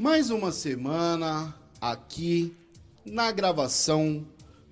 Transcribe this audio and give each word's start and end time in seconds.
Mais 0.00 0.30
uma 0.30 0.52
semana 0.52 1.52
aqui 1.80 2.54
na 3.04 3.32
gravação 3.32 4.24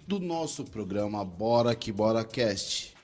do 0.06 0.20
nosso 0.20 0.64
programa 0.64 1.24
Bora 1.24 1.74
que 1.74 1.90
Bora 1.90 2.24
Cast. 2.24 2.94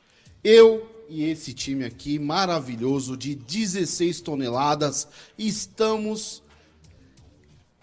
Eu 0.45 0.89
e 1.09 1.25
esse 1.25 1.53
time 1.53 1.85
aqui 1.85 2.21
maravilhoso 2.21 3.17
de 3.17 3.35
16 3.35 4.21
toneladas 4.21 5.09
estamos 5.37 6.45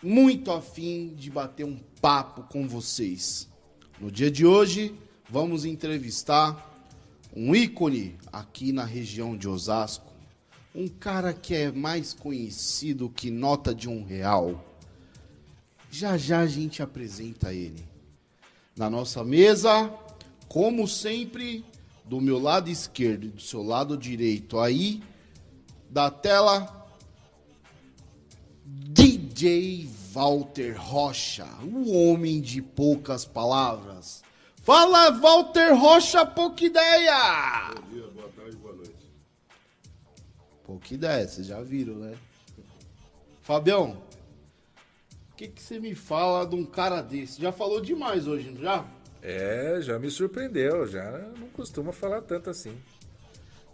muito 0.02 0.54
afim 0.54 1.14
de 1.18 1.30
bater 1.30 1.66
um 1.66 1.78
papo 2.02 2.44
com 2.44 2.66
vocês. 2.66 3.50
No 4.00 4.10
dia 4.10 4.32
de 4.32 4.46
hoje, 4.46 4.96
vamos 5.30 5.66
entrevistar 5.66 6.88
um 7.36 7.54
ícone 7.54 8.16
aqui 8.32 8.72
na 8.72 8.86
região 8.86 9.36
de 9.36 9.50
Osasco, 9.50 10.09
um 10.74 10.88
cara 10.88 11.34
que 11.34 11.56
é 11.56 11.72
mais 11.72 12.14
conhecido 12.14 13.10
que 13.10 13.32
nota 13.32 13.74
de 13.74 13.90
um 13.90 14.04
real. 14.04 14.64
Já 15.92 16.18
já 16.18 16.40
a 16.40 16.48
gente 16.48 16.82
apresenta 16.82 17.54
ele. 17.54 17.84
Na 18.76 18.90
nossa 18.90 19.24
mesa, 19.24 19.92
como 20.48 20.88
sempre, 20.88 21.66
do 22.06 22.22
meu 22.22 22.40
lado 22.40 22.70
esquerdo 22.70 23.26
e 23.26 23.30
do 23.30 23.42
seu 23.42 23.64
lado 23.64 23.98
direito 23.98 24.60
aí 24.60 25.02
da 25.90 26.12
tela, 26.12 26.88
DJ 28.66 29.90
Walter 30.12 30.76
Rocha, 30.78 31.48
o 31.64 31.92
homem 31.92 32.40
de 32.40 32.62
poucas 32.62 33.26
palavras. 33.26 34.24
Fala, 34.62 35.10
Walter 35.12 35.74
Rocha, 35.74 36.26
pouca 36.26 36.64
ideia! 36.64 37.74
Pouca 40.70 40.94
ideia, 40.94 41.28
vocês 41.28 41.48
já 41.48 41.60
viram, 41.64 41.96
né? 41.96 42.14
Fabião, 43.42 43.98
o 45.32 45.36
que, 45.36 45.48
que 45.48 45.60
você 45.60 45.80
me 45.80 45.96
fala 45.96 46.46
de 46.46 46.54
um 46.56 46.64
cara 46.64 47.02
desse? 47.02 47.42
Já 47.42 47.52
falou 47.52 47.82
demais 47.82 48.28
hoje, 48.28 48.52
não 48.52 48.62
já? 48.62 48.86
É, 49.20 49.80
já 49.82 49.98
me 49.98 50.12
surpreendeu, 50.12 50.86
já 50.86 51.28
não 51.40 51.48
costuma 51.48 51.92
falar 51.92 52.22
tanto 52.22 52.52
assim. 52.52 52.78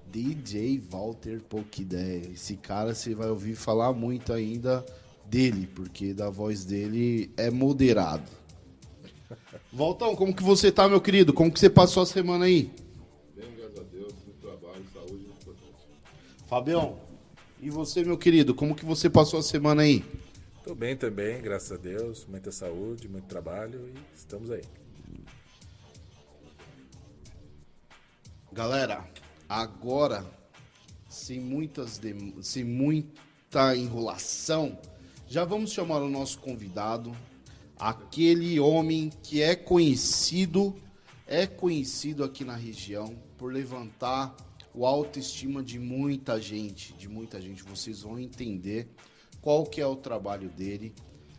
DJ 0.08 0.80
Walter 0.89 1.42
Pouca 1.42 1.81
Ideia. 1.81 2.31
Esse 2.34 2.56
cara 2.56 2.95
você 2.95 3.14
vai 3.14 3.28
ouvir 3.28 3.56
falar 3.56 3.91
muito 3.91 4.31
ainda 4.31 4.86
dele, 5.25 5.67
porque 5.75 6.14
da 6.14 6.30
voz 6.30 6.64
dele 6.64 7.30
é 7.36 7.52
moderado. 7.52 8.31
Voltão, 9.69 10.16
como 10.16 10.34
que 10.34 10.44
você 10.44 10.72
tá, 10.72 10.88
meu 10.88 11.02
querido? 11.02 11.34
Como 11.34 11.52
que 11.52 11.59
você 11.59 11.69
passou 11.69 12.03
a 12.03 12.06
semana 12.06 12.45
aí? 12.45 12.72
Fabião, 16.45 16.99
e 17.59 17.71
você, 17.71 18.03
meu 18.03 18.17
querido? 18.17 18.53
Como 18.53 18.75
que 18.75 18.85
você 18.85 19.09
passou 19.09 19.39
a 19.39 19.43
semana 19.43 19.81
aí? 19.81 20.05
Tô 20.63 20.75
bem 20.75 20.95
também, 20.95 21.41
graças 21.41 21.71
a 21.71 21.77
Deus, 21.77 22.25
muita 22.29 22.51
saúde, 22.51 23.07
muito 23.07 23.25
trabalho 23.25 23.89
e 23.89 24.15
estamos 24.15 24.51
aí. 24.51 24.61
Galera, 28.51 29.03
agora, 29.49 30.23
sem 31.09 31.39
muitas 31.39 31.99
sem 32.43 32.63
muita 32.63 33.75
enrolação, 33.75 34.77
já 35.27 35.43
vamos 35.43 35.71
chamar 35.71 36.03
o 36.03 36.09
nosso 36.09 36.38
convidado, 36.38 37.11
aquele 37.75 38.59
homem 38.59 39.11
que 39.23 39.41
é 39.41 39.55
conhecido, 39.55 40.75
é 41.25 41.47
conhecido 41.47 42.23
aqui 42.23 42.45
na 42.45 42.55
região 42.55 43.16
por 43.35 43.51
levantar 43.51 44.35
o 44.76 44.86
autoestima 44.86 45.64
de 45.64 45.80
muita 45.80 46.40
gente, 46.40 46.94
de 46.94 47.08
muita 47.08 47.40
gente. 47.40 47.64
Vocês 47.64 48.02
vão 48.02 48.20
entender 48.20 48.90
qual 49.42 49.64
que 49.66 49.80
é 49.80 49.88
o 49.88 49.95
trabalho 49.95 50.50
dele. 50.50 50.94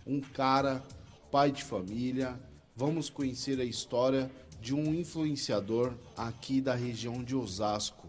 Um 0.06 0.20
cara, 0.20 0.82
pai 1.30 1.52
de 1.52 1.62
família. 1.62 2.40
Vamos 2.74 3.10
conhecer 3.10 3.60
a 3.60 3.64
história 3.64 4.30
de 4.60 4.74
um 4.74 4.94
influenciador 4.94 5.92
aqui 6.16 6.60
da 6.60 6.74
região 6.74 7.22
de 7.22 7.36
Osasco. 7.36 8.08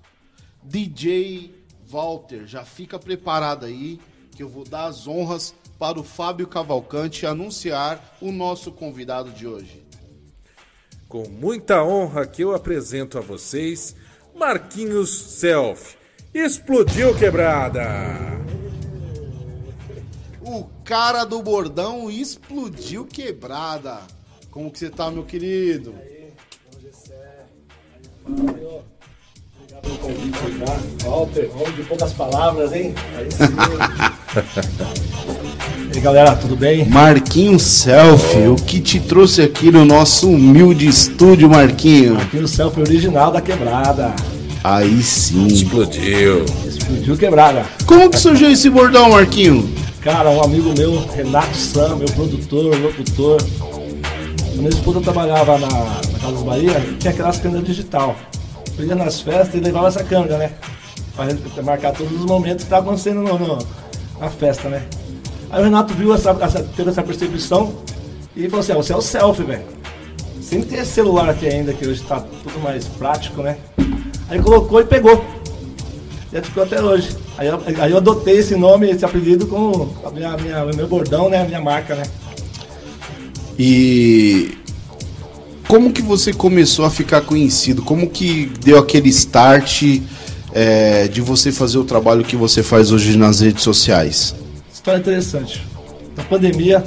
DJ 0.64 1.54
Walter, 1.86 2.48
já 2.48 2.64
fica 2.64 2.98
preparado 2.98 3.66
aí 3.66 4.00
que 4.36 4.42
eu 4.42 4.50
vou 4.50 4.64
dar 4.64 4.86
as 4.86 5.08
honras 5.08 5.54
para 5.78 6.00
o 6.00 6.04
Fábio 6.04 6.48
Cavalcante 6.48 7.26
anunciar 7.26 8.18
o 8.22 8.32
nosso 8.32 8.72
convidado 8.72 9.32
de 9.32 9.46
hoje. 9.46 9.86
Com 11.08 11.28
muita 11.28 11.84
honra 11.84 12.26
que 12.26 12.44
eu 12.44 12.54
apresento 12.54 13.18
a 13.18 13.22
vocês 13.22 13.96
Marquinhos 14.38 15.10
Self. 15.10 15.98
Explodiu 16.32 17.16
quebrada! 17.16 17.84
O 20.42 20.66
cara 20.86 21.26
do 21.26 21.42
bordão 21.42 22.10
explodiu 22.10 23.06
quebrada. 23.06 24.02
Como 24.52 24.70
que 24.72 24.78
você 24.78 24.90
tá, 24.92 25.10
meu 25.10 25.26
querido? 25.26 25.96
Obrigado 28.26 28.84
pelo 29.82 29.98
convite, 29.98 30.38
tá? 30.64 31.10
Walter, 31.10 31.52
homem 31.56 31.74
de 31.74 31.84
poucas 31.84 32.14
palavras, 32.14 32.72
hein? 32.74 32.94
Aí 33.18 33.32
sim. 33.32 33.44
e 35.98 36.00
aí, 36.00 36.04
galera, 36.04 36.36
tudo 36.36 36.56
bem? 36.56 36.86
Marquinhos 36.86 37.64
Selfie, 37.64 38.48
o 38.48 38.56
que 38.56 38.80
te 38.80 39.00
trouxe 39.00 39.42
aqui 39.42 39.72
no 39.72 39.84
nosso 39.84 40.30
humilde 40.30 40.88
estúdio, 40.88 41.50
Marquinho? 41.50 42.18
Aqui 42.20 42.38
no 42.38 42.48
selfie 42.48 42.82
original 42.82 43.32
da 43.32 43.42
quebrada. 43.42 44.14
Aí 44.64 45.02
sim. 45.02 45.48
Explodiu! 45.48 46.46
Explodiu 46.66 47.18
quebrada. 47.18 47.66
Como 47.86 48.10
que 48.10 48.20
surgiu 48.20 48.52
esse 48.52 48.70
bordão, 48.70 49.10
Marquinho? 49.12 49.68
Cara, 50.02 50.30
um 50.30 50.44
amigo 50.44 50.74
meu, 50.78 51.06
Renato 51.16 51.56
Sam, 51.58 51.96
meu 51.98 52.08
produtor, 52.10 52.76
locutor. 52.80 53.38
Quando 53.60 54.58
minha 54.58 54.70
esposa 54.70 55.02
trabalhava 55.02 55.58
na, 55.58 55.68
na 55.68 56.20
Casa 56.22 56.44
Bahia, 56.46 56.82
tinha 57.00 57.12
aquelas 57.12 57.40
câmeras 57.40 57.66
digital. 57.66 58.16
Eu 58.78 58.86
ia 58.86 58.96
nas 58.96 59.20
festas 59.22 59.56
e 59.56 59.60
levava 59.60 59.88
essa 59.88 60.04
câmera, 60.04 60.38
né? 60.38 60.52
Pra 61.16 61.64
marcar 61.64 61.92
todos 61.94 62.14
os 62.20 62.26
momentos 62.26 62.58
que 62.64 62.64
estavam 62.68 62.90
acontecendo 62.90 63.22
no, 63.22 63.38
no- 63.40 63.58
na 64.20 64.30
festa, 64.30 64.70
né? 64.70 64.84
Aí 65.50 65.62
o 65.62 65.64
Renato 65.64 65.94
viu 65.94 66.14
essa, 66.14 66.32
essa, 66.42 66.64
teve 66.64 66.90
essa 66.90 67.04
percepção 67.04 67.74
e 68.36 68.50
falou 68.50 68.60
assim, 68.60 68.72
ah, 68.74 68.76
você 68.76 68.94
é 68.94 68.96
o 68.96 69.02
selfie, 69.02 69.44
velho. 69.44 69.64
Tem 70.50 70.80
esse 70.80 70.92
celular 70.92 71.30
aqui 71.30 71.48
ainda, 71.48 71.74
que 71.74 71.86
hoje 71.86 72.02
tá 72.04 72.20
tudo 72.22 72.60
mais 72.62 72.86
prático, 72.86 73.42
né? 73.42 73.58
Aí 74.30 74.40
colocou 74.42 74.80
e 74.80 74.86
pegou. 74.86 75.24
E 76.32 76.42
ficou 76.42 76.64
até 76.64 76.82
hoje. 76.82 77.16
Aí 77.38 77.48
eu, 77.48 77.62
aí 77.82 77.92
eu 77.92 77.98
adotei 77.98 78.38
esse 78.38 78.56
nome, 78.56 78.90
esse 78.90 79.04
apelido 79.04 79.48
como 79.48 79.94
a 80.06 80.12
minha, 80.12 80.38
minha, 80.38 80.64
o 80.64 80.76
meu 80.76 80.88
bordão, 80.88 81.30
né? 81.30 81.42
A 81.42 81.46
minha 81.46 81.62
marca, 81.62 81.96
né? 81.96 82.04
E 83.60 84.58
como 85.68 85.92
que 85.92 86.02
você 86.02 86.32
começou 86.32 86.86
a 86.86 86.90
ficar 86.90 87.22
conhecido? 87.22 87.82
Como 87.82 88.10
que 88.10 88.52
deu 88.64 88.78
aquele 88.78 89.10
start 89.10 90.02
é, 90.54 91.08
de 91.08 91.20
você 91.20 91.52
fazer 91.52 91.78
o 91.78 91.84
trabalho 91.84 92.24
que 92.24 92.36
você 92.36 92.64
faz 92.64 92.92
hoje 92.92 93.18
nas 93.18 93.42
redes 93.42 93.64
sociais? 93.64 94.34
História 94.88 95.02
interessante. 95.02 95.68
Na 96.16 96.24
pandemia, 96.24 96.82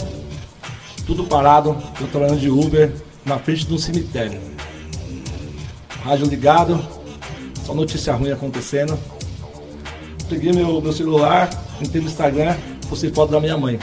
tudo 1.06 1.25
parado, 1.25 1.77
eu 2.00 2.06
trabalhando 2.06 2.41
de 2.41 2.49
Uber 2.49 2.91
na 3.27 3.38
frente 3.38 3.66
de 3.66 3.75
um 3.75 3.77
cemitério. 3.77 4.41
Rádio 6.03 6.25
ligado, 6.25 6.83
só 7.62 7.75
notícia 7.75 8.15
ruim 8.15 8.33
acontecendo. 8.33 8.99
Peguei 10.31 10.50
meu, 10.50 10.81
meu 10.81 10.94
celular, 10.94 11.50
entrei 11.78 12.00
no 12.00 12.09
Instagram, 12.09 12.56
postei 12.88 13.11
foto 13.11 13.33
da 13.33 13.38
minha 13.38 13.59
mãe. 13.59 13.78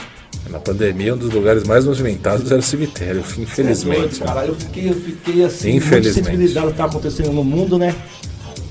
Na 0.50 0.58
pandemia, 0.58 1.14
um 1.14 1.18
dos 1.18 1.30
lugares 1.30 1.62
mais 1.62 1.84
movimentados 1.84 2.50
era 2.50 2.58
o 2.58 2.62
cemitério, 2.62 3.20
infelizmente. 3.38 4.18
Doido, 4.18 4.24
cara, 4.24 4.46
eu 4.46 4.56
fiquei, 4.56 4.90
eu 4.90 4.94
fiquei 4.94 5.44
assim, 5.44 5.76
Infelizmente. 5.76 5.92
muito 5.92 6.14
sensibilizado 6.14 6.66
do 6.66 6.72
que 6.72 6.78
tá 6.78 6.86
acontecendo 6.86 7.30
no 7.30 7.44
mundo, 7.44 7.78
né? 7.78 7.94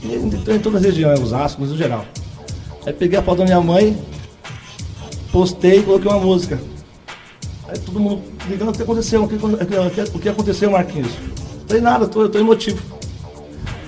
E 0.04 0.08
em, 0.08 0.56
em 0.56 0.60
todas 0.60 0.84
as 0.84 0.92
regiões, 0.92 1.22
os 1.22 1.32
Ascos 1.32 1.70
no 1.70 1.78
geral. 1.78 2.06
Aí 2.86 2.92
peguei 2.92 3.18
a 3.18 3.24
foto 3.24 3.38
da 3.38 3.46
minha 3.46 3.62
mãe, 3.62 3.98
postei 5.32 5.80
e 5.80 5.84
coloquei 5.84 6.10
uma 6.12 6.20
música. 6.20 6.60
Aí 7.68 7.78
todo 7.80 8.00
mundo 8.00 8.22
ligando 8.48 8.70
o 8.70 8.74
que 8.74 8.82
aconteceu, 8.82 9.24
o 9.24 9.28
que, 9.28 9.36
o 9.36 10.20
que- 10.20 10.30
aconteceu, 10.30 10.72
Marquinhos? 10.72 11.12
Falei 11.68 11.82
nada, 11.82 12.06
eu 12.06 12.10
tô, 12.10 12.22
eu 12.22 12.30
tô 12.30 12.40
emotivo. 12.40 12.82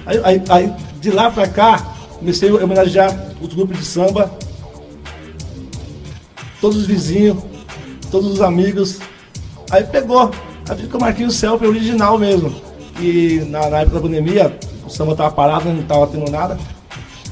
Aí, 0.06 0.20
aí- 0.24 0.44
aí, 0.50 0.74
de 1.00 1.12
lá 1.12 1.32
pra 1.32 1.48
cá, 1.48 1.96
comecei 2.18 2.50
a 2.50 2.56
homenagear 2.64 3.16
os 3.42 3.54
grupos 3.54 3.78
de 3.78 3.86
samba, 3.86 4.30
todos 6.60 6.78
os 6.78 6.86
vizinhos, 6.86 7.38
todos 8.12 8.32
os 8.32 8.42
amigos. 8.42 9.00
Aí 9.72 9.84
pegou. 9.84 10.32
Aí 10.68 10.78
fica 10.78 10.98
o 10.98 11.02
Marquinhos 11.02 11.36
Selfie 11.36 11.68
original 11.68 12.18
mesmo. 12.18 12.54
E 13.00 13.46
na, 13.50 13.70
na 13.70 13.80
época 13.80 13.96
da 13.96 14.02
pandemia, 14.02 14.60
o 14.86 14.90
samba 14.90 15.16
tava 15.16 15.32
parado, 15.32 15.70
não 15.70 15.84
tava 15.84 16.06
tendo 16.08 16.30
nada. 16.30 16.58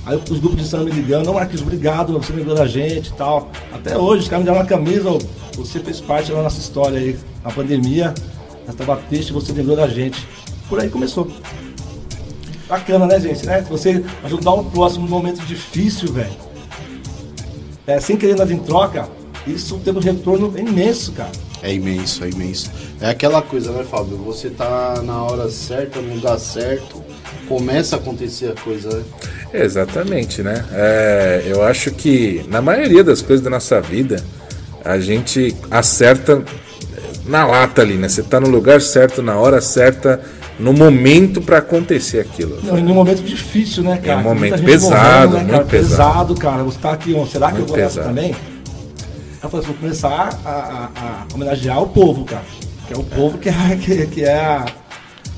Aí 0.08 0.16
os 0.16 0.40
grupos 0.40 0.58
de 0.58 0.66
samba 0.66 0.86
me 0.86 0.92
ligando, 0.92 1.30
ô 1.30 1.34
Marquinhos, 1.34 1.62
obrigado, 1.62 2.14
você 2.14 2.32
lembrou 2.32 2.56
da 2.56 2.66
gente 2.66 3.10
e 3.10 3.14
tal. 3.14 3.52
Até 3.74 3.98
hoje, 3.98 4.24
os 4.24 4.30
caras 4.30 4.46
me 4.46 4.50
deram 4.50 4.62
uma 4.62 4.66
camisa, 4.66 5.10
você 5.54 5.82
fez 5.82 6.00
parte 6.00 6.32
da 6.32 6.42
nossa 6.42 6.58
história 6.62 6.98
aí. 6.98 7.20
Na 7.44 7.52
pandemia, 7.52 8.14
nós 8.66 8.74
tava 8.74 8.96
triste, 8.96 9.34
você 9.34 9.52
lembrou 9.52 9.76
da 9.76 9.86
gente. 9.86 10.26
Por 10.70 10.80
aí 10.80 10.90
começou. 10.90 11.30
Bacana, 12.70 13.06
né, 13.06 13.20
gente? 13.20 13.46
Né? 13.46 13.62
Você 13.70 14.02
ajudar 14.24 14.54
o 14.54 14.64
próximo 14.64 15.04
num 15.04 15.12
momento 15.12 15.46
difícil, 15.46 16.14
velho. 16.14 16.32
É, 17.86 18.00
sem 18.00 18.16
querer 18.16 18.38
nada 18.38 18.54
em 18.54 18.60
troca, 18.60 19.10
isso 19.46 19.78
teve 19.84 19.98
um 19.98 20.02
retorno 20.02 20.58
imenso, 20.58 21.12
cara. 21.12 21.32
É 21.62 21.74
imenso, 21.74 22.24
é 22.24 22.30
imenso. 22.30 22.72
É 23.02 23.10
aquela 23.10 23.42
coisa, 23.42 23.74
né, 23.74 23.84
Fábio? 23.84 24.16
Você 24.20 24.50
tá 24.50 25.02
na 25.04 25.22
hora 25.22 25.50
certa, 25.50 26.00
no 26.00 26.16
lugar 26.16 26.40
certo, 26.40 27.04
começa 27.48 27.96
a 27.96 28.00
acontecer 28.00 28.52
a 28.58 28.62
coisa, 28.62 28.90
né? 28.98 29.04
Exatamente, 29.54 30.42
né? 30.44 30.66
É, 30.74 31.44
eu 31.46 31.64
acho 31.64 31.92
que 31.92 32.46
na 32.50 32.62
maioria 32.62 33.04
das 33.04 33.22
coisas 33.22 33.44
da 33.44 33.50
nossa 33.50 33.80
vida 33.82 34.18
a 34.84 35.00
gente 35.00 35.56
acerta 35.72 36.44
na 37.26 37.46
lata 37.46 37.82
ali, 37.82 37.96
né? 37.96 38.08
Você 38.10 38.24
tá 38.24 38.40
no 38.40 38.48
lugar 38.50 38.82
certo, 38.82 39.22
na 39.22 39.38
hora 39.38 39.60
certa, 39.62 40.20
no 40.60 40.74
momento 40.74 41.42
para 41.42 41.58
acontecer 41.60 42.20
aquilo. 42.20 42.58
Não, 42.64 42.78
em 42.78 42.86
um 42.86 42.94
momento 42.94 43.22
difícil, 43.22 43.84
né, 43.84 43.98
cara? 43.98 44.14
É 44.20 44.22
um 44.22 44.24
momento 44.24 44.64
pesado, 44.64 45.32
morrendo, 45.34 45.54
muito 45.54 45.68
pesado. 45.68 46.36
cara. 46.36 46.64
Você 46.64 46.80
tá 46.80 46.92
aqui, 46.92 47.14
será 47.32 47.48
que 47.52 47.58
Muito 47.60 47.64
eu 47.64 47.68
vou 47.68 47.78
nessa 47.78 47.90
pesado. 48.02 48.08
também? 48.08 48.36
Eu 49.44 49.50
falei 49.50 49.66
assim, 49.66 49.74
vou 49.74 49.82
começar 49.82 50.40
a, 50.46 50.50
a- 50.50 50.90
a 50.96 51.34
homenagear 51.34 51.82
o 51.82 51.88
povo, 51.88 52.26
cara. 52.26 52.44
Que 52.88 52.94
é 52.94 52.98
o 52.98 53.04
povo 53.04 53.38
que 53.38 53.50
é, 53.50 53.54
que, 53.80 54.08
que 54.08 54.24
é 54.24 54.34
a- 54.36 54.66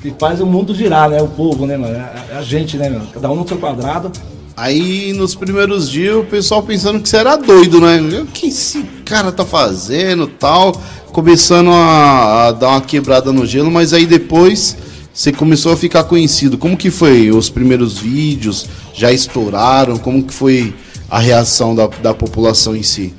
que 0.01 0.13
faz 0.17 0.39
o 0.41 0.45
mundo 0.45 0.73
girar, 0.73 1.09
né? 1.09 1.21
O 1.21 1.27
povo, 1.27 1.65
né, 1.65 1.77
mano? 1.77 1.95
É 1.95 1.99
a, 1.99 2.25
é 2.31 2.37
a 2.37 2.41
gente, 2.41 2.77
né, 2.77 2.89
mano? 2.89 3.07
Cada 3.13 3.29
um 3.29 3.35
no 3.35 3.47
seu 3.47 3.57
quadrado. 3.57 4.11
Aí 4.55 5.13
nos 5.13 5.35
primeiros 5.35 5.89
dias 5.89 6.17
o 6.17 6.23
pessoal 6.25 6.61
pensando 6.61 6.99
que 6.99 7.07
você 7.07 7.17
era 7.17 7.37
doido, 7.37 7.79
né? 7.79 8.01
O 8.21 8.25
que 8.25 8.47
esse 8.47 8.83
cara 9.05 9.31
tá 9.31 9.45
fazendo 9.45 10.27
tal? 10.27 10.73
Começando 11.13 11.69
a, 11.69 12.47
a 12.47 12.51
dar 12.51 12.69
uma 12.69 12.81
quebrada 12.81 13.31
no 13.31 13.45
gelo, 13.45 13.71
mas 13.71 13.93
aí 13.93 14.05
depois 14.05 14.75
você 15.13 15.31
começou 15.31 15.71
a 15.71 15.77
ficar 15.77 16.03
conhecido. 16.03 16.57
Como 16.57 16.75
que 16.75 16.91
foi 16.91 17.31
os 17.31 17.49
primeiros 17.49 17.97
vídeos? 17.97 18.67
Já 18.93 19.11
estouraram? 19.11 19.97
Como 19.97 20.23
que 20.23 20.33
foi 20.33 20.73
a 21.09 21.19
reação 21.19 21.73
da, 21.73 21.87
da 21.87 22.13
população 22.13 22.75
em 22.75 22.83
si? 22.83 23.13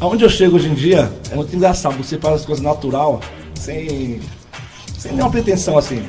Aonde 0.00 0.24
eu 0.24 0.30
chego 0.30 0.56
hoje 0.56 0.68
em 0.68 0.74
dia 0.74 1.12
é 1.30 1.34
muito 1.34 1.54
engraçado. 1.54 1.96
Você 1.96 2.18
faz 2.18 2.36
as 2.40 2.44
coisas 2.46 2.62
natural, 2.62 3.20
sem, 3.54 4.20
sem 5.02 5.10
nenhuma 5.10 5.32
pretensão 5.32 5.76
assim. 5.76 6.00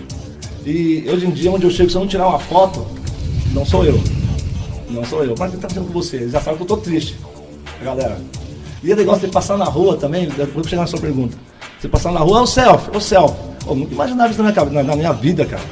E 0.63 1.03
hoje 1.09 1.25
em 1.25 1.31
dia, 1.31 1.51
onde 1.51 1.65
eu 1.65 1.71
chego, 1.71 1.89
se 1.89 1.95
eu 1.95 2.01
não 2.01 2.07
tirar 2.07 2.27
uma 2.27 2.37
foto, 2.37 2.85
não 3.51 3.65
sou 3.65 3.83
eu. 3.83 3.99
Não 4.87 5.03
sou 5.03 5.25
eu. 5.25 5.33
Mas 5.37 5.51
o 5.51 5.57
tá 5.57 5.67
fazendo 5.67 5.87
com 5.87 5.93
você? 5.93 6.17
Eles 6.17 6.31
já 6.31 6.39
sabem 6.39 6.57
que 6.57 6.63
eu 6.63 6.67
tô 6.67 6.77
triste, 6.77 7.17
galera. 7.83 8.19
E 8.83 8.91
é 8.91 8.95
legal 8.95 9.19
você 9.19 9.27
passar 9.27 9.57
na 9.57 9.65
rua 9.65 9.97
também, 9.97 10.29
depois 10.29 10.67
chegar 10.67 10.83
na 10.83 10.87
sua 10.87 10.99
pergunta. 10.99 11.35
Você 11.79 11.87
passar 11.87 12.11
na 12.11 12.19
rua, 12.19 12.39
é 12.39 12.41
o 12.43 12.45
selfie, 12.45 12.91
é 12.93 12.97
o 12.97 13.01
selfie. 13.01 13.35
Eu 13.65 13.75
nunca 13.75 13.93
imaginava 13.93 14.31
isso 14.31 14.43
na 14.43 14.51
minha, 14.51 14.83
na, 14.83 14.95
minha 14.95 15.11
vida, 15.11 15.43
cara. 15.43 15.63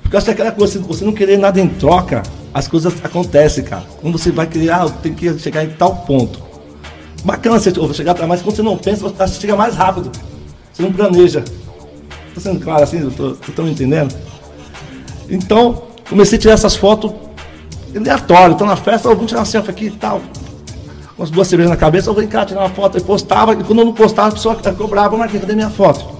Porque 0.00 0.14
eu 0.14 0.18
acho 0.18 0.24
que 0.26 0.30
é 0.30 0.34
aquela 0.34 0.52
coisa, 0.52 0.78
você 0.78 1.04
não 1.04 1.12
querer 1.12 1.36
nada 1.36 1.60
em 1.60 1.68
troca, 1.68 2.22
as 2.54 2.68
coisas 2.68 2.94
acontecem, 3.02 3.64
cara. 3.64 3.84
Quando 4.00 4.16
você 4.16 4.30
vai 4.30 4.46
querer, 4.46 4.70
ah, 4.70 4.82
eu 4.84 4.90
tenho 4.90 5.16
que 5.16 5.36
chegar 5.40 5.64
em 5.64 5.70
tal 5.70 5.96
ponto. 5.96 6.40
Bacana 7.24 7.58
você 7.58 7.72
chegar 7.92 8.14
pra 8.14 8.26
mas 8.28 8.40
quando 8.40 8.54
você 8.54 8.62
não 8.62 8.78
pensa, 8.78 9.08
você 9.08 9.40
chega 9.40 9.56
mais 9.56 9.74
rápido. 9.74 10.12
Você 10.72 10.82
não 10.82 10.92
planeja. 10.92 11.44
Tá 12.34 12.40
sendo 12.40 12.60
claro 12.60 12.82
assim? 12.82 13.08
Tô, 13.10 13.32
estão 13.32 13.64
me 13.64 13.72
entendendo? 13.72 14.14
Então, 15.28 15.84
comecei 16.08 16.38
a 16.38 16.40
tirar 16.40 16.54
essas 16.54 16.76
fotos 16.76 17.12
aleatórias. 17.96 18.54
Então 18.54 18.66
na 18.66 18.76
festa, 18.76 19.14
vou 19.14 19.26
tirar 19.26 19.40
uma 19.40 19.46
selfie 19.46 19.70
aqui 19.70 19.86
e 19.86 19.90
tal. 19.90 20.20
Com 21.16 21.22
as 21.22 21.30
duas 21.30 21.48
cervejas 21.48 21.70
na 21.70 21.76
cabeça, 21.76 22.10
eu 22.10 22.14
vou 22.14 22.26
cá 22.26 22.44
tirar 22.44 22.60
uma 22.60 22.70
foto 22.70 22.98
e 22.98 23.00
postava. 23.00 23.52
E 23.52 23.64
quando 23.64 23.80
eu 23.80 23.84
não 23.84 23.92
postava, 23.92 24.28
a 24.28 24.32
pessoa 24.32 24.54
cobrava, 24.54 25.16
Marquinhos, 25.16 25.42
cadê 25.42 25.54
minha 25.54 25.70
foto? 25.70 26.18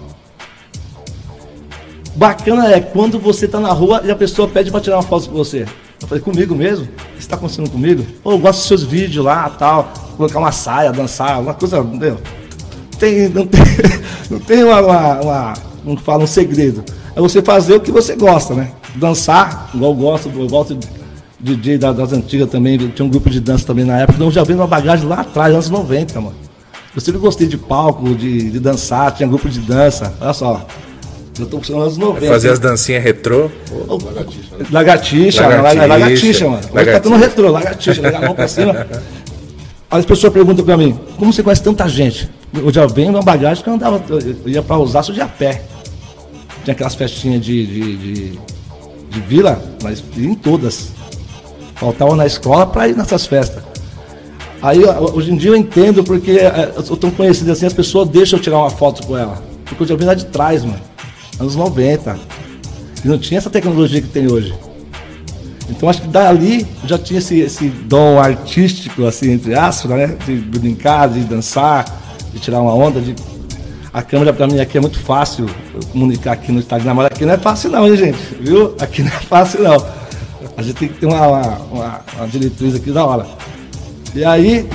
Bacana 2.14 2.70
é 2.70 2.80
quando 2.80 3.18
você 3.18 3.48
tá 3.48 3.60
na 3.60 3.72
rua 3.72 4.02
e 4.04 4.10
a 4.10 4.16
pessoa 4.16 4.46
pede 4.48 4.70
pra 4.70 4.80
tirar 4.80 4.96
uma 4.96 5.02
foto 5.02 5.28
com 5.28 5.34
você. 5.34 5.66
Eu 6.02 6.08
falei, 6.08 6.22
comigo 6.22 6.54
mesmo? 6.54 6.84
O 6.84 7.14
que 7.14 7.20
está 7.20 7.36
acontecendo 7.36 7.70
comigo? 7.70 8.04
Pô, 8.22 8.32
eu 8.32 8.38
gosto 8.38 8.58
dos 8.58 8.68
seus 8.68 8.82
vídeos 8.82 9.24
lá 9.24 9.48
tal. 9.50 9.92
Colocar 10.16 10.38
uma 10.38 10.52
saia, 10.52 10.92
dançar, 10.92 11.40
uma 11.40 11.54
coisa. 11.54 11.82
Meu, 11.82 12.18
tem, 12.98 13.28
não 13.28 13.46
tem, 13.46 13.60
não 14.30 14.38
tem 14.38 14.64
uma, 14.64 14.80
uma, 14.80 15.20
uma 15.20 15.52
que 15.84 16.02
fala, 16.02 16.24
um 16.24 16.26
segredo. 16.26 16.84
É 17.14 17.20
você 17.20 17.42
fazer 17.42 17.74
o 17.74 17.80
que 17.80 17.90
você 17.90 18.14
gosta, 18.16 18.54
né? 18.54 18.70
Dançar, 18.96 19.70
igual 19.74 19.92
eu 19.92 19.96
gosto, 19.96 20.30
eu 20.34 20.48
gosto 20.48 20.74
de 21.40 21.54
DJ 21.56 21.78
da- 21.78 21.92
das 21.92 22.12
antigas 22.12 22.48
também, 22.50 22.76
tinha 22.76 23.04
um 23.04 23.08
grupo 23.08 23.30
de 23.30 23.40
dança 23.40 23.64
também 23.66 23.84
na 23.84 23.98
época, 23.98 24.14
então 24.16 24.26
eu 24.28 24.32
já 24.32 24.44
veio 24.44 24.58
uma 24.58 24.66
bagagem 24.66 25.06
lá 25.06 25.20
atrás, 25.20 25.52
anos 25.54 25.70
90, 25.70 26.20
mano. 26.20 26.34
Eu 26.94 27.00
sempre 27.00 27.20
gostei 27.20 27.46
de 27.46 27.56
palco, 27.56 28.14
de, 28.14 28.50
de 28.50 28.58
dançar, 28.60 29.12
tinha 29.14 29.28
grupo 29.28 29.48
de 29.48 29.60
dança, 29.60 30.12
olha 30.20 30.32
só. 30.32 30.66
Eu 31.38 31.46
tô 31.46 31.56
nos 31.58 31.70
anos 31.70 31.96
90. 31.96 32.26
Fazer 32.26 32.50
as 32.50 32.58
dancinhas 32.58 33.02
retrô. 33.02 33.48
Lagartixa, 33.70 34.56
Lagartixa. 34.70 35.42
lagartixa, 35.46 35.86
lagartixa 35.86 36.44
mano. 36.44 36.56
Hoje 36.58 36.66
tá 36.68 36.74
Lagartixa. 36.74 37.00
tendo 37.00 37.16
retrô, 37.16 37.50
lagartixa, 37.50 38.02
legal, 38.02 38.22
mão 38.22 38.34
pra 38.34 38.48
cima. 38.48 38.86
Aí 39.90 39.98
as 40.00 40.04
pessoas 40.04 40.32
perguntam 40.32 40.64
pra 40.64 40.76
mim, 40.76 40.98
como 41.16 41.32
você 41.32 41.42
conhece 41.42 41.62
tanta 41.62 41.88
gente? 41.88 42.28
Eu 42.52 42.72
já 42.72 42.86
venho 42.86 43.10
uma 43.10 43.22
bagagem 43.22 43.62
que 43.62 43.68
eu 43.68 43.74
andava, 43.74 44.02
eu 44.08 44.48
ia 44.48 44.62
pra 44.62 44.78
Osasco 44.78 45.12
de 45.12 45.20
a 45.20 45.28
pé. 45.28 45.62
Tinha 46.64 46.72
aquelas 46.72 46.94
festinhas 46.94 47.44
de, 47.44 47.66
de, 47.66 47.96
de, 47.96 48.38
de 49.08 49.20
vila, 49.20 49.62
mas 49.82 50.02
em 50.16 50.34
todas. 50.34 50.90
Faltava 51.76 52.14
na 52.16 52.26
escola 52.26 52.66
pra 52.66 52.88
ir 52.88 52.96
nessas 52.96 53.26
festas. 53.26 53.62
Aí 54.60 54.80
hoje 54.84 55.32
em 55.32 55.36
dia 55.36 55.50
eu 55.50 55.56
entendo 55.56 56.04
porque 56.04 56.32
é, 56.32 56.72
eu 56.76 56.82
sou 56.82 56.96
tão 56.96 57.10
conhecido 57.10 57.50
assim, 57.50 57.64
as 57.64 57.72
pessoas 57.72 58.08
deixam 58.08 58.38
eu 58.38 58.42
tirar 58.42 58.58
uma 58.58 58.68
foto 58.68 59.06
com 59.06 59.16
ela. 59.16 59.42
Porque 59.64 59.82
eu 59.82 59.86
já 59.86 59.96
vim 59.96 60.04
lá 60.04 60.14
de 60.14 60.26
trás, 60.26 60.64
mano. 60.64 60.80
Anos 61.38 61.56
90. 61.56 62.18
E 63.04 63.08
não 63.08 63.18
tinha 63.18 63.38
essa 63.38 63.48
tecnologia 63.48 64.02
que 64.02 64.08
tem 64.08 64.30
hoje. 64.30 64.52
Então 65.70 65.88
acho 65.88 66.02
que 66.02 66.08
dali 66.08 66.66
já 66.84 66.98
tinha 66.98 67.20
esse, 67.20 67.38
esse 67.38 67.68
dom 67.68 68.18
artístico, 68.18 69.06
assim, 69.06 69.30
entre 69.30 69.54
aspas, 69.54 69.90
né? 69.92 70.16
De 70.26 70.34
brincar, 70.34 71.08
de 71.08 71.20
dançar, 71.20 71.99
de 72.32 72.38
tirar 72.38 72.60
uma 72.60 72.74
onda. 72.74 73.00
De... 73.00 73.14
A 73.92 74.02
câmera 74.02 74.32
pra 74.32 74.46
mim 74.46 74.60
aqui 74.60 74.78
é 74.78 74.80
muito 74.80 74.98
fácil 75.00 75.46
comunicar 75.92 76.32
aqui 76.32 76.52
no 76.52 76.60
Instagram, 76.60 76.94
mas 76.94 77.06
aqui 77.06 77.24
não 77.24 77.34
é 77.34 77.38
fácil 77.38 77.70
não, 77.70 77.86
hein, 77.86 77.96
gente? 77.96 78.18
Viu? 78.40 78.74
Aqui 78.80 79.02
não 79.02 79.10
é 79.10 79.20
fácil 79.20 79.62
não. 79.62 79.86
A 80.56 80.62
gente 80.62 80.74
tem 80.74 80.88
que 80.88 80.94
ter 80.94 81.06
uma, 81.06 81.26
uma, 81.26 82.00
uma, 82.16 82.28
diretriz 82.28 82.74
aqui 82.74 82.90
da 82.90 83.04
hora. 83.04 83.26
E 84.14 84.24
aí, 84.24 84.68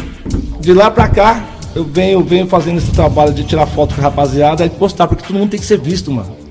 de 0.60 0.74
lá 0.74 0.92
pra 0.92 1.08
cá, 1.08 1.44
eu 1.74 1.84
venho, 1.84 2.24
venho 2.24 2.48
fazendo 2.48 2.78
esse 2.78 2.92
trabalho 2.92 3.34
de 3.34 3.44
tirar 3.44 3.66
foto 3.68 3.96
com 3.96 4.02
a 4.02 4.06
rapaziada 4.06 4.66
e 4.66 4.70
postar, 4.70 5.08
porque 5.08 5.26
todo 5.26 5.38
mundo 5.38 5.52
tem 5.52 5.60
que 5.60 5.66
ser 5.66 5.80
visto, 5.80 6.12
mano 6.12 6.46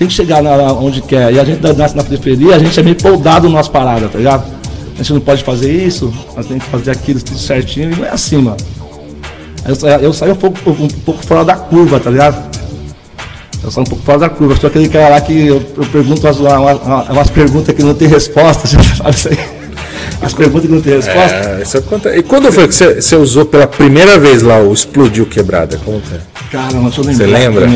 tem 0.00 0.08
que 0.08 0.14
chegar 0.14 0.42
na, 0.42 0.72
onde 0.72 1.02
quer. 1.02 1.30
E 1.30 1.38
a 1.38 1.44
gente 1.44 1.60
nasce 1.76 1.94
na 1.94 2.02
periferia, 2.02 2.56
a 2.56 2.58
gente 2.58 2.80
é 2.80 2.82
meio 2.82 2.96
poldado 2.96 3.50
nas 3.50 3.68
paradas, 3.68 4.10
tá 4.10 4.16
ligado? 4.16 4.50
A 4.94 4.96
gente 4.96 5.12
não 5.12 5.20
pode 5.20 5.44
fazer 5.44 5.70
isso, 5.70 6.10
nós 6.34 6.46
temos 6.46 6.64
que 6.64 6.70
fazer 6.70 6.90
aquilo 6.92 7.20
tudo 7.20 7.38
certinho, 7.38 7.92
e 7.92 7.96
não 7.96 8.06
é 8.06 8.08
assim, 8.08 8.38
mano. 8.38 8.56
Eu, 9.64 9.88
eu 10.00 10.12
saio 10.12 10.32
um 10.32 10.36
pouco, 10.36 10.70
um 10.70 10.88
pouco 10.88 11.24
fora 11.24 11.44
da 11.44 11.54
curva, 11.54 12.00
tá 12.00 12.10
ligado? 12.10 12.50
Eu 13.62 13.70
saio 13.70 13.86
um 13.86 13.90
pouco 13.90 14.04
fora 14.04 14.18
da 14.18 14.28
curva. 14.28 14.56
Sou 14.56 14.68
aquele 14.68 14.88
cara 14.88 15.10
lá 15.10 15.20
que 15.20 15.46
eu, 15.46 15.62
eu 15.76 15.84
pergunto 15.86 16.26
umas, 16.26 16.38
uma- 16.40 16.58
uma- 16.58 17.02
umas 17.12 17.30
perguntas 17.30 17.74
que 17.74 17.82
não 17.82 17.94
tem 17.94 18.08
resposta, 18.08 18.66
já 18.68 18.82
sabe 18.82 19.10
isso 19.10 19.28
aí? 19.28 19.38
As 20.22 20.34
perguntas 20.34 20.66
que 20.68 20.74
não 20.74 20.82
tem 20.82 20.94
resposta. 20.96 21.34
É, 21.34 21.62
isso 21.62 21.78
acontece. 21.78 22.18
E 22.18 22.22
quando 22.22 22.52
foi 22.52 22.68
que 22.68 22.74
você, 22.74 23.00
você 23.00 23.16
usou 23.16 23.44
pela 23.46 23.66
primeira 23.66 24.18
vez 24.18 24.42
lá 24.42 24.58
o 24.58 24.72
Explodiu 24.72 25.24
Quebrada? 25.26 25.78
Como 25.84 26.00
que 26.00 26.14
é? 26.14 26.20
Cara, 26.52 26.72
não 26.74 26.86
eu 26.86 26.90
Você 26.92 27.26
lembra? 27.26 27.66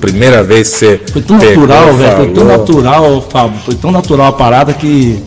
Primeira 0.00 0.42
vez 0.42 0.70
que 0.70 0.76
você. 0.78 1.00
Foi 1.12 1.22
tão 1.22 1.38
pegou, 1.38 1.66
natural, 1.66 1.94
velho. 1.94 2.16
Foi 2.16 2.30
tão 2.32 2.44
natural, 2.44 3.26
Fábio. 3.30 3.58
Foi 3.64 3.74
tão 3.74 3.90
natural 3.92 4.26
a 4.28 4.32
parada 4.32 4.72
que. 4.72 5.22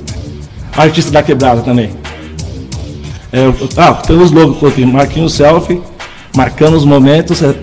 Artista 0.75 1.09
da 1.11 1.23
quebrada 1.23 1.61
também. 1.61 1.91
É, 3.31 3.39
ah, 3.77 3.93
tem 3.93 4.17
os 4.17 4.31
logos 4.31 4.51
que 4.51 4.65
eu 4.65 4.71
coloquei. 4.71 4.85
Marquinhos 4.85 5.33
selfie, 5.33 5.81
marcando 6.37 6.75
os 6.75 6.85
momentos. 6.85 7.41
é, 7.41 7.53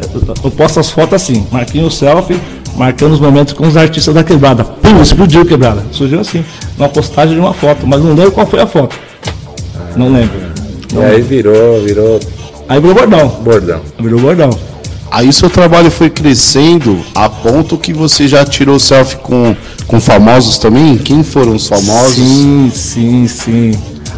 Eu 0.43 0.51
posto 0.51 0.81
as 0.81 0.91
fotos 0.91 1.15
assim. 1.15 1.47
Marquinhos 1.53 1.97
selfie, 1.97 2.39
marcando 2.77 3.13
os 3.13 3.21
momentos 3.21 3.55
com 3.55 3.67
os 3.69 3.77
artistas 3.77 4.13
da 4.13 4.25
quebrada. 4.25 4.65
Pum, 4.65 5.01
explodiu 5.01 5.47
quebrada. 5.47 5.83
Surgiu 5.93 6.21
assim. 6.21 6.45
Uma 6.77 6.89
postagem 6.89 7.35
de 7.37 7.41
uma 7.41 7.55
foto. 7.55 7.87
Mas 7.87 8.03
não 8.03 8.15
lembro 8.15 8.33
qual 8.33 8.47
foi 8.47 8.61
a 8.61 8.67
foto. 8.67 8.97
Não 9.97 10.13
lembro. 10.13 10.35
E 10.93 10.99
aí 10.99 11.23
virou, 11.23 11.81
virou 11.83 12.21
Aí 12.69 12.81
virou 12.81 12.95
bordão. 12.95 13.29
bordão. 13.43 13.81
Virou 14.01 14.21
bordão. 14.21 14.51
Aí 15.11 15.33
seu 15.33 15.49
trabalho 15.49 15.91
foi 15.93 16.11
crescendo 16.11 16.99
a 17.15 17.29
ponto 17.29 17.79
que 17.79 17.93
você 17.93 18.27
já 18.27 18.45
tirou 18.45 18.81
selfie 18.81 19.17
com, 19.19 19.55
com 19.87 20.01
famosos 20.01 20.59
também? 20.59 20.97
Quem 20.99 21.23
foram 21.23 21.55
os 21.55 21.69
famosos? 21.69 22.15
Sim, 22.17 22.73
sim, 22.75 23.29
sim. 23.29 23.73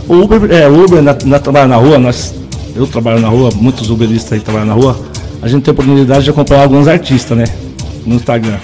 O 0.09 0.15
Uber, 0.15 0.51
é, 0.51 0.67
o 0.67 0.85
Uber, 0.85 1.03
na, 1.03 1.15
na, 1.25 1.67
na 1.67 1.77
rua, 1.77 1.99
nós, 1.99 2.33
eu 2.77 2.87
trabalho 2.87 3.21
na 3.21 3.29
rua, 3.29 3.51
muitos 3.55 3.91
Uberistas 3.91 4.33
aí 4.35 4.41
trabalham 4.41 4.67
na 4.67 4.75
rua, 4.75 4.99
a 5.43 5.49
gente 5.49 5.63
tem 5.63 5.73
a 5.73 5.75
oportunidade 5.75 6.25
de 6.25 6.31
acompanhar 6.31 6.63
alguns 6.63 6.87
artistas, 6.89 7.37
né? 7.37 7.45
No 8.05 8.15
Instagram. 8.15 8.59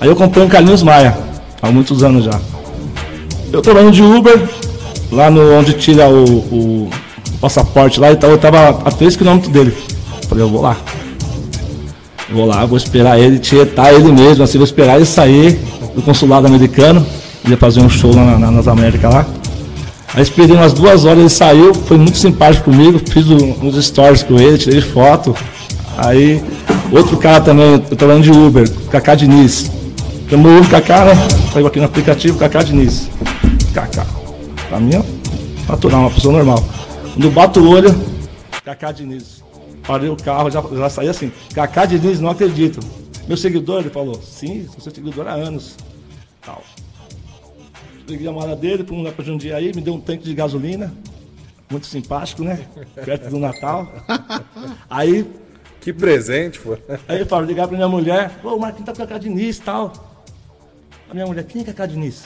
Aí 0.00 0.08
eu 0.08 0.12
acompanho 0.12 0.46
o 0.46 0.48
Carlinhos 0.50 0.82
Maia, 0.82 1.16
há 1.60 1.70
muitos 1.70 2.02
anos 2.02 2.24
já. 2.24 2.38
Eu 3.52 3.60
trabalho 3.62 3.90
de 3.90 4.02
Uber, 4.02 4.48
lá 5.12 5.30
no 5.30 5.52
onde 5.58 5.72
tira 5.74 6.08
o, 6.08 6.24
o 6.24 6.90
passaporte 7.40 8.00
lá 8.00 8.10
eu 8.10 8.38
tava 8.38 8.70
a 8.84 8.90
3 8.90 9.16
km 9.16 9.38
dele. 9.50 9.72
Falei, 10.28 10.42
eu 10.44 10.48
vou 10.48 10.62
lá. 10.62 10.76
Eu 12.28 12.36
vou 12.36 12.46
lá, 12.46 12.64
vou 12.64 12.76
esperar 12.76 13.18
ele 13.18 13.38
tietar 13.38 13.92
ele 13.94 14.10
mesmo, 14.10 14.42
assim, 14.42 14.58
vou 14.58 14.64
esperar 14.64 14.96
ele 14.96 15.04
sair 15.06 15.58
do 15.94 16.02
consulado 16.02 16.46
americano. 16.46 17.04
Ia 17.46 17.56
fazer 17.58 17.80
um 17.80 17.90
show 17.90 18.14
lá 18.14 18.24
na- 18.24 18.38
na- 18.38 18.50
nas 18.50 18.66
Américas 18.66 19.12
lá. 19.12 19.26
Aí 20.14 20.22
esperei 20.22 20.56
umas 20.56 20.72
duas 20.72 21.04
horas, 21.04 21.18
ele 21.18 21.28
saiu, 21.28 21.74
foi 21.74 21.98
muito 21.98 22.16
simpático 22.16 22.70
comigo, 22.70 23.00
fiz 23.10 23.26
uns 23.28 23.84
stories 23.84 24.22
com 24.22 24.38
ele, 24.38 24.56
tirei 24.56 24.80
foto. 24.80 25.36
Aí, 25.98 26.42
outro 26.92 27.16
cara 27.16 27.40
também, 27.40 27.72
eu 27.72 27.96
trabalhando 27.96 28.22
de 28.22 28.30
Uber, 28.30 28.70
Kaká 28.90 29.16
Diniz. 29.16 29.70
Chamou 30.30 30.60
o 30.60 30.68
Kaká, 30.68 31.04
né? 31.06 31.14
Saiu 31.52 31.66
aqui 31.66 31.80
no 31.80 31.86
aplicativo, 31.86 32.38
Kaká 32.38 32.62
Diniz. 32.62 33.10
Kaká. 33.72 34.06
Pra 34.68 34.78
mim, 34.78 34.92
ó, 34.96 35.72
natural, 35.72 36.00
uma 36.02 36.10
pessoa 36.10 36.32
normal. 36.32 36.64
Quando 37.12 37.30
bato 37.30 37.60
o 37.60 37.70
olho, 37.70 37.94
Kaká 38.64 38.92
Diniz. 38.92 39.42
Parei 39.84 40.08
o 40.08 40.16
carro, 40.16 40.48
já, 40.50 40.62
já 40.72 40.88
saí 40.88 41.08
assim. 41.08 41.32
Kaká 41.52 41.86
Diniz, 41.86 42.20
não 42.20 42.30
acredito. 42.30 42.78
Meu 43.26 43.36
seguidor, 43.36 43.80
ele 43.80 43.90
falou, 43.90 44.20
sim, 44.22 44.66
sou 44.72 44.80
seu 44.80 44.94
seguidor 44.94 45.26
há 45.26 45.32
anos. 45.32 45.74
Tal. 46.44 46.62
Peguei 48.06 48.28
a 48.28 48.32
mala 48.32 48.54
dele, 48.54 48.84
fomos 48.84 49.04
lá 49.04 49.12
pra 49.12 49.24
Jundiaí, 49.24 49.72
me 49.74 49.80
deu 49.80 49.94
um 49.94 50.00
tanque 50.00 50.24
de 50.24 50.34
gasolina. 50.34 50.92
Muito 51.70 51.86
simpático, 51.86 52.44
né? 52.44 52.66
Perto 53.04 53.30
do 53.30 53.38
Natal. 53.38 53.90
Aí, 54.88 55.26
Que 55.80 55.92
presente, 55.92 56.60
pô. 56.60 56.76
aí 57.08 57.20
eu 57.20 57.26
falo, 57.26 57.46
ligar 57.46 57.66
pra 57.68 57.76
minha 57.76 57.88
mulher, 57.88 58.38
pô, 58.42 58.54
o 58.54 58.60
Marquinhos 58.60 58.86
tá 58.86 58.92
com 58.94 59.02
a 59.02 59.06
Cacá 59.06 59.18
Diniz 59.18 59.58
e 59.58 59.62
tal. 59.62 59.92
A 61.10 61.14
minha 61.14 61.26
mulher, 61.26 61.44
quem 61.44 61.62
é 61.62 61.64
Cacá 61.64 61.86
Diniz? 61.86 62.24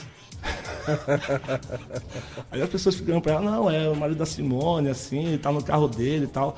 aí 2.51 2.63
as 2.63 2.69
pessoas 2.69 2.95
ficam 2.97 3.21
pra 3.21 3.35
ela, 3.35 3.43
não, 3.43 3.71
é 3.71 3.89
o 3.89 3.97
marido 3.97 4.19
da 4.19 4.27
Simone, 4.27 4.89
assim, 4.89 5.39
tá 5.39 5.51
no 5.53 5.63
carro 5.63 5.89
dele 5.89 6.25
e 6.25 6.29
tal. 6.29 6.57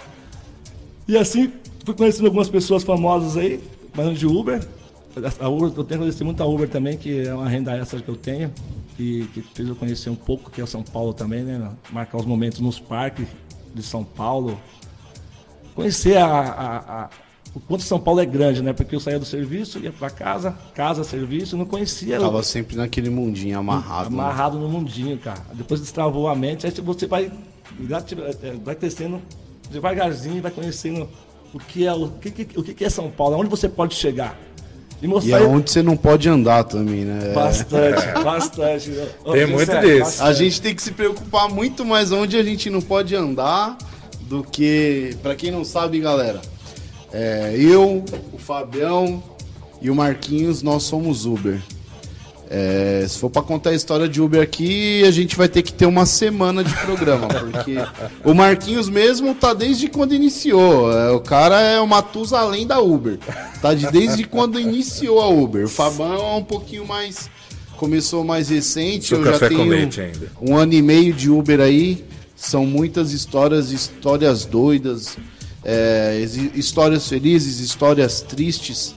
E 1.08 1.16
assim, 1.16 1.52
fui 1.84 1.94
conhecendo 1.94 2.26
algumas 2.26 2.48
pessoas 2.48 2.82
famosas 2.82 3.36
aí, 3.36 3.60
falando 3.92 4.16
de 4.16 4.26
Uber. 4.26 4.60
A 5.40 5.48
Uber, 5.48 5.68
eu 5.68 5.72
tenho 5.72 5.86
que 5.86 5.94
agradecer 5.94 6.24
muito 6.24 6.42
a 6.42 6.46
Uber 6.46 6.68
também, 6.68 6.96
que 6.96 7.26
é 7.26 7.34
uma 7.34 7.48
renda 7.48 7.76
extra 7.76 8.00
que 8.00 8.08
eu 8.08 8.16
tenho, 8.16 8.52
que, 9.00 9.40
que 9.42 9.42
fez 9.54 9.68
eu 9.68 9.74
conhecer 9.76 10.10
um 10.10 10.14
pouco, 10.14 10.50
que 10.50 10.60
é 10.60 10.66
São 10.66 10.82
Paulo 10.82 11.12
também, 11.14 11.42
né? 11.42 11.70
Marcar 11.90 12.18
os 12.18 12.26
momentos 12.26 12.60
nos 12.60 12.78
parques 12.78 13.26
de 13.74 13.82
São 13.82 14.04
Paulo. 14.04 14.60
Conhecer 15.74 16.16
a, 16.18 16.26
a- 16.26 17.02
a- 17.04 17.10
o 17.54 17.58
quanto 17.60 17.82
São 17.82 17.98
Paulo 17.98 18.20
é 18.20 18.26
grande, 18.26 18.62
né? 18.62 18.72
Porque 18.72 18.94
eu 18.94 19.00
saía 19.00 19.18
do 19.18 19.24
serviço, 19.24 19.78
ia 19.80 19.90
para 19.90 20.08
casa, 20.10 20.52
casa, 20.74 21.02
serviço, 21.02 21.56
não 21.56 21.64
conhecia. 21.64 22.20
Tava 22.20 22.42
sempre 22.42 22.76
naquele 22.76 23.10
mundinho 23.10 23.58
amarrado. 23.58 24.10
né? 24.10 24.16
Amarrado 24.22 24.58
no 24.58 24.68
mundinho, 24.68 25.18
cara. 25.18 25.40
Depois 25.54 25.80
destravou 25.80 26.28
a 26.28 26.34
mente, 26.34 26.66
aí 26.66 26.72
você 26.72 27.06
vai, 27.06 27.32
vai 28.62 28.74
crescendo 28.76 29.20
devagarzinho, 29.70 30.40
vai 30.42 30.50
conhecendo 30.52 31.08
o 31.52 31.58
que 31.58 31.86
é, 31.86 31.92
o 31.92 32.08
que, 32.10 32.28
o 32.56 32.62
que 32.62 32.74
que 32.74 32.84
é 32.84 32.90
São 32.90 33.10
Paulo, 33.10 33.36
onde 33.36 33.48
você 33.50 33.68
pode 33.68 33.94
chegar. 33.94 34.38
E 35.00 35.06
E 35.06 35.08
mostrar 35.08 35.40
é 35.42 35.46
onde 35.46 35.70
você 35.70 35.82
não 35.82 35.96
pode 35.96 36.28
andar 36.28 36.64
também, 36.64 37.04
né? 37.04 37.32
bastante, 37.34 38.06
bastante. 38.22 38.90
Ô, 39.24 39.32
Tem 39.32 39.46
muito 39.46 39.70
desse. 39.80 40.00
bastante. 40.00 40.28
A 40.28 40.32
gente 40.32 40.60
tem 40.60 40.74
que 40.74 40.82
se 40.82 40.92
preocupar 40.92 41.48
muito 41.48 41.84
mais 41.84 42.12
onde 42.12 42.36
a 42.36 42.42
gente 42.42 42.68
não 42.68 42.80
pode 42.82 43.14
andar 43.16 43.76
do 44.22 44.42
que. 44.42 45.16
Pra 45.22 45.34
quem 45.34 45.50
não 45.50 45.64
sabe, 45.64 45.98
galera, 46.00 46.40
é, 47.12 47.54
eu, 47.58 48.04
o 48.32 48.38
Fabião 48.38 49.22
e 49.80 49.90
o 49.90 49.94
Marquinhos, 49.94 50.62
nós 50.62 50.82
somos 50.82 51.24
Uber. 51.24 51.60
É, 52.52 53.06
se 53.08 53.16
for 53.16 53.30
pra 53.30 53.42
contar 53.42 53.70
a 53.70 53.74
história 53.74 54.08
de 54.08 54.20
Uber 54.20 54.42
aqui, 54.42 55.04
a 55.04 55.10
gente 55.12 55.36
vai 55.36 55.48
ter 55.48 55.62
que 55.62 55.72
ter 55.72 55.86
uma 55.86 56.04
semana 56.04 56.64
de 56.64 56.74
programa, 56.78 57.28
porque 57.48 57.76
o 58.24 58.34
Marquinhos 58.34 58.88
mesmo 58.88 59.36
tá 59.36 59.54
desde 59.54 59.86
quando 59.86 60.12
iniciou. 60.12 60.92
É, 60.92 61.12
o 61.12 61.20
cara 61.20 61.60
é 61.60 61.80
o 61.80 61.86
Matusalém 61.86 62.66
da 62.66 62.80
Uber. 62.80 63.20
Tá 63.62 63.72
de, 63.72 63.88
desde 63.92 64.24
quando 64.24 64.58
iniciou 64.58 65.20
a 65.20 65.28
Uber. 65.28 65.66
O 65.66 65.68
Fabão 65.68 66.34
é 66.34 66.36
um 66.38 66.42
pouquinho 66.42 66.84
mais. 66.84 67.30
Começou 67.76 68.24
mais 68.24 68.48
recente. 68.48 69.06
Seu 69.06 69.24
eu 69.24 69.32
já 69.32 69.48
tenho 69.48 69.88
um 70.42 70.56
ano 70.56 70.74
e 70.74 70.82
meio 70.82 71.14
de 71.14 71.30
Uber 71.30 71.60
aí. 71.60 72.04
São 72.34 72.66
muitas 72.66 73.12
histórias, 73.12 73.70
histórias 73.70 74.44
doidas, 74.44 75.16
é, 75.62 76.26
histórias 76.54 77.06
felizes, 77.06 77.60
histórias 77.60 78.22
tristes. 78.22 78.96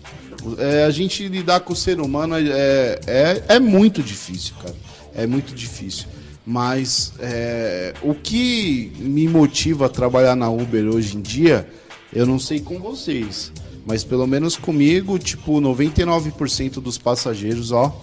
É, 0.58 0.84
a 0.86 0.90
gente 0.92 1.28
lidar 1.28 1.60
com 1.62 1.74
o 1.74 1.76
ser 1.76 2.00
humano 2.00 2.36
é, 2.36 3.00
é, 3.08 3.44
é 3.50 3.60
muito 3.60 4.02
difícil, 4.04 4.54
cara. 4.62 4.76
É 5.16 5.26
muito 5.28 5.54
difícil. 5.54 6.06
Mas 6.46 7.14
é, 7.20 7.94
o 8.02 8.14
que 8.14 8.92
me 9.00 9.28
motiva 9.30 9.86
a 9.86 9.90
trabalhar 9.90 10.36
na 10.36 10.50
Uber 10.50 10.86
hoje 10.88 11.16
em 11.18 11.22
dia, 11.22 11.68
eu 12.12 12.26
não 12.26 12.38
sei 12.40 12.60
com 12.60 12.80
vocês. 12.80 13.52
Mas 13.86 14.04
pelo 14.04 14.26
menos 14.28 14.56
comigo, 14.58 15.18
tipo, 15.20 15.60
99% 15.62 16.82
dos 16.82 16.98
passageiros, 16.98 17.72
ó, 17.72 17.94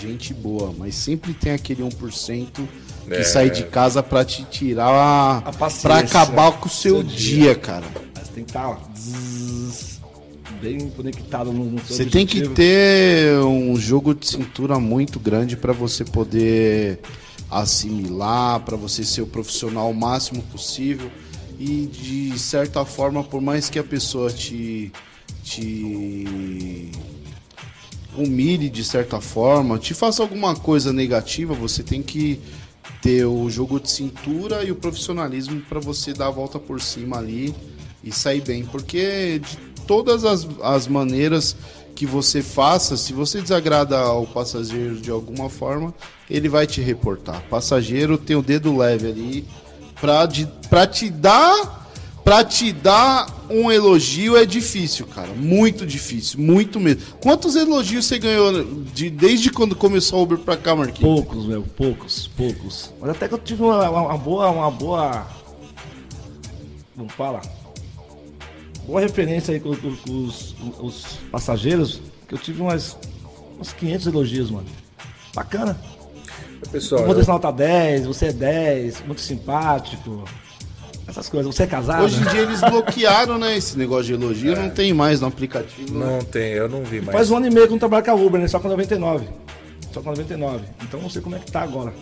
gente 0.00 0.32
boa. 0.34 0.74
Mas 0.76 0.94
sempre 0.94 1.32
tem 1.34 1.52
aquele 1.52 1.82
1% 1.82 2.66
que 3.06 3.14
É. 3.14 3.22
sai 3.24 3.50
de 3.50 3.64
casa 3.64 4.02
pra 4.02 4.24
te 4.24 4.44
tirar 4.44 5.42
a, 5.46 5.52
pra 5.82 5.98
acabar 5.98 6.52
com 6.52 6.66
o 6.66 6.70
seu, 6.70 6.96
seu 6.96 7.02
dia, 7.04 7.18
dia. 7.18 7.54
cara. 7.54 7.84
Mas 8.16 8.28
tem 8.28 8.42
que 8.44 8.50
estar 8.50 8.76
bem 10.56 10.90
conectado 10.90 11.52
no, 11.52 11.64
no 11.64 11.84
seu 11.84 11.96
Você 11.96 12.06
tem 12.06 12.26
que 12.26 12.48
ter 12.48 13.38
um 13.40 13.76
jogo 13.76 14.14
de 14.14 14.26
cintura 14.26 14.78
muito 14.78 15.20
grande 15.20 15.56
para 15.56 15.72
você 15.72 16.04
poder 16.04 17.00
assimilar, 17.50 18.60
para 18.60 18.76
você 18.76 19.04
ser 19.04 19.22
o 19.22 19.26
profissional 19.26 19.90
o 19.90 19.94
máximo 19.94 20.42
possível. 20.42 21.10
E 21.58 21.86
de 21.86 22.38
certa 22.38 22.84
forma, 22.84 23.24
por 23.24 23.40
mais 23.40 23.70
que 23.70 23.78
a 23.78 23.84
pessoa 23.84 24.30
te 24.30 24.92
te 25.42 26.90
humilhe 28.16 28.68
de 28.68 28.82
certa 28.82 29.20
forma, 29.20 29.78
te 29.78 29.94
faça 29.94 30.22
alguma 30.22 30.56
coisa 30.56 30.92
negativa, 30.92 31.54
você 31.54 31.82
tem 31.82 32.02
que 32.02 32.40
ter 33.00 33.24
o 33.24 33.48
jogo 33.48 33.78
de 33.78 33.90
cintura 33.90 34.64
e 34.64 34.72
o 34.72 34.74
profissionalismo 34.74 35.60
para 35.62 35.78
você 35.78 36.12
dar 36.12 36.28
a 36.28 36.30
volta 36.30 36.58
por 36.58 36.80
cima 36.80 37.18
ali 37.18 37.54
e 38.02 38.10
sair 38.10 38.40
bem, 38.40 38.64
porque 38.64 39.38
de 39.38 39.58
todas 39.86 40.24
as, 40.24 40.46
as 40.62 40.86
maneiras 40.86 41.56
que 41.94 42.04
você 42.06 42.42
faça, 42.42 42.96
se 42.96 43.12
você 43.12 43.40
desagrada 43.40 43.98
ao 43.98 44.26
passageiro 44.26 44.96
de 45.00 45.10
alguma 45.10 45.48
forma, 45.48 45.94
ele 46.28 46.48
vai 46.48 46.66
te 46.66 46.80
reportar. 46.82 47.42
Passageiro 47.48 48.18
tem 48.18 48.36
o 48.36 48.42
dedo 48.42 48.76
leve 48.76 49.08
ali 49.08 49.46
pra, 50.00 50.26
de, 50.26 50.46
pra 50.68 50.86
te 50.86 51.08
dar 51.10 51.84
Pra 52.26 52.42
te 52.42 52.72
dar 52.72 53.46
um 53.48 53.70
elogio 53.70 54.36
é 54.36 54.44
difícil, 54.44 55.06
cara. 55.06 55.28
Muito 55.32 55.86
difícil, 55.86 56.40
muito 56.40 56.80
mesmo. 56.80 57.02
Quantos 57.20 57.54
elogios 57.54 58.04
você 58.04 58.18
ganhou 58.18 58.64
de, 58.92 59.08
desde 59.08 59.48
quando 59.48 59.76
começou 59.76 60.18
a 60.18 60.22
Uber 60.22 60.38
pra 60.38 60.56
cá, 60.56 60.74
Marquinhos? 60.74 60.98
Poucos, 61.22 61.46
meu, 61.46 61.62
poucos, 61.62 62.26
poucos. 62.36 62.92
Mas 63.00 63.10
até 63.10 63.28
que 63.28 63.34
eu 63.34 63.38
tive 63.38 63.62
uma, 63.62 63.88
uma- 63.88 64.02
uma 64.08 64.18
boa, 64.18 64.50
uma 64.50 64.70
boa. 64.72 65.24
Vamos 66.96 67.12
falar. 67.12 67.42
Boa 68.86 69.00
referência 69.00 69.52
aí 69.54 69.60
com, 69.60 69.74
com- 69.74 69.96
com 69.96 70.24
os, 70.24 70.54
os 70.80 71.04
passageiros, 71.30 72.00
que 72.28 72.34
eu 72.34 72.38
tive 72.38 72.62
umas, 72.62 72.96
uns 73.60 73.72
500 73.72 74.06
elogios, 74.06 74.50
mano. 74.50 74.66
Bacana. 75.34 75.78
Pessoal, 76.70 77.04
Vou 77.04 77.14
eu- 77.18 77.26
nota 77.26 77.50
10, 77.52 78.06
você 78.06 78.26
é 78.26 78.32
10, 78.32 79.02
muito 79.06 79.20
simpático. 79.20 80.24
Essas 81.06 81.28
coisas. 81.28 81.54
Você 81.54 81.62
é 81.62 81.66
casado? 81.66 82.04
Hoje 82.04 82.20
em 82.20 82.24
dia 82.24 82.40
eles 82.42 82.60
bloquearam, 82.60 83.38
né, 83.38 83.56
esse 83.56 83.78
negócio 83.78 84.04
de 84.06 84.14
elogio, 84.14 84.56
não 84.56 84.70
tem 84.70 84.92
mais 84.92 85.20
no 85.20 85.28
aplicativo. 85.28 85.96
né? 85.96 86.04
não 86.06 86.18
tem, 86.24 86.52
eu 86.52 86.68
não 86.68 86.82
vi 86.82 87.00
mais. 87.00 87.12
Faz 87.16 87.30
um 87.30 87.36
ano 87.36 87.46
e 87.46 87.50
meio 87.50 87.66
que 87.66 87.70
eu 87.72 87.74
não 87.74 87.78
trabalho 87.78 88.04
com 88.04 88.10
a 88.10 88.14
Uber, 88.14 88.40
né? 88.40 88.48
Só 88.48 88.58
com 88.58 88.66
a 88.66 88.70
99. 88.70 89.26
Só 89.92 90.00
com 90.00 90.08
a 90.08 90.12
99. 90.12 90.64
Então 90.82 91.00
não 91.00 91.08
sei 91.10 91.22
como 91.22 91.36
é 91.36 91.38
que 91.38 91.50
tá 91.52 91.62
agora. 91.62 91.92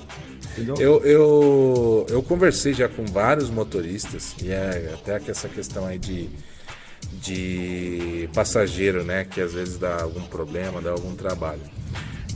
Entendeu? 0.53 0.75
Eu, 0.79 1.05
eu, 1.05 2.07
eu 2.09 2.23
conversei 2.23 2.73
já 2.73 2.89
com 2.89 3.05
vários 3.05 3.51
motoristas, 3.51 4.35
e 4.43 4.51
é 4.51 4.93
até 4.95 5.19
que 5.21 5.31
essa 5.31 5.49
questão 5.49 5.85
aí 5.85 5.99
de, 5.99 6.31
de 7.25 8.29
passageiro, 8.35 9.03
né? 9.03 9.25
Que 9.25 9.41
às 9.41 9.55
vezes 9.55 9.79
dá 9.79 10.03
algum 10.03 10.23
problema, 10.23 10.81
dá 10.81 10.91
algum 10.91 11.15
trabalho. 11.15 11.63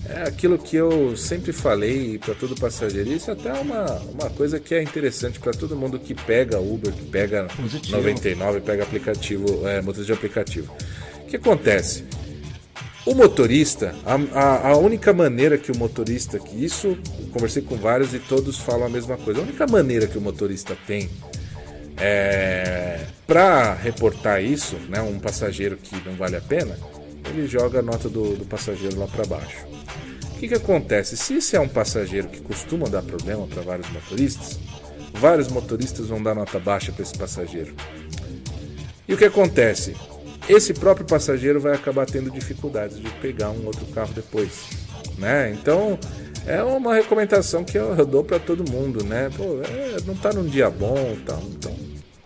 É 0.08 0.22
aquilo 0.22 0.56
que 0.56 0.74
eu 0.74 1.14
sempre 1.16 1.52
falei 1.52 2.18
para 2.18 2.34
todo 2.34 2.54
passageiro, 2.54 3.12
isso 3.12 3.30
até 3.30 3.50
é 3.50 3.60
uma, 3.60 3.84
uma 3.96 4.30
coisa 4.30 4.58
que 4.58 4.74
é 4.74 4.82
interessante 4.82 5.38
para 5.38 5.52
todo 5.52 5.76
mundo 5.76 5.98
que 5.98 6.14
pega 6.14 6.58
Uber, 6.58 6.92
que 6.92 7.04
pega 7.04 7.46
Positivo. 7.54 7.98
99, 7.98 8.60
pega 8.60 8.84
aplicativo, 8.84 9.68
é, 9.68 9.82
motorista 9.82 10.06
de 10.06 10.12
aplicativo. 10.12 10.74
O 11.22 11.26
que 11.26 11.36
acontece? 11.36 12.04
O 13.04 13.14
motorista, 13.14 13.94
a, 14.06 14.14
a, 14.38 14.68
a 14.68 14.76
única 14.78 15.12
maneira 15.12 15.58
que 15.58 15.70
o 15.70 15.76
motorista, 15.76 16.38
que 16.38 16.64
isso 16.64 16.88
eu 17.18 17.26
conversei 17.32 17.62
com 17.62 17.76
vários 17.76 18.14
e 18.14 18.18
todos 18.18 18.58
falam 18.58 18.86
a 18.86 18.90
mesma 18.90 19.18
coisa, 19.18 19.40
a 19.40 19.42
única 19.42 19.66
maneira 19.66 20.06
que 20.06 20.16
o 20.16 20.20
motorista 20.20 20.76
tem 20.86 21.10
é, 22.00 23.06
para 23.26 23.74
reportar 23.74 24.42
isso, 24.42 24.76
né, 24.88 25.00
um 25.00 25.18
passageiro 25.18 25.76
que 25.76 25.96
não 26.08 26.14
vale 26.14 26.36
a 26.36 26.40
pena, 26.40 26.76
ele 27.28 27.46
joga 27.46 27.80
a 27.80 27.82
nota 27.82 28.08
do, 28.08 28.36
do 28.36 28.44
passageiro 28.44 28.98
lá 28.98 29.06
para 29.06 29.26
baixo. 29.26 29.66
O 30.34 30.40
que, 30.40 30.48
que 30.48 30.54
acontece? 30.54 31.16
Se 31.16 31.34
esse 31.34 31.56
é 31.56 31.60
um 31.60 31.68
passageiro 31.68 32.28
que 32.28 32.40
costuma 32.40 32.88
dar 32.88 33.02
problema 33.02 33.46
para 33.46 33.60
vários 33.60 33.90
motoristas, 33.90 34.58
vários 35.12 35.48
motoristas 35.48 36.06
vão 36.06 36.22
dar 36.22 36.34
nota 36.34 36.58
baixa 36.58 36.92
para 36.92 37.02
esse 37.02 37.18
passageiro. 37.18 37.74
E 39.06 39.14
o 39.14 39.16
que 39.16 39.24
acontece? 39.24 39.96
Esse 40.48 40.72
próprio 40.72 41.04
passageiro 41.04 41.60
vai 41.60 41.74
acabar 41.74 42.06
tendo 42.06 42.30
dificuldades 42.30 42.98
de 42.98 43.10
pegar 43.20 43.50
um 43.50 43.66
outro 43.66 43.84
carro 43.86 44.12
depois, 44.14 44.68
né? 45.18 45.50
Então 45.50 45.98
é 46.46 46.62
uma 46.62 46.94
recomendação 46.94 47.64
que 47.64 47.76
eu, 47.76 47.94
dou 48.06 48.24
para 48.24 48.38
todo 48.38 48.70
mundo, 48.70 49.04
né? 49.04 49.28
Pô, 49.36 49.60
é, 49.62 49.96
não 50.06 50.14
tá 50.14 50.32
num 50.32 50.46
dia 50.46 50.70
bom, 50.70 51.16
tal, 51.26 51.42
então 51.50 51.77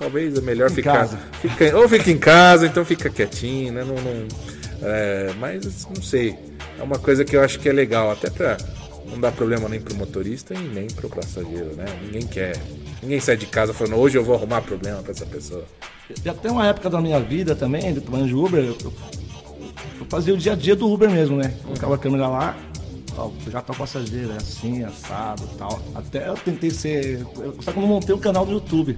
talvez 0.02 0.37
é 0.37 0.40
melhor 0.40 0.71
Em 0.71 0.75
ficar. 0.75 0.92
casa. 0.99 1.18
Fica, 1.40 1.76
ou 1.78 1.88
fica 1.88 2.11
em 2.11 2.18
casa, 2.18 2.66
então 2.66 2.85
fica 2.85 3.09
quietinho, 3.09 3.73
né? 3.73 3.85
Não, 3.85 3.94
não- 3.94 4.26
é, 4.82 5.32
mas 5.38 5.87
não 5.87 6.02
sei. 6.02 6.37
É 6.78 6.82
uma 6.82 6.99
coisa 6.99 7.25
que 7.25 7.37
eu 7.37 7.40
acho 7.42 7.61
que 7.61 7.68
é 7.68 7.73
legal, 7.73 8.11
até 8.11 8.28
pra 8.28 8.56
não 9.09 9.21
dar 9.21 9.30
problema 9.30 9.68
nem 9.68 9.80
pro 9.80 9.94
motorista 9.94 10.54
e 10.54 10.59
nem 10.59 10.88
pro 10.88 11.09
passageiro, 11.09 11.75
né? 11.76 11.85
Ninguém 12.04 12.26
quer. 12.26 12.56
Ninguém 13.02 13.21
sai 13.21 13.37
de 13.37 13.47
casa 13.47 13.73
falando, 13.73 13.97
hoje 13.97 14.18
eu 14.18 14.25
vou 14.25 14.35
arrumar 14.35 14.61
problema 14.62 15.00
pra 15.02 15.12
essa 15.12 15.26
pessoa. 15.26 15.64
E 16.25 16.28
até 16.28 16.50
uma 16.50 16.66
época 16.66 16.90
da 16.90 17.00
minha 17.00 17.21
vida 17.21 17.54
também, 17.54 17.92
de 17.94 18.00
trabalhando 18.00 18.28
de 18.28 18.35
Uber, 18.35 18.64
eu, 18.64 18.76
eu- 18.85 18.92
fazia 20.11 20.35
o 20.35 20.37
dia 20.37 20.52
a 20.52 20.56
dia 20.56 20.75
do 20.76 20.88
Uber 20.90 21.09
mesmo, 21.11 21.37
né? 21.37 21.54
Colocava 21.62 21.94
a 21.94 21.99
câmera 21.99 22.26
lá, 22.28 22.56
ó, 23.16 23.23
vou 23.28 23.35
pegar 23.44 23.62
tal 23.62 23.75
passageiro, 23.76 24.32
é 24.32 24.37
assim, 24.37 24.82
assado 24.85 25.49
e 25.52 25.56
tal. 25.56 25.80
Até 25.94 26.28
eu 26.28 26.35
tentei 26.35 26.71
ser. 26.71 27.21
eu- 27.37 27.56
Só 27.61 27.71
que 27.73 27.78
eu 27.78 27.80
não 27.82 27.88
montei 27.88 28.14
um 28.14 28.18
canal 28.18 28.44
no 28.44 28.52
YouTube. 28.52 28.97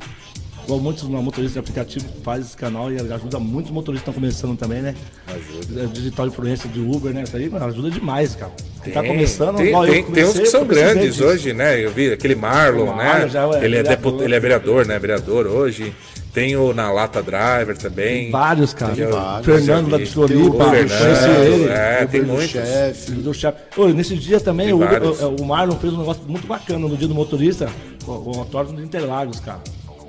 Igual 0.64 0.80
muitos 0.80 1.02
motoristas 1.04 1.52
de 1.52 1.58
aplicativo 1.58 2.06
faz 2.22 2.46
esse 2.46 2.56
canal 2.56 2.90
e 2.90 2.98
ajuda 2.98 3.38
muitos 3.38 3.70
motoristas 3.70 4.04
que 4.04 4.10
estão 4.10 4.14
começando 4.14 4.58
também, 4.58 4.80
né? 4.80 4.94
Ajuda. 5.26 5.82
É, 5.82 5.86
Digital 5.86 6.26
influência 6.26 6.68
de 6.70 6.80
Uber, 6.80 7.12
né? 7.12 7.22
Isso 7.24 7.36
aí 7.36 7.50
mano, 7.50 7.66
ajuda 7.66 7.90
demais, 7.90 8.34
cara. 8.34 8.52
Quem 8.82 8.92
tá 8.92 9.00
Tem- 9.00 9.10
começando, 9.10 9.56
tem, 9.56 9.66
igual 9.68 9.86
eu 9.86 9.92
tem, 9.92 10.02
tem 10.04 10.24
uns 10.24 10.28
comecei, 10.32 10.42
que 10.42 10.48
são 10.50 10.64
grandes 10.66 11.14
disso. 11.16 11.24
hoje, 11.24 11.52
né? 11.52 11.82
Eu 11.84 11.90
vi 11.90 12.12
aquele 12.12 12.34
Marlon, 12.34 12.84
O 12.92 12.96
né? 12.96 13.04
Marlon 13.04 13.28
já 13.28 13.42
é 13.44 13.46
ele, 13.48 13.56
é 13.56 13.82
vereador. 13.82 13.90
deput- 13.90 14.22
ele 14.22 14.34
é 14.34 14.40
vereador, 14.40 14.86
né? 14.86 14.98
Vereador 14.98 15.46
hoje. 15.46 15.94
Tem 16.32 16.56
o 16.56 16.74
Na 16.74 16.90
Lata 16.90 17.22
Driver 17.22 17.76
também. 17.78 18.30
Vários, 18.30 18.74
cara. 18.74 18.92
Eu- 18.96 19.12
vários. 19.12 19.46
Fernando 19.46 19.88
da. 19.90 20.04
Floripa, 20.06 20.42
O 20.48 20.56
conheci 20.58 21.28
ele. 21.46 21.68
é, 21.70 22.08
tem 22.10 22.22
muitos. 22.22 22.50
chefe. 22.50 23.12
Do 23.12 23.32
chefe. 23.32 23.58
Ô, 23.76 23.86
nesse 23.88 24.16
dia 24.16 24.40
também, 24.40 24.66
Tem 24.66 24.74
o, 24.74 24.78
o, 24.78 25.36
o 25.42 25.46
Marlon 25.46 25.76
fez 25.76 25.92
um 25.92 25.98
negócio 25.98 26.22
muito 26.26 26.46
bacana 26.46 26.80
no 26.88 26.96
dia 26.96 27.06
do 27.06 27.14
motorista, 27.14 27.68
o, 28.04 28.10
o 28.10 28.38
autódromo 28.40 28.78
de 28.80 28.84
Interlagos, 28.84 29.38
cara. 29.38 29.60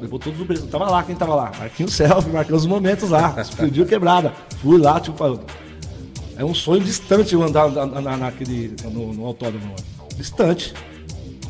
Levou 0.02 0.20
todos 0.20 0.38
os 0.40 0.44
Uberistas. 0.46 0.70
Tava 0.72 0.90
lá, 0.90 1.04
quem 1.04 1.16
tava 1.16 1.36
lá? 1.36 1.52
Marquinhos 1.58 1.94
Selfie, 1.94 2.30
marcando 2.34 2.56
os 2.58 2.66
momentos 2.66 3.10
lá. 3.10 3.34
Explodiu 3.40 3.86
quebrada. 3.86 4.34
Fui 4.62 4.78
lá, 4.80 5.00
tipo, 5.00 5.18
falou, 5.18 5.42
é 6.38 6.44
um 6.44 6.54
sonho 6.54 6.84
distante 6.84 7.34
eu 7.34 7.42
andar 7.44 7.70
na, 7.72 7.86
na- 7.86 8.18
naquele, 8.18 8.76
no, 8.92 9.14
no 9.14 9.26
autódromo. 9.26 9.74
Distante. 10.18 10.74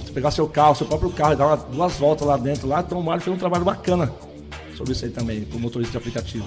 Você 0.03 0.11
pegar 0.11 0.31
seu 0.31 0.47
carro, 0.47 0.75
seu 0.75 0.85
próprio 0.87 1.09
carro 1.09 1.33
e 1.33 1.35
dar 1.35 1.47
uma- 1.47 1.57
duas 1.57 1.93
voltas 1.97 2.27
lá 2.27 2.37
dentro 2.37 2.67
lá, 2.67 2.81
então 2.81 2.99
o 2.99 3.03
Marlon 3.03 3.21
fez 3.21 3.35
um 3.35 3.39
trabalho 3.39 3.65
bacana 3.65 4.11
sobre 4.77 4.93
isso 4.93 5.05
aí 5.05 5.11
também, 5.11 5.41
pro 5.41 5.59
motorista 5.59 5.91
de 5.93 5.97
aplicativo. 5.97 6.45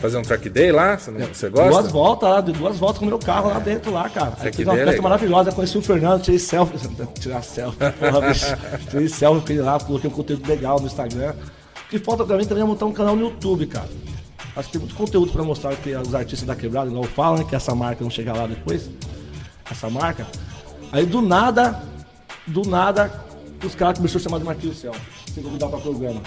Fazer 0.00 0.16
um 0.18 0.22
track 0.22 0.48
day 0.48 0.72
lá? 0.72 0.96
Você, 0.98 1.10
não- 1.10 1.26
você 1.26 1.48
gosta? 1.50 1.70
Duas 1.70 1.92
voltas 1.92 2.28
lá, 2.30 2.40
duas 2.40 2.78
voltas 2.78 2.98
com 2.98 3.04
o 3.04 3.08
meu 3.08 3.18
carro 3.18 3.48
lá 3.50 3.58
dentro 3.58 3.92
lá, 3.92 4.08
cara. 4.08 4.30
Que 4.32 4.52
fiz 4.52 4.66
uma 4.66 4.72
ideia 4.72 4.76
festa 4.76 4.90
legal. 4.90 5.02
maravilhosa, 5.02 5.52
conheci 5.52 5.76
o 5.78 5.82
Fernando, 5.82 6.22
tirei 6.22 6.38
selfie. 6.38 6.78
Tirar 7.20 7.42
selfie, 7.42 7.78
porra, 7.98 8.28
bicho. 8.28 8.46
Tirei 8.90 9.08
selfie 9.08 9.46
com 9.46 9.52
ele 9.52 9.62
lá, 9.62 9.78
coloquei 9.78 10.08
um 10.08 10.12
conteúdo 10.12 10.48
legal 10.48 10.80
no 10.80 10.86
Instagram. 10.86 11.34
Que 11.90 11.98
falta 11.98 12.24
pra 12.24 12.36
mim 12.36 12.44
também 12.46 12.62
é 12.62 12.66
montar 12.66 12.86
um 12.86 12.92
canal 12.92 13.14
no 13.16 13.22
YouTube, 13.26 13.66
cara. 13.66 13.88
Acho 14.56 14.66
que 14.68 14.72
tem 14.72 14.80
muito 14.80 14.94
conteúdo 14.94 15.32
pra 15.32 15.42
mostrar 15.42 15.74
que 15.76 15.94
os 15.94 16.14
artistas 16.14 16.46
da 16.46 16.54
quebrada, 16.56 16.88
igual 16.90 17.04
falam, 17.04 17.38
né? 17.38 17.44
Que 17.48 17.54
essa 17.54 17.74
marca 17.74 18.02
não 18.02 18.10
chegar 18.10 18.34
lá 18.36 18.46
depois. 18.46 18.88
Essa 19.70 19.88
marca. 19.90 20.26
Aí 20.92 21.04
do 21.06 21.20
nada, 21.22 21.82
do 22.46 22.62
nada, 22.62 23.12
os 23.64 23.74
caras 23.74 23.98
começaram 23.98 24.20
a 24.20 24.24
chamar 24.24 24.38
de 24.38 24.44
Marquinhos 24.44 24.78
Selfie. 24.78 25.00
Sem 25.34 25.42
convidar 25.42 25.68
pra 25.68 25.78
programa. 25.78 26.20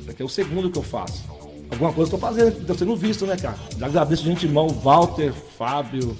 Isso 0.00 0.10
aqui 0.10 0.22
é 0.22 0.24
o 0.24 0.28
segundo 0.28 0.70
que 0.70 0.78
eu 0.78 0.82
faço. 0.82 1.24
Alguma 1.70 1.92
coisa 1.92 2.08
eu 2.12 2.18
tô 2.18 2.26
fazendo, 2.26 2.66
tô 2.66 2.74
sendo 2.74 2.94
visto, 2.96 3.26
né, 3.26 3.36
cara? 3.36 3.56
Já 3.78 3.86
agradeço 3.86 4.22
de 4.22 4.30
antemão, 4.30 4.68
Walter, 4.68 5.32
Fábio, 5.58 6.16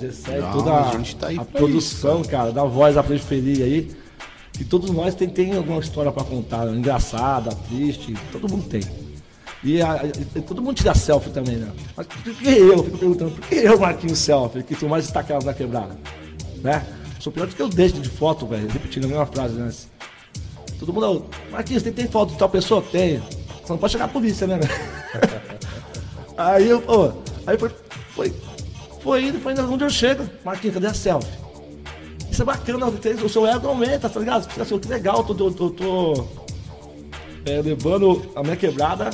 Gessé, 0.00 0.40
Não, 0.40 0.52
toda 0.52 0.72
a 0.72 0.90
tá 1.18 1.26
aí 1.28 1.38
a 1.38 1.44
produção, 1.44 2.22
cara, 2.22 2.52
da 2.52 2.64
voz 2.64 2.94
da 2.96 3.02
periferia 3.02 3.64
aí. 3.64 3.90
Que 4.52 4.64
todos 4.64 4.90
nós 4.90 5.14
tem, 5.14 5.28
tem 5.28 5.56
alguma 5.56 5.80
história 5.80 6.12
pra 6.12 6.22
contar, 6.22 6.66
né? 6.66 6.76
engraçada, 6.76 7.50
triste, 7.68 8.14
todo 8.30 8.48
mundo 8.50 8.64
tem. 8.68 8.82
E, 9.64 9.80
a- 9.80 10.00
e 10.36 10.40
todo 10.42 10.60
mundo 10.62 10.76
tira 10.76 10.94
selfie 10.94 11.30
também, 11.30 11.56
né? 11.56 11.68
Mas 11.96 12.06
por 12.06 12.22
que 12.34 12.48
eu? 12.48 12.82
Fico 12.84 12.98
perguntando, 12.98 13.30
por 13.32 13.46
que 13.46 13.54
eu, 13.54 13.78
Marquinhos 13.78 14.18
Selfie, 14.18 14.62
que 14.62 14.74
sou 14.74 14.88
mais 14.88 15.04
destacado 15.04 15.44
na 15.46 15.54
quebrada? 15.54 15.96
Né? 16.62 16.84
Sou 17.18 17.32
pior 17.32 17.46
do 17.46 17.54
que 17.54 17.60
eu 17.62 17.68
deixo 17.68 17.96
de 18.00 18.08
foto, 18.08 18.46
velho, 18.46 18.68
repetindo 18.68 19.04
a 19.04 19.08
mesma 19.08 19.26
frase 19.26 19.58
antes. 19.60 19.88
Todo 20.78 20.92
mundo, 20.92 21.26
Marquinhos, 21.50 21.82
tem, 21.82 21.92
tem 21.92 22.06
foto 22.06 22.32
de 22.32 22.38
tal 22.38 22.48
pessoa? 22.48 22.82
Tem. 22.82 23.22
Só 23.70 23.74
não 23.74 23.78
pode 23.78 23.92
chegar 23.92 24.06
a 24.06 24.08
polícia, 24.08 24.48
né? 24.48 24.58
aí 26.36 26.68
eu, 26.68 26.82
pô, 26.82 27.12
aí 27.46 27.56
foi, 27.56 27.70
foi, 28.16 28.34
foi 29.00 29.24
indo, 29.26 29.38
foi 29.38 29.52
indo 29.52 29.72
onde 29.72 29.84
eu 29.84 29.90
chego. 29.90 30.28
Marquinhos, 30.44 30.74
cadê 30.74 30.88
a 30.88 30.94
selfie? 30.94 31.30
Isso 32.28 32.42
é 32.42 32.44
bacana, 32.44 32.86
o 32.86 33.28
seu 33.28 33.46
ego 33.46 33.68
aumenta, 33.68 34.10
tá 34.10 34.18
ligado? 34.18 34.48
Pensa 34.48 34.62
assim, 34.62 34.78
que 34.80 34.88
legal, 34.88 35.18
eu 35.18 35.34
tô, 35.36 35.50
tô, 35.52 35.70
tô, 35.70 36.28
é, 37.46 37.62
levando 37.62 38.32
a 38.34 38.42
minha 38.42 38.56
quebrada 38.56 39.10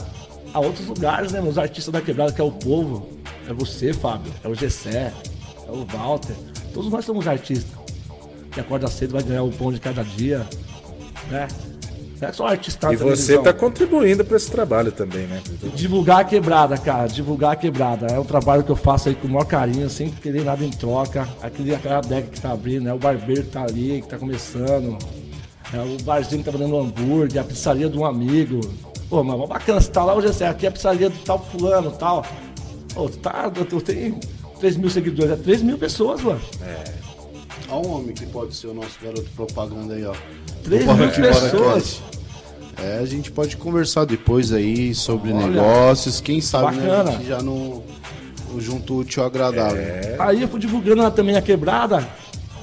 a 0.54 0.58
outros 0.58 0.86
lugares, 0.86 1.32
né? 1.32 1.40
Os 1.42 1.58
artistas 1.58 1.92
da 1.92 2.00
quebrada, 2.00 2.32
que 2.32 2.40
é 2.40 2.44
o 2.44 2.50
povo. 2.52 3.10
É 3.46 3.52
você, 3.52 3.92
Fábio. 3.92 4.32
É 4.42 4.48
o 4.48 4.54
Gessé. 4.54 5.12
É 5.68 5.70
o 5.70 5.84
Walter. 5.84 6.34
Todos 6.72 6.90
nós 6.90 7.04
somos 7.04 7.28
artistas. 7.28 7.78
Que 8.52 8.60
acorda 8.60 8.88
cedo 8.88 9.12
vai 9.12 9.22
ganhar 9.22 9.42
o 9.42 9.52
pão 9.52 9.70
de 9.70 9.78
cada 9.78 10.02
dia. 10.02 10.46
Né? 11.28 11.46
É 12.20 12.32
só 12.32 12.46
artista 12.46 12.92
E 12.92 12.96
você 12.96 13.04
televisão. 13.34 13.42
tá 13.42 13.52
contribuindo 13.52 14.24
para 14.24 14.36
esse 14.36 14.50
trabalho 14.50 14.90
também, 14.90 15.26
né? 15.26 15.42
Divulgar 15.74 16.20
a 16.20 16.24
quebrada, 16.24 16.78
cara. 16.78 17.06
Divulgar 17.08 17.52
a 17.52 17.56
quebrada. 17.56 18.06
É 18.06 18.18
um 18.18 18.24
trabalho 18.24 18.62
que 18.62 18.70
eu 18.70 18.76
faço 18.76 19.08
aí 19.08 19.14
com 19.14 19.28
o 19.28 19.30
maior 19.30 19.44
carinho, 19.44 19.90
sem 19.90 20.08
querer 20.10 20.44
nada 20.44 20.64
em 20.64 20.70
troca. 20.70 21.28
Aquele, 21.42 21.74
aquela 21.74 21.98
adega 21.98 22.28
que 22.28 22.40
tá 22.40 22.52
abrindo, 22.52 22.84
né? 22.84 22.92
O 22.92 22.98
barbeiro 22.98 23.42
que 23.42 23.50
tá 23.50 23.62
ali, 23.62 24.00
que 24.02 24.08
tá 24.08 24.18
começando. 24.18 24.96
É 25.72 25.80
o 25.80 26.02
barzinho 26.04 26.42
que 26.42 26.50
tá 26.50 26.56
vendendo 26.56 26.78
hambúrguer, 26.78 27.40
a 27.40 27.44
pizzaria 27.44 27.88
de 27.88 27.98
um 27.98 28.04
amigo. 28.04 28.60
Pô, 29.10 29.22
mas 29.22 29.48
bacana, 29.48 29.80
você 29.80 29.90
tá 29.90 30.04
lá 30.04 30.14
hoje, 30.14 30.28
aqui 30.44 30.66
é 30.66 30.68
a 30.68 30.72
pizzaria 30.72 31.10
do 31.10 31.18
tal 31.18 31.38
fulano 31.38 31.90
tal. 31.92 32.24
Pô, 32.94 33.08
tá, 33.08 33.50
tu 33.50 33.80
tem 33.80 34.18
3 34.58 34.76
mil 34.76 34.88
seguidores, 34.88 35.32
é 35.32 35.36
3 35.36 35.62
mil 35.62 35.76
pessoas, 35.76 36.22
mano. 36.22 36.40
Olha 37.68 37.88
um 37.88 37.92
homem 37.96 38.14
que 38.14 38.26
pode 38.26 38.54
ser 38.54 38.68
o 38.68 38.74
nosso 38.74 38.96
garoto 39.02 39.28
propaganda 39.34 39.94
aí, 39.94 40.04
ó. 40.04 40.14
3 40.64 40.84
Bora 40.84 40.98
mil 40.98 41.10
que 41.10 41.20
bora, 41.20 41.34
pessoas. 41.34 42.00
É, 42.78 42.98
a 42.98 43.06
gente 43.06 43.30
pode 43.30 43.56
conversar 43.56 44.04
depois 44.04 44.52
aí 44.52 44.94
sobre 44.94 45.32
Olha, 45.32 45.46
negócios. 45.46 46.20
Quem 46.20 46.40
sabe, 46.40 46.76
né? 46.76 46.90
A 46.92 47.04
gente 47.04 47.26
já 47.26 47.40
no, 47.40 47.82
no 48.52 48.60
junto 48.60 48.98
útil 48.98 49.22
ao 49.22 49.28
agradável. 49.28 49.82
Aí 50.18 50.42
eu 50.42 50.48
fui 50.48 50.60
divulgando 50.60 51.10
também 51.10 51.36
a 51.36 51.42
quebrada, 51.42 52.06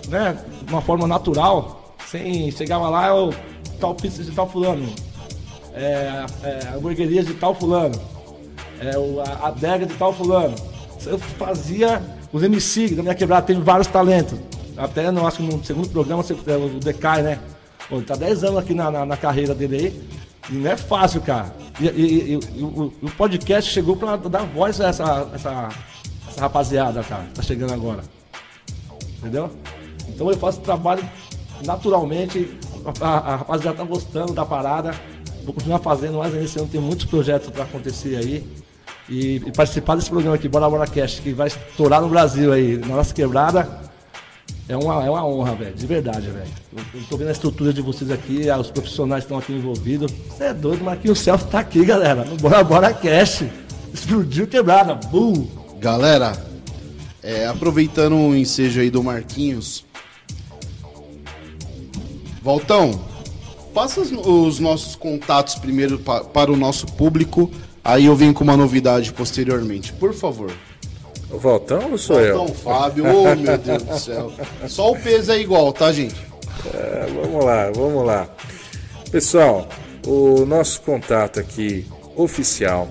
né? 0.07 0.37
De 0.63 0.71
uma 0.71 0.81
forma 0.81 1.07
natural, 1.07 1.95
sem 2.09 2.51
chegava 2.51 2.89
lá, 2.89 3.07
eu, 3.07 3.33
tal 3.79 3.95
pizza 3.95 4.23
de 4.23 4.31
tal 4.31 4.49
fulano, 4.49 4.87
é, 5.73 6.25
é, 6.43 6.59
hamburguerias 6.75 7.25
de 7.25 7.33
tal 7.33 7.55
fulano, 7.55 7.99
é, 8.79 8.97
o, 8.97 9.19
a 9.19 9.47
adega 9.47 9.85
de 9.85 9.95
tal 9.95 10.13
fulano. 10.13 10.55
Eu 11.05 11.17
fazia 11.17 12.01
os 12.31 12.43
MC 12.43 12.95
da 12.95 13.01
minha 13.01 13.15
quebrada, 13.15 13.47
tem 13.47 13.59
vários 13.59 13.87
talentos. 13.87 14.39
Até 14.77 15.11
no, 15.11 15.25
acho 15.27 15.37
que 15.37 15.43
no 15.43 15.63
segundo 15.63 15.89
programa, 15.89 16.23
o 16.23 16.79
Decai, 16.79 17.21
né? 17.21 17.39
Pô, 17.89 18.01
tá 18.01 18.15
10 18.15 18.43
anos 18.45 18.57
aqui 18.59 18.73
na, 18.73 18.89
na, 18.89 19.05
na 19.05 19.17
carreira 19.17 19.53
dele 19.53 19.75
aí. 19.77 20.09
E 20.49 20.53
não 20.55 20.71
é 20.71 20.75
fácil, 20.77 21.21
cara. 21.21 21.53
E, 21.79 21.85
e- 21.87 22.33
e- 22.33 22.61
o, 22.63 22.93
o 23.01 23.11
podcast 23.11 23.71
chegou 23.71 23.95
pra 23.95 24.15
dar 24.17 24.43
voz 24.45 24.79
a 24.81 24.87
essa, 24.89 25.29
essa, 25.33 25.69
essa 26.27 26.41
rapaziada, 26.41 27.03
cara, 27.03 27.23
que 27.23 27.33
tá 27.33 27.41
chegando 27.41 27.73
agora. 27.73 28.01
Entendeu? 29.19 29.49
Então 30.07 30.29
eu 30.29 30.37
faço 30.37 30.59
trabalho 30.61 31.03
naturalmente, 31.65 32.49
a, 33.01 33.07
a, 33.07 33.17
a 33.17 33.35
rapaziada 33.37 33.77
tá 33.77 33.83
gostando 33.83 34.33
da 34.33 34.45
parada. 34.45 34.93
Vou 35.45 35.53
continuar 35.53 35.79
fazendo, 35.79 36.17
mas 36.17 36.33
esse 36.35 36.57
ano 36.59 36.67
tem 36.67 36.79
muitos 36.81 37.05
projetos 37.05 37.49
para 37.49 37.63
acontecer 37.63 38.15
aí. 38.15 38.45
E, 39.09 39.35
e 39.45 39.51
participar 39.51 39.95
desse 39.95 40.09
programa 40.09 40.35
aqui, 40.35 40.47
Bora 40.47 40.69
Bora 40.69 40.87
Cast, 40.87 41.21
que 41.21 41.33
vai 41.33 41.47
estourar 41.47 42.01
no 42.01 42.07
Brasil 42.09 42.51
aí, 42.53 42.77
na 42.77 42.95
nossa 42.95 43.13
quebrada. 43.13 43.67
É 44.67 44.77
uma, 44.77 45.05
é 45.05 45.09
uma 45.09 45.25
honra, 45.27 45.55
velho, 45.55 45.75
de 45.75 45.85
verdade, 45.85 46.29
velho. 46.29 46.47
Eu, 46.75 46.83
eu 47.01 47.05
tô 47.09 47.17
vendo 47.17 47.27
a 47.27 47.31
estrutura 47.33 47.73
de 47.73 47.81
vocês 47.81 48.09
aqui, 48.09 48.49
ah, 48.49 48.57
os 48.59 48.71
profissionais 48.71 49.23
estão 49.23 49.37
aqui 49.37 49.51
envolvidos. 49.51 50.11
Você 50.29 50.45
é 50.45 50.53
doido, 50.53 50.83
Marquinhos 50.83 51.19
Celso 51.19 51.45
tá 51.47 51.59
aqui, 51.59 51.83
galera. 51.83 52.23
Bora 52.39 52.63
Bora 52.63 52.93
Cast. 52.93 53.49
Explodiu 53.93 54.47
quebrada. 54.47 54.95
Bum! 54.95 55.45
Galera, 55.79 56.31
é, 57.21 57.45
aproveitando 57.45 58.15
o 58.15 58.35
ensejo 58.35 58.79
aí 58.79 58.89
do 58.89 59.03
Marquinhos. 59.03 59.85
Voltão, 62.41 62.99
passa 63.73 64.01
os, 64.01 64.11
os 64.11 64.59
nossos 64.59 64.95
contatos 64.95 65.55
primeiro 65.55 65.99
pa- 65.99 66.23
para 66.23 66.51
o 66.51 66.55
nosso 66.55 66.85
público. 66.87 67.51
Aí 67.83 68.05
eu 68.05 68.15
venho 68.15 68.33
com 68.33 68.43
uma 68.45 68.55
novidade 68.55 69.11
posteriormente, 69.11 69.91
por 69.93 70.13
favor. 70.13 70.51
O 71.33 71.39
Voltão 71.39 71.91
ou 71.91 71.97
sou 71.97 72.17
Voltão, 72.17 72.45
eu? 72.47 72.53
Fábio, 72.53 73.05
ô 73.05 73.35
meu 73.35 73.57
Deus 73.57 73.83
do 73.83 73.99
céu. 73.99 74.31
Só 74.67 74.91
o 74.91 74.99
peso 74.99 75.31
é 75.31 75.39
igual, 75.39 75.73
tá, 75.73 75.91
gente? 75.91 76.15
É, 76.73 77.07
vamos 77.11 77.43
lá, 77.43 77.71
vamos 77.71 78.05
lá. 78.05 78.29
Pessoal, 79.11 79.67
o 80.05 80.45
nosso 80.45 80.81
contato 80.81 81.39
aqui 81.39 81.87
oficial 82.15 82.87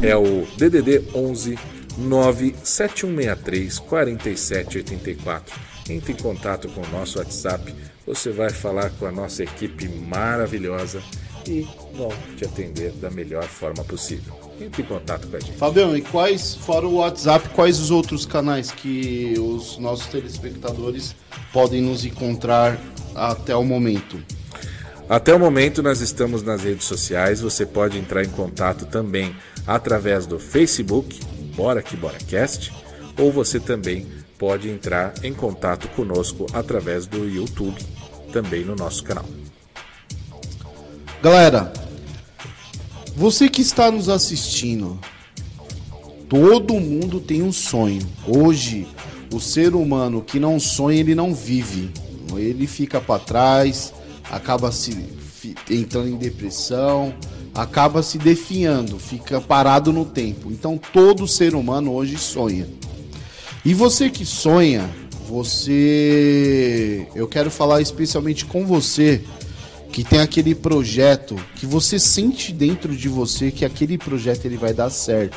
é 0.00 0.16
o 0.16 0.46
DDD 0.56 1.10
11 1.14 1.58
97163 1.98 3.78
4784. 3.80 5.60
entre 5.90 6.12
em 6.12 6.16
contato 6.16 6.68
com 6.68 6.80
o 6.80 6.88
nosso 6.90 7.18
WhatsApp. 7.18 7.74
Você 8.06 8.30
vai 8.30 8.50
falar 8.50 8.90
com 8.90 9.06
a 9.06 9.12
nossa 9.12 9.42
equipe 9.42 9.86
maravilhosa 9.88 11.02
e 11.46 11.66
vão 11.94 12.10
te 12.36 12.44
atender 12.44 12.92
da 12.92 13.10
melhor 13.10 13.44
forma 13.44 13.84
possível. 13.84 14.41
Entre 14.62 14.82
em 14.82 14.84
contato 14.86 15.26
com 15.26 15.36
a 15.36 15.40
gente. 15.40 15.56
Fabião, 15.56 15.96
e 15.96 16.00
quais, 16.00 16.54
fora 16.54 16.86
o 16.86 16.96
WhatsApp, 16.96 17.48
quais 17.50 17.80
os 17.80 17.90
outros 17.90 18.24
canais 18.24 18.70
que 18.70 19.34
os 19.38 19.76
nossos 19.78 20.06
telespectadores 20.06 21.16
podem 21.52 21.82
nos 21.82 22.04
encontrar 22.04 22.78
até 23.14 23.56
o 23.56 23.64
momento? 23.64 24.22
Até 25.08 25.34
o 25.34 25.38
momento 25.38 25.82
nós 25.82 26.00
estamos 26.00 26.42
nas 26.42 26.62
redes 26.62 26.86
sociais, 26.86 27.40
você 27.40 27.66
pode 27.66 27.98
entrar 27.98 28.22
em 28.22 28.28
contato 28.28 28.86
também 28.86 29.34
através 29.66 30.26
do 30.26 30.38
Facebook, 30.38 31.18
Bora 31.56 31.82
Que 31.82 31.96
Bora 31.96 32.18
Cast, 32.18 32.72
ou 33.18 33.32
você 33.32 33.58
também 33.58 34.06
pode 34.38 34.70
entrar 34.70 35.12
em 35.22 35.34
contato 35.34 35.88
conosco 35.88 36.46
através 36.52 37.06
do 37.06 37.28
YouTube, 37.28 37.84
também 38.32 38.64
no 38.64 38.76
nosso 38.76 39.02
canal. 39.02 39.24
Galera, 41.20 41.72
você 43.16 43.48
que 43.48 43.60
está 43.60 43.90
nos 43.90 44.08
assistindo, 44.08 44.98
todo 46.28 46.74
mundo 46.74 47.20
tem 47.20 47.42
um 47.42 47.52
sonho. 47.52 48.02
Hoje, 48.26 48.86
o 49.32 49.40
ser 49.40 49.74
humano 49.74 50.22
que 50.22 50.40
não 50.40 50.58
sonha, 50.58 51.00
ele 51.00 51.14
não 51.14 51.34
vive. 51.34 51.90
Ele 52.34 52.66
fica 52.66 53.00
para 53.00 53.20
trás, 53.20 53.92
acaba 54.30 54.72
se 54.72 54.96
entrando 55.68 56.08
em 56.08 56.16
depressão, 56.16 57.14
acaba 57.54 58.02
se 58.02 58.16
definhando, 58.16 58.98
fica 58.98 59.40
parado 59.40 59.92
no 59.92 60.04
tempo. 60.04 60.50
Então, 60.50 60.80
todo 60.92 61.28
ser 61.28 61.54
humano 61.54 61.92
hoje 61.92 62.16
sonha. 62.16 62.66
E 63.64 63.74
você 63.74 64.08
que 64.08 64.24
sonha, 64.24 64.88
você. 65.28 67.06
Eu 67.14 67.28
quero 67.28 67.50
falar 67.50 67.80
especialmente 67.80 68.44
com 68.44 68.66
você 68.66 69.22
que 69.92 70.02
tem 70.02 70.20
aquele 70.20 70.54
projeto 70.54 71.36
que 71.56 71.66
você 71.66 71.98
sente 71.98 72.50
dentro 72.52 72.96
de 72.96 73.08
você 73.08 73.50
que 73.50 73.64
aquele 73.64 73.98
projeto 73.98 74.46
ele 74.46 74.56
vai 74.56 74.72
dar 74.72 74.88
certo. 74.90 75.36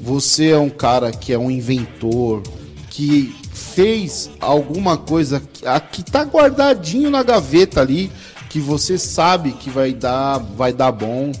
Você 0.00 0.50
é 0.50 0.58
um 0.58 0.70
cara 0.70 1.10
que 1.10 1.32
é 1.32 1.38
um 1.38 1.50
inventor, 1.50 2.42
que 2.90 3.34
fez 3.52 4.30
alguma 4.40 4.96
coisa 4.96 5.42
que, 5.52 5.66
a- 5.66 5.80
que 5.80 6.02
tá 6.04 6.22
guardadinho 6.22 7.10
na 7.10 7.22
gaveta 7.22 7.80
ali, 7.80 8.10
que 8.48 8.60
você 8.60 8.96
sabe 8.96 9.52
que 9.52 9.68
vai 9.70 9.92
dar, 9.92 10.38
vai 10.38 10.72
dar 10.72 10.92
bom. 10.92 11.32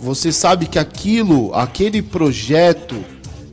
Você 0.00 0.32
sabe 0.32 0.66
que 0.66 0.78
aquilo, 0.78 1.54
aquele 1.54 2.02
projeto, 2.02 2.96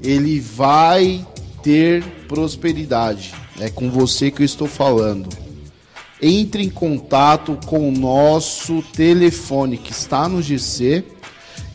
ele 0.01 0.39
vai 0.39 1.23
ter 1.62 2.03
prosperidade. 2.27 3.34
É 3.60 3.69
com 3.69 3.89
você 3.91 4.32
que 4.32 4.41
eu 4.41 4.45
estou 4.45 4.67
falando 4.67 5.27
entre 6.21 6.63
em 6.63 6.69
contato 6.69 7.58
com 7.65 7.88
o 7.88 7.91
nosso 7.91 8.82
telefone 8.93 9.77
que 9.77 9.91
está 9.91 10.27
no 10.27 10.41
GC 10.41 11.03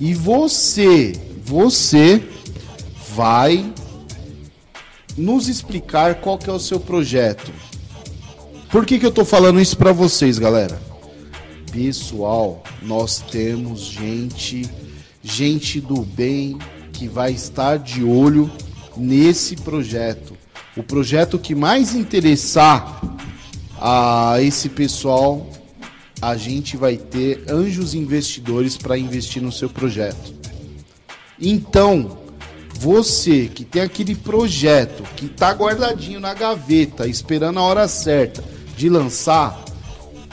e 0.00 0.14
você, 0.14 1.12
você 1.44 2.22
vai 3.14 3.72
nos 5.16 5.48
explicar 5.48 6.16
qual 6.16 6.38
que 6.38 6.50
é 6.50 6.52
o 6.52 6.58
seu 6.58 6.80
projeto. 6.80 7.52
Por 8.70 8.86
que, 8.86 8.98
que 8.98 9.04
eu 9.04 9.10
estou 9.10 9.24
falando 9.24 9.60
isso 9.60 9.76
para 9.76 9.92
vocês, 9.92 10.38
galera? 10.38 10.80
Pessoal, 11.70 12.62
nós 12.82 13.18
temos 13.30 13.82
gente, 13.82 14.68
gente 15.22 15.80
do 15.80 16.02
bem 16.02 16.58
que 16.92 17.06
vai 17.06 17.32
estar 17.32 17.78
de 17.78 18.02
olho 18.02 18.50
nesse 18.96 19.56
projeto. 19.56 20.36
O 20.76 20.82
projeto 20.82 21.38
que 21.38 21.54
mais 21.54 21.94
interessar 21.94 23.00
a 23.84 24.36
esse 24.40 24.68
pessoal, 24.68 25.44
a 26.20 26.36
gente 26.36 26.76
vai 26.76 26.96
ter 26.96 27.42
anjos 27.48 27.94
investidores 27.94 28.76
para 28.76 28.96
investir 28.96 29.42
no 29.42 29.50
seu 29.50 29.68
projeto. 29.68 30.32
Então, 31.40 32.16
você 32.78 33.50
que 33.52 33.64
tem 33.64 33.82
aquele 33.82 34.14
projeto 34.14 35.02
que 35.16 35.26
está 35.26 35.50
guardadinho 35.50 36.20
na 36.20 36.32
gaveta, 36.32 37.08
esperando 37.08 37.58
a 37.58 37.62
hora 37.62 37.88
certa 37.88 38.44
de 38.76 38.88
lançar, 38.88 39.64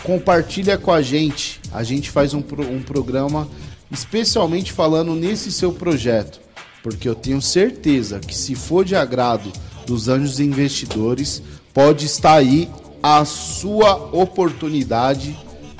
compartilha 0.03 0.77
com 0.77 0.91
a 0.91 1.01
gente. 1.01 1.59
A 1.71 1.81
gente 1.81 2.11
faz 2.11 2.35
um, 2.35 2.43
um 2.71 2.83
programa 2.83 3.49
especialmente 3.89 4.71
falando 4.71 5.15
nesse 5.15 5.51
seu 5.51 5.71
projeto, 5.71 6.39
porque 6.83 7.09
eu 7.09 7.15
tenho 7.15 7.41
certeza 7.41 8.19
que 8.19 8.37
se 8.37 8.53
for 8.53 8.85
de 8.85 8.95
agrado 8.95 9.51
dos 9.87 10.07
anjos 10.07 10.39
investidores, 10.39 11.41
pode 11.73 12.05
estar 12.05 12.35
aí 12.35 12.69
a 13.01 13.23
sua 13.25 13.95
oportunidade 14.11 15.37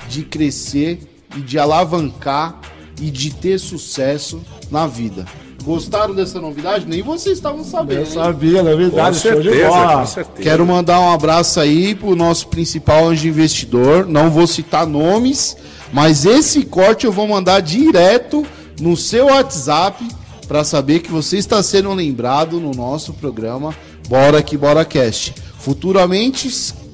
de 0.08 0.22
crescer 0.22 1.00
e 1.36 1.40
de 1.40 1.58
alavancar 1.58 2.60
e 3.00 3.10
de 3.10 3.32
ter 3.32 3.58
sucesso 3.58 4.40
na 4.70 4.86
vida. 4.86 5.24
Gostaram 5.62 6.14
dessa 6.14 6.40
novidade? 6.40 6.86
Nem 6.86 7.02
vocês 7.02 7.36
estavam 7.36 7.62
sabendo. 7.64 8.00
Eu 8.00 8.06
sabia, 8.06 8.62
na 8.62 8.70
Com 8.70 8.76
verdade, 8.78 9.18
show 9.18 9.40
de 9.40 9.42
certeza, 9.42 9.68
bola. 9.68 9.98
com 9.98 10.06
certeza. 10.06 10.42
Quero 10.42 10.66
mandar 10.66 11.00
um 11.00 11.10
abraço 11.12 11.60
aí 11.60 11.94
pro 11.94 12.16
nosso 12.16 12.48
principal 12.48 13.08
anjo 13.08 13.28
investidor. 13.28 14.06
Não 14.06 14.30
vou 14.30 14.46
citar 14.46 14.86
nomes, 14.86 15.56
mas 15.92 16.24
esse 16.24 16.64
corte 16.64 17.04
eu 17.04 17.12
vou 17.12 17.28
mandar 17.28 17.60
direto 17.60 18.44
no 18.80 18.96
seu 18.96 19.26
WhatsApp 19.26 20.02
para 20.48 20.64
saber 20.64 21.00
que 21.00 21.10
você 21.12 21.36
está 21.36 21.62
sendo 21.62 21.92
lembrado 21.92 22.58
no 22.58 22.72
nosso 22.72 23.12
programa 23.12 23.74
Bora 24.08 24.42
que 24.42 24.56
Bora 24.56 24.84
Cast. 24.84 25.34
Futuramente, 25.58 26.50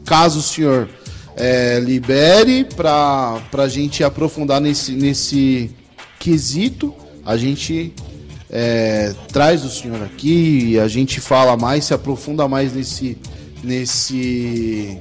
caso 0.07 0.39
o 0.39 0.43
senhor 0.43 0.89
eh, 1.37 1.81
libere 1.81 2.65
para 2.75 3.43
a 3.53 3.69
gente 3.69 4.03
aprofundar 4.03 4.61
nesse, 4.61 4.93
nesse 4.93 5.71
quesito, 6.19 6.95
a 7.25 7.37
gente 7.37 7.93
é, 8.51 9.13
traz 9.33 9.65
o 9.65 9.71
senhor 9.71 10.03
aqui, 10.03 10.79
a 10.79 10.89
gente 10.89 11.21
fala 11.21 11.57
mais, 11.57 11.85
se 11.85 11.95
aprofunda 11.95 12.47
mais 12.49 12.73
nesse, 12.73 13.19
nesse, 13.63 14.99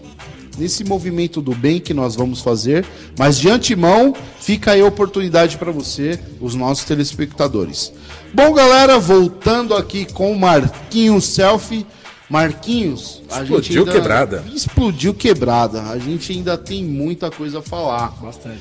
nesse 0.57 0.83
movimento 0.83 1.41
do 1.41 1.53
bem 1.53 1.79
que 1.79 1.93
nós 1.93 2.15
vamos 2.15 2.41
fazer. 2.41 2.85
Mas 3.17 3.37
de 3.37 3.49
antemão, 3.49 4.13
fica 4.39 4.71
aí 4.71 4.81
a 4.81 4.85
oportunidade 4.85 5.57
para 5.57 5.71
você, 5.71 6.19
os 6.41 6.55
nossos 6.55 6.83
telespectadores. 6.83 7.93
Bom, 8.33 8.53
galera, 8.53 8.99
voltando 8.99 9.75
aqui 9.75 10.05
com 10.11 10.31
o 10.31 10.39
Marquinhos 10.39 11.25
Selfie. 11.25 11.85
Marquinhos, 12.29 13.21
a 13.29 13.39
gente 13.43 13.43
Explodiu 13.45 13.79
ainda- 13.81 13.91
quebrada. 13.93 14.43
Explodiu 14.53 15.13
quebrada. 15.13 15.83
A 15.83 15.97
gente 15.99 16.31
ainda 16.31 16.57
tem 16.57 16.83
muita 16.83 17.29
coisa 17.29 17.59
a 17.59 17.61
falar. 17.61 18.09
Bastante. 18.21 18.59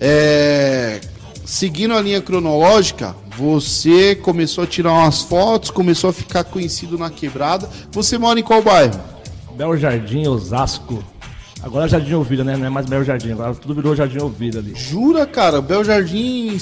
É, 0.00 1.00
seguindo 1.44 1.94
a 1.94 2.00
linha 2.00 2.20
cronológica, 2.20 3.14
você 3.36 4.14
começou 4.16 4.64
a 4.64 4.66
tirar 4.66 4.92
umas 4.92 5.22
fotos, 5.22 5.70
começou 5.70 6.10
a 6.10 6.12
ficar 6.12 6.44
conhecido 6.44 6.98
na 6.98 7.08
quebrada. 7.10 7.68
Você 7.92 8.18
mora 8.18 8.38
em 8.38 8.42
qual 8.42 8.62
bairro? 8.62 8.98
Belo 9.56 9.76
Jardim, 9.76 10.26
Osasco. 10.26 11.02
Agora 11.60 11.86
é 11.86 11.88
Jardim 11.88 12.14
Ouvida, 12.14 12.44
né? 12.44 12.56
Não 12.56 12.66
é 12.66 12.70
mais 12.70 12.86
Belo 12.86 13.04
Jardim, 13.04 13.32
agora 13.32 13.52
tudo 13.54 13.74
virou 13.74 13.94
Jardim 13.96 14.18
Ouvida 14.20 14.60
ali. 14.60 14.72
Jura, 14.76 15.26
cara? 15.26 15.60
Bel 15.60 15.82
Jardim 15.82 16.56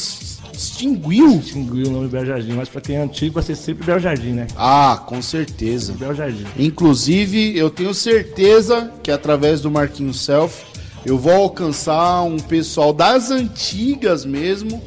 extinguiu? 0.57 1.39
Extinguiu 1.39 1.89
o 1.89 1.91
nome 1.91 2.09
Belo 2.09 2.27
Jardim, 2.27 2.53
mas 2.53 2.69
pra 2.69 2.81
quem 2.81 2.97
é 2.97 3.03
antigo 3.03 3.35
vai 3.35 3.43
ser 3.43 3.57
sempre 3.57 3.85
Belo 3.85 4.01
Jardim, 4.01 4.33
né? 4.33 4.47
Ah, 4.57 5.03
com 5.07 5.21
certeza. 5.21 5.93
Belo 5.93 6.15
Jardim. 6.15 6.45
Inclusive, 6.59 7.57
eu 7.57 7.71
tenho 7.71 7.93
certeza 7.95 8.91
que 9.03 9.11
através 9.11 9.61
do 9.61 9.71
Marquinho 9.71 10.15
Self 10.15 10.65
eu 11.05 11.17
vou 11.17 11.33
alcançar 11.33 12.23
um 12.23 12.39
pessoal 12.39 12.93
das 12.93 13.31
antigas 13.31 14.25
mesmo, 14.25 14.83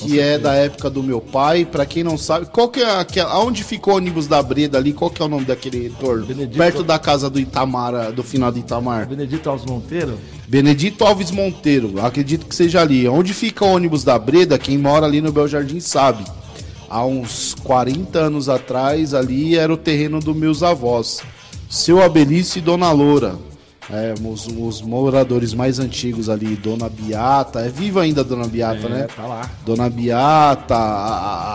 que 0.00 0.18
é 0.18 0.38
da 0.38 0.54
época 0.54 0.88
do 0.88 1.02
meu 1.02 1.20
pai. 1.20 1.64
Pra 1.64 1.84
quem 1.84 2.02
não 2.02 2.16
sabe, 2.16 2.46
qual 2.46 2.68
que 2.68 2.80
é 2.80 2.98
aquela, 2.98 3.30
aonde 3.32 3.62
ficou 3.62 3.94
o 3.94 3.96
ônibus 3.96 4.26
da 4.26 4.42
Breda 4.42 4.78
ali? 4.78 4.92
Qual 4.92 5.10
que 5.10 5.20
é 5.20 5.24
o 5.24 5.28
nome 5.28 5.44
daquele 5.44 5.82
retorno? 5.82 6.26
Benedito. 6.26 6.56
Perto 6.56 6.82
da 6.82 6.98
casa 6.98 7.28
do 7.28 7.38
Itamar, 7.38 8.12
do 8.12 8.22
final 8.22 8.50
de 8.50 8.60
Itamar. 8.60 9.06
Benedito 9.06 9.48
Alves 9.48 9.66
Monteiro, 9.66 10.18
Benedito 10.48 11.04
Alves 11.04 11.30
Monteiro, 11.30 12.00
acredito 12.00 12.46
que 12.46 12.54
seja 12.54 12.80
ali. 12.80 13.06
Onde 13.06 13.34
fica 13.34 13.64
o 13.64 13.74
ônibus 13.74 14.02
da 14.02 14.18
Breda, 14.18 14.58
quem 14.58 14.78
mora 14.78 15.06
ali 15.06 15.20
no 15.20 15.32
Bel 15.32 15.46
Jardim 15.46 15.80
sabe. 15.80 16.24
Há 16.88 17.04
uns 17.04 17.54
40 17.62 18.18
anos 18.18 18.48
atrás, 18.48 19.14
ali 19.14 19.56
era 19.56 19.72
o 19.72 19.76
terreno 19.76 20.18
dos 20.18 20.34
meus 20.34 20.62
avós. 20.62 21.22
Seu 21.68 22.02
Abelício 22.02 22.58
e 22.58 22.62
Dona 22.62 22.90
Loura. 22.90 23.49
É, 23.92 24.14
os, 24.24 24.46
os 24.46 24.80
moradores 24.82 25.52
mais 25.52 25.78
antigos 25.80 26.28
ali, 26.28 26.54
Dona 26.56 26.88
Biata. 26.88 27.60
É 27.60 27.68
viva 27.68 28.02
ainda 28.02 28.20
a 28.20 28.24
Dona 28.24 28.46
Biata, 28.46 28.86
é, 28.86 28.88
né? 28.88 29.06
tá 29.16 29.26
lá. 29.26 29.50
Dona 29.66 29.90
Biata, 29.90 30.74
a, 30.76 30.78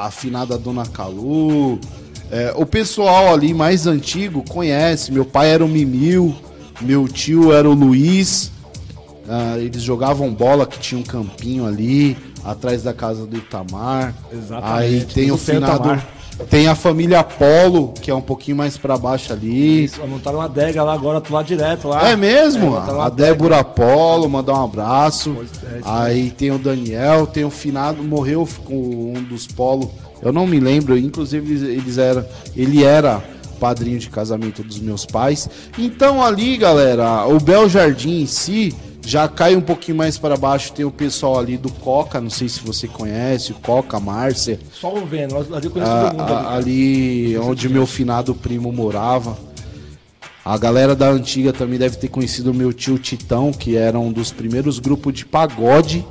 a- 0.03 0.05
afinada 0.07 0.57
Dona 0.57 0.85
Calu. 0.85 1.79
É, 2.31 2.53
o 2.57 2.65
pessoal 2.65 3.33
ali 3.33 3.53
mais 3.53 3.87
antigo 3.87 4.43
conhece. 4.49 5.11
Meu 5.11 5.23
pai 5.25 5.49
era 5.49 5.63
o 5.63 5.67
Mimil, 5.67 6.35
meu 6.81 7.07
tio 7.07 7.53
era 7.53 7.69
o 7.69 7.73
Luiz. 7.73 8.51
Ah, 9.29 9.57
eles 9.57 9.81
jogavam 9.81 10.31
bola 10.33 10.65
que 10.67 10.77
tinha 10.79 10.99
um 10.99 11.03
campinho 11.03 11.65
ali. 11.65 12.17
atrás 12.43 12.83
da 12.83 12.93
casa 12.93 13.25
do 13.25 13.37
Itamar. 13.37 14.13
Exatamente, 14.31 14.71
Aí 14.77 15.05
tem 15.05 15.31
o 15.31 15.35
do 15.35 15.39
Centro 15.39 15.61
finado. 15.61 15.75
Itamar. 15.83 16.07
Tem 16.49 16.67
a 16.67 16.75
família 16.75 17.23
Polo, 17.23 17.93
que 18.01 18.11
é 18.11 18.15
um 18.15 18.21
pouquinho 18.21 18.57
mais 18.57 18.77
pra 18.77 18.97
baixo 18.97 19.31
ali. 19.31 19.85
Isso, 19.85 20.05
montaram 20.05 20.39
uma 20.39 20.45
adega 20.45 20.83
lá 20.83 20.93
agora, 20.93 21.21
tô 21.21 21.33
lá 21.33 21.41
direto 21.41 21.87
lá. 21.87 22.09
É 22.09 22.15
mesmo? 22.15 22.71
montaram 22.71 22.95
uma 22.95 23.05
a 23.05 23.09
Débora 23.09 23.63
Polo, 23.63 24.29
mandar 24.29 24.53
um 24.53 24.65
abraço. 24.65 25.35
É, 25.63 25.79
Aí 25.83 26.31
tem 26.31 26.51
o 26.51 26.57
Daniel, 26.57 27.25
tem 27.25 27.45
o 27.45 27.49
finado, 27.49 28.03
morreu 28.03 28.47
com 28.65 29.13
um 29.15 29.23
dos 29.23 29.47
Polo. 29.47 29.91
Eu 30.21 30.33
não 30.33 30.45
me 30.45 30.59
lembro, 30.59 30.97
inclusive 30.97 31.53
eles, 31.67 31.97
eram, 31.97 32.25
ele 32.55 32.83
era 32.83 33.23
padrinho 33.59 33.99
de 33.99 34.09
casamento 34.09 34.61
dos 34.61 34.79
meus 34.79 35.05
pais. 35.05 35.49
Então 35.77 36.21
ali, 36.21 36.57
galera, 36.57 37.25
o 37.27 37.39
Bel 37.39 37.69
Jardim 37.69 38.21
em 38.21 38.25
si 38.27 38.75
já 39.05 39.27
cai 39.27 39.55
um 39.55 39.61
pouquinho 39.61 39.97
mais 39.97 40.17
para 40.17 40.35
baixo. 40.35 40.73
Tem 40.73 40.83
o 40.85 40.91
pessoal 40.91 41.39
ali 41.39 41.57
do 41.57 41.71
Coca, 41.71 42.19
não 42.19 42.29
sei 42.29 42.49
se 42.49 42.59
você 42.61 42.87
conhece, 42.87 43.51
o 43.51 43.55
Coca, 43.55 43.99
Márcia. 43.99 44.59
Só 44.73 44.93
o 44.93 45.05
vendo, 45.05 45.35
mas 45.35 45.51
ali 45.53 45.65
eu 45.67 45.71
conheço 45.71 45.91
Ah, 45.91 46.09
todo 46.09 46.19
mundo. 46.19 46.33
ah, 46.33 46.55
ali. 46.55 47.35
ali 47.35 47.37
onde 47.37 47.69
meu 47.69 47.85
finado 47.85 48.33
primo 48.35 48.71
morava. 48.71 49.37
A 50.43 50.57
galera 50.57 50.95
da 50.95 51.09
antiga 51.09 51.51
também 51.51 51.79
deve 51.79 51.97
ter 51.97 52.07
conhecido 52.07 52.51
o 52.51 52.53
meu 52.53 52.71
tio 52.71 52.99
Titão, 52.99 53.51
que 53.51 53.75
era 53.75 53.97
um 53.97 54.11
dos 54.11 54.31
primeiros 54.31 54.77
grupos 54.79 55.13
de 55.13 55.25
pagode 55.25 56.05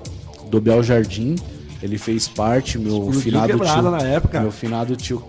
do 0.50 0.60
Bel 0.60 0.82
Jardim. 0.82 1.36
Ele 1.82 1.98
fez 1.98 2.26
parte, 2.26 2.78
meu 2.78 2.96
Explodiu 2.96 3.20
finado 3.20 3.58
tio. 3.60 3.90
na 3.90 3.98
época. 4.02 4.40
Meu 4.40 4.50
finado 4.50 4.96
tio 4.96 5.22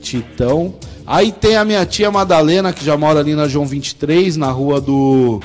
Titão. 0.00 0.74
Aí 1.06 1.32
tem 1.32 1.56
a 1.56 1.64
minha 1.64 1.86
tia 1.86 2.10
Madalena, 2.10 2.72
que 2.72 2.84
já 2.84 2.96
mora 2.96 3.20
ali 3.20 3.34
na 3.34 3.46
João 3.48 3.64
23, 3.66 4.36
na 4.36 4.50
rua 4.50 4.80
do. 4.80 5.40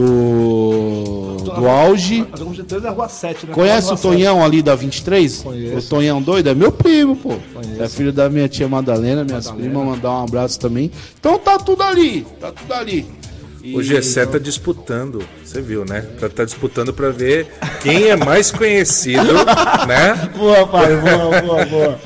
Do. 0.00 1.36
Do 1.54 1.68
Auge. 1.68 2.26
A 2.32 2.36
João 2.36 2.50
23 2.50 2.84
é 2.84 2.88
a 2.88 2.90
rua 2.90 3.08
7, 3.08 3.46
né? 3.46 3.52
Conhece 3.54 3.92
o 3.92 3.96
Tonhão 3.96 4.44
ali 4.44 4.62
da 4.62 4.74
23? 4.74 5.42
Conheço. 5.42 5.86
O 5.86 5.90
Tonhão 5.90 6.22
doido? 6.22 6.48
É 6.48 6.54
meu 6.54 6.70
primo, 6.72 7.16
pô. 7.16 7.34
Conheço. 7.52 7.82
É 7.82 7.88
filho 7.88 8.12
da 8.12 8.28
minha 8.30 8.48
tia 8.48 8.68
Madalena, 8.68 9.24
minhas 9.24 9.46
Madalena. 9.46 9.70
primas, 9.70 9.86
mandar 9.96 10.10
um 10.12 10.24
abraço 10.24 10.58
também. 10.60 10.90
Então 11.18 11.38
tá 11.38 11.58
tudo 11.58 11.82
ali, 11.82 12.26
tá 12.40 12.52
tudo 12.52 12.72
ali. 12.72 13.06
E- 13.62 13.76
O 13.76 13.82
Gessé 13.82 14.24
tá 14.24 14.38
disputando, 14.38 15.22
você 15.44 15.60
viu, 15.60 15.84
né? 15.84 16.00
Tá, 16.18 16.28
tá 16.30 16.44
disputando 16.44 16.94
pra 16.94 17.10
ver 17.10 17.46
quem 17.82 18.04
é 18.08 18.16
mais 18.16 18.50
conhecido, 18.50 19.22
né? 19.86 20.30
Boa, 20.36 20.66
pai, 20.66 20.96
boa, 20.96 21.40
boa, 21.42 21.66
boa. 21.66 21.98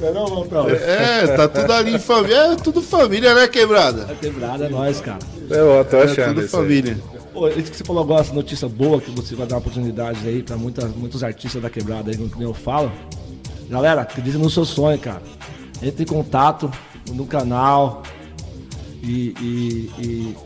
Não 0.00 0.70
é? 0.70 1.24
É, 1.24 1.26
tá 1.36 1.46
tudo 1.46 1.72
ali 1.72 1.94
em 1.94 1.98
família. 1.98 2.36
É 2.52 2.56
tudo 2.56 2.80
família, 2.82 3.34
né, 3.34 3.46
quebrada? 3.46 4.06
A 4.10 4.14
quebrada 4.14 4.64
é 4.64 4.68
nós, 4.68 5.00
cara. 5.00 5.18
Eu 5.50 5.84
tô 5.84 5.96
É 5.98 6.02
achando 6.04 6.34
tudo 6.34 6.44
isso 6.46 6.56
aí. 6.56 6.62
família. 6.62 6.98
Pô, 7.32 7.48
isso 7.48 7.70
que 7.70 7.76
você 7.76 7.84
falou 7.84 8.02
agora, 8.02 8.20
essa 8.22 8.32
notícia 8.34 8.68
boa, 8.68 9.00
que 9.00 9.10
você 9.10 9.34
vai 9.34 9.46
dar 9.46 9.58
oportunidades 9.58 10.24
aí 10.26 10.42
pra 10.42 10.56
muitas, 10.56 10.94
muitos 10.94 11.22
artistas 11.22 11.60
da 11.62 11.70
quebrada 11.70 12.10
aí, 12.10 12.16
como 12.16 12.42
eu 12.42 12.52
falo. 12.54 12.90
Galera, 13.68 14.00
acredita 14.02 14.36
no 14.38 14.50
seu 14.50 14.64
sonho, 14.64 14.98
cara. 14.98 15.22
Entre 15.82 16.02
em 16.02 16.06
contato 16.06 16.70
no 17.12 17.24
canal 17.26 18.02
e, 19.02 19.34
e- 19.40 19.90
e 19.98 20.36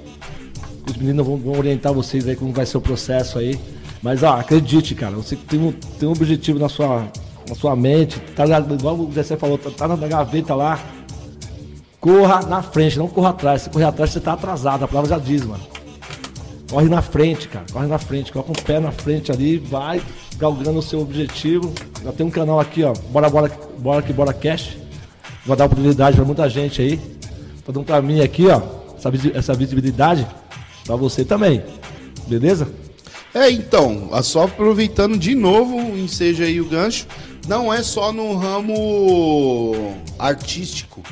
os 0.89 0.97
meninos 0.97 1.27
vão, 1.27 1.37
vão 1.39 1.59
orientar 1.59 1.93
vocês 1.93 2.27
aí 2.29 2.37
como 2.37 2.53
vai 2.53 2.67
ser 2.67 2.77
o 2.77 2.81
processo 2.81 3.39
aí. 3.39 3.59
Mas 4.03 4.23
ó, 4.23 4.35
acredite, 4.39 4.95
cara, 4.95 5.17
você 5.17 5.35
tem 5.37 5.59
um, 5.59 5.73
tem 5.73 6.07
um 6.09 6.13
objetivo 6.13 6.59
na 6.59 6.69
sua, 6.69 7.09
na 7.49 7.55
sua 7.55 7.75
mente, 7.75 8.21
tá 8.37 8.47
na- 8.47 8.59
igual 8.61 8.95
o 8.95 9.11
Jessé 9.11 9.37
falou, 9.37 9.57
tá, 9.57 9.71
tá 9.71 9.89
na 9.89 9.97
gaveta 10.07 10.55
lá. 10.55 10.79
Corra 12.05 12.43
na 12.43 12.61
frente, 12.63 12.99
não 12.99 13.09
corra 13.09 13.31
atrás. 13.31 13.63
Se 13.63 13.71
correr 13.71 13.87
atrás, 13.87 14.11
você 14.11 14.21
tá 14.21 14.35
atrasado. 14.35 14.85
A 14.85 14.87
palavra 14.89 15.09
já 15.09 15.19
diz, 15.19 15.43
mano. 15.43 15.63
Corre 16.71 16.87
na 16.87 17.01
frente, 17.01 17.49
cara. 17.49 17.65
Corre 17.73 17.87
na 17.87 17.99
frente. 17.99 18.31
Coloca 18.31 18.51
um 18.51 18.63
pé 18.63 18.79
na 18.79 18.93
frente 18.93 19.33
ali, 19.33 19.57
vai 19.57 20.03
galgando 20.37 20.81
o 20.81 20.83
seu 20.83 21.01
objetivo. 21.01 21.73
Já 22.05 22.13
tem 22.13 22.27
um 22.27 22.31
canal 22.31 22.61
aqui, 22.61 22.85
ó. 22.85 22.93
Bora, 23.11 23.31
bora, 23.31 23.51
bora 23.79 24.03
que 24.03 24.13
bora 24.13 24.35
cash. 24.35 24.77
Vou 25.47 25.57
dar 25.57 25.65
oportunidade 25.65 26.15
pra 26.17 26.27
muita 26.27 26.47
gente 26.47 26.83
aí. 26.83 26.99
Tá 27.65 27.73
dando 27.73 27.87
pra 27.87 28.03
mim 28.03 28.21
aqui, 28.21 28.49
ó. 28.49 28.61
Essa, 28.99 29.11
visi- 29.11 29.33
essa 29.35 29.55
visibilidade. 29.55 30.27
Pra 30.85 30.97
você 30.97 31.25
também. 31.25 31.63
Beleza? 32.27 32.69
É, 33.33 33.51
então, 33.51 34.11
a- 34.13 34.23
só 34.23 34.43
aproveitando 34.45 35.17
de 35.17 35.35
novo, 35.35 35.79
enseja 35.97 36.45
aí 36.45 36.61
o 36.61 36.67
gancho, 36.69 37.07
não 37.49 37.73
é 37.73 37.83
só 37.83 38.13
no 38.13 38.37
ramo 38.37 39.95
artístico, 40.19 41.03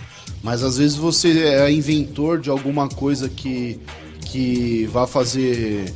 mas 0.43 0.63
às 0.63 0.79
vezes 0.79 0.97
você 0.97 1.45
é 1.45 1.71
inventor 1.71 2.41
de 2.41 2.51
alguma 2.51 2.89
coisa 2.89 3.29
que, 3.29 3.79
que 4.27 4.87
vai 4.87 5.07
fazer 5.07 5.93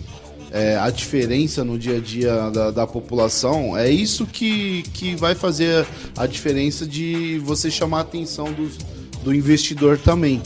é, 0.53 0.77
a 0.77 0.89
diferença 0.91 1.65
no 1.65 1.79
dia 1.79 1.97
a 1.97 2.01
dia 2.01 2.51
da, 2.51 2.71
da 2.71 2.87
população, 2.87 3.77
é 3.77 3.91
isso 3.91 4.25
que, 4.25 4.83
que 4.95 5.17
vai 5.17 5.35
fazer 5.35 5.87
a 6.17 6.27
diferença 6.27 6.87
de 6.87 7.41
você 7.45 7.71
chamar 7.71 7.99
a 7.99 8.03
atenção 8.03 8.53
dos, 8.53 8.79
do 9.23 9.35
investidor 9.35 9.99
também. 9.99 10.41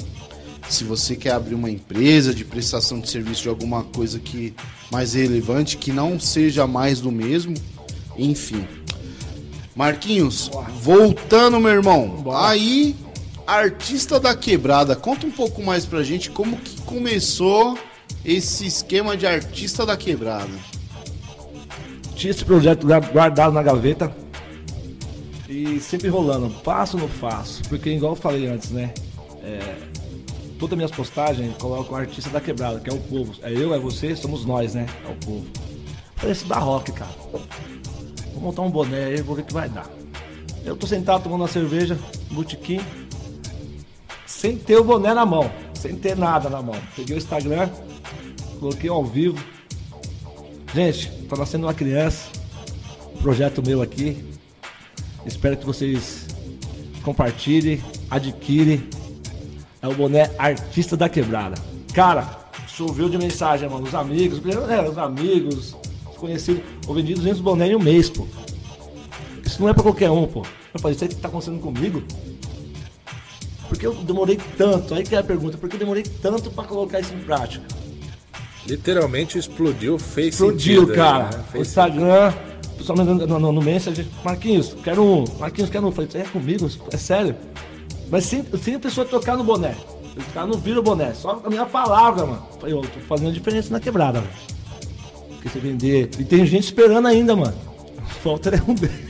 Se 0.69 0.85
você 0.85 1.17
quer 1.17 1.33
abrir 1.33 1.55
uma 1.55 1.71
empresa 1.71 2.33
de 2.33 2.45
prestação 2.45 3.01
de 3.01 3.11
serviço 3.11 3.43
de 3.43 3.49
alguma 3.49 3.83
coisa 3.83 4.19
que 4.19 4.55
mais 4.91 5.15
relevante, 5.15 5.77
que 5.77 5.93
não 5.93 6.19
seja 6.19 6.67
mais 6.67 7.01
do 7.01 7.11
mesmo, 7.11 7.55
enfim. 8.17 8.65
Marquinhos, 9.75 10.51
voltando, 10.81 11.59
meu 11.61 11.73
irmão. 11.73 12.25
Aí, 12.35 12.95
artista 13.57 14.19
da 14.21 14.35
quebrada, 14.35 14.95
conta 14.97 15.27
um 15.27 15.31
pouco 15.31 15.63
mais 15.63 15.85
pra 15.85 16.03
gente 16.03 16.31
como 16.31 16.57
que 16.57 16.81
começou 16.83 17.79
esse 18.25 18.67
esquema 18.67 19.17
de 19.17 19.27
artista 19.27 19.85
da 19.87 19.97
quebrada. 19.97 20.51
Tinha 22.15 22.31
esse 22.31 22.45
projeto 22.45 22.87
gua- 22.87 23.01
guardado 23.01 23.53
na 23.53 23.63
gaveta. 23.63 24.15
E 25.49 25.81
sempre 25.81 26.09
rolando. 26.09 26.51
Faço 26.63 26.97
ou 26.97 27.03
não 27.03 27.09
faço? 27.09 27.63
Porque, 27.69 27.91
igual 27.91 28.13
eu 28.13 28.17
falei 28.17 28.47
antes, 28.47 28.71
né? 28.71 28.93
É, 29.43 29.59
todas 30.59 30.73
as 30.75 30.77
minhas 30.77 30.91
postagens 30.91 31.57
coloco 31.57 31.93
o 31.93 31.97
artista 31.97 32.31
da 32.31 32.41
quebrada, 32.41 32.79
que 32.79 32.91
é 32.91 32.93
o 32.93 32.99
povo. 32.99 33.35
É 33.43 33.53
eu, 33.53 33.75
é 33.75 33.79
você, 33.79 34.15
somos 34.15 34.45
nós, 34.45 34.75
né? 34.75 34.87
É 35.05 35.11
o 35.11 35.15
povo. 35.17 35.47
Dá 36.47 36.59
rock, 36.59 36.93
cara. 36.93 37.11
Vou 38.35 38.43
montar 38.43 38.63
um 38.63 38.71
boné 38.71 39.07
aí, 39.07 39.23
vou 39.23 39.35
ver 39.35 39.43
o 39.43 39.45
que 39.47 39.53
vai 39.55 39.69
dar. 39.69 39.89
Eu 40.65 40.77
tô 40.77 40.87
sentado 40.87 41.23
tomando 41.23 41.41
uma 41.41 41.49
cerveja, 41.49 41.99
botiquim, 42.31 42.81
sem 44.41 44.57
ter 44.57 44.79
o 44.79 44.85
boné 44.85 45.13
na 45.13 45.27
mão, 45.27 45.51
sem 45.75 45.95
ter 45.95 46.17
nada 46.17 46.49
na 46.49 46.63
mão. 46.63 46.75
Peguei 46.97 47.15
o 47.15 47.19
Instagram, 47.19 47.69
coloquei 48.59 48.89
ao 48.89 49.05
vivo. 49.05 49.39
Gente, 50.75 51.11
tá 51.29 51.37
nascendo 51.37 51.67
uma 51.67 51.75
criança, 51.75 52.31
projeto 53.21 53.63
meu 53.63 53.83
aqui. 53.83 54.25
Espero 55.27 55.59
que 55.59 55.67
vocês 55.67 56.27
compartilhem, 57.03 57.83
adquirem. 58.11 58.89
É 59.83 59.89
o 59.89 59.95
boné 59.95 60.31
Artista 60.39 60.97
da 60.97 61.07
Quebrada. 61.07 61.61
Cara, 61.93 62.27
choveu 62.67 63.11
de 63.11 63.19
mensagem, 63.19 63.69
mano. 63.69 63.87
Os 63.87 63.95
amigos, 63.95 64.41
é, 64.71 64.89
os 64.89 64.97
amigos, 64.97 65.77
os 66.11 66.17
conhecidos. 66.17 66.63
Eu 66.89 66.95
vendi 66.95 67.13
200 67.13 67.43
boné 67.43 67.69
em 67.69 67.77
um 67.77 67.79
mês, 67.79 68.09
pô. 68.09 68.27
Isso 69.45 69.61
não 69.61 69.69
é 69.69 69.75
pra 69.75 69.83
qualquer 69.83 70.11
um, 70.11 70.27
pô. 70.27 70.47
Falei, 70.79 70.95
isso 70.95 71.05
aí 71.05 71.11
que 71.11 71.17
tá 71.17 71.29
acontecendo 71.29 71.61
comigo? 71.61 72.03
Porque 73.71 73.87
eu 73.87 73.95
demorei 73.95 74.37
tanto? 74.59 74.93
Aí 74.95 75.05
que 75.05 75.15
é 75.15 75.19
a 75.19 75.23
pergunta, 75.23 75.57
por 75.57 75.69
que 75.69 75.77
eu 75.77 75.81
demorei 75.81 76.03
tanto 76.03 76.51
pra 76.51 76.65
colocar 76.65 76.99
isso 76.99 77.15
em 77.15 77.21
prática? 77.21 77.65
Literalmente 78.67 79.39
explodiu, 79.39 79.97
fez 79.97 80.35
Explodiu, 80.35 80.81
sentido 80.81 80.91
aí, 80.91 80.97
cara. 80.97 81.25
né? 81.37 81.45
O 81.55 81.59
Instagram, 81.59 82.33
o 82.75 82.77
pessoal 82.79 82.99
me 82.99 83.05
mandando 83.05 83.27
no, 83.29 83.39
no, 83.39 83.53
no 83.53 83.63
message, 83.63 84.09
Marquinhos, 84.25 84.77
quero 84.83 85.05
um. 85.05 85.25
Marquinhos, 85.39 85.71
quero 85.71 85.85
um. 85.85 85.91
Eu 85.91 85.93
Falei, 85.93 86.11
é 86.15 86.23
comigo? 86.25 86.69
É 86.93 86.97
sério? 86.97 87.37
Mas 88.11 88.25
sem, 88.25 88.45
sem 88.61 88.75
a 88.75 88.81
pessoa 88.81 89.07
tocar 89.07 89.37
no 89.37 89.45
boné. 89.45 89.77
O 90.17 90.33
cara 90.35 90.49
não 90.49 90.59
vira 90.59 90.81
o 90.81 90.83
boné, 90.83 91.15
só 91.15 91.41
a 91.45 91.49
minha 91.49 91.65
palavra, 91.65 92.27
mano. 92.27 92.43
Eu 92.53 92.59
Falei, 92.59 92.75
eu 92.75 92.83
tô 92.83 93.01
fazendo 93.09 93.31
a 93.31 93.33
diferença 93.33 93.73
na 93.73 93.79
quebrada, 93.79 94.21
velho. 94.21 94.35
Porque 95.29 95.49
você 95.49 95.61
vender. 95.61 96.11
E 96.19 96.25
tem 96.25 96.45
gente 96.45 96.65
esperando 96.65 97.07
ainda, 97.07 97.37
mano. 97.37 97.55
O 98.25 98.29
Walter 98.29 98.55
é 98.55 98.71
um 98.71 98.75
deles. 98.75 99.01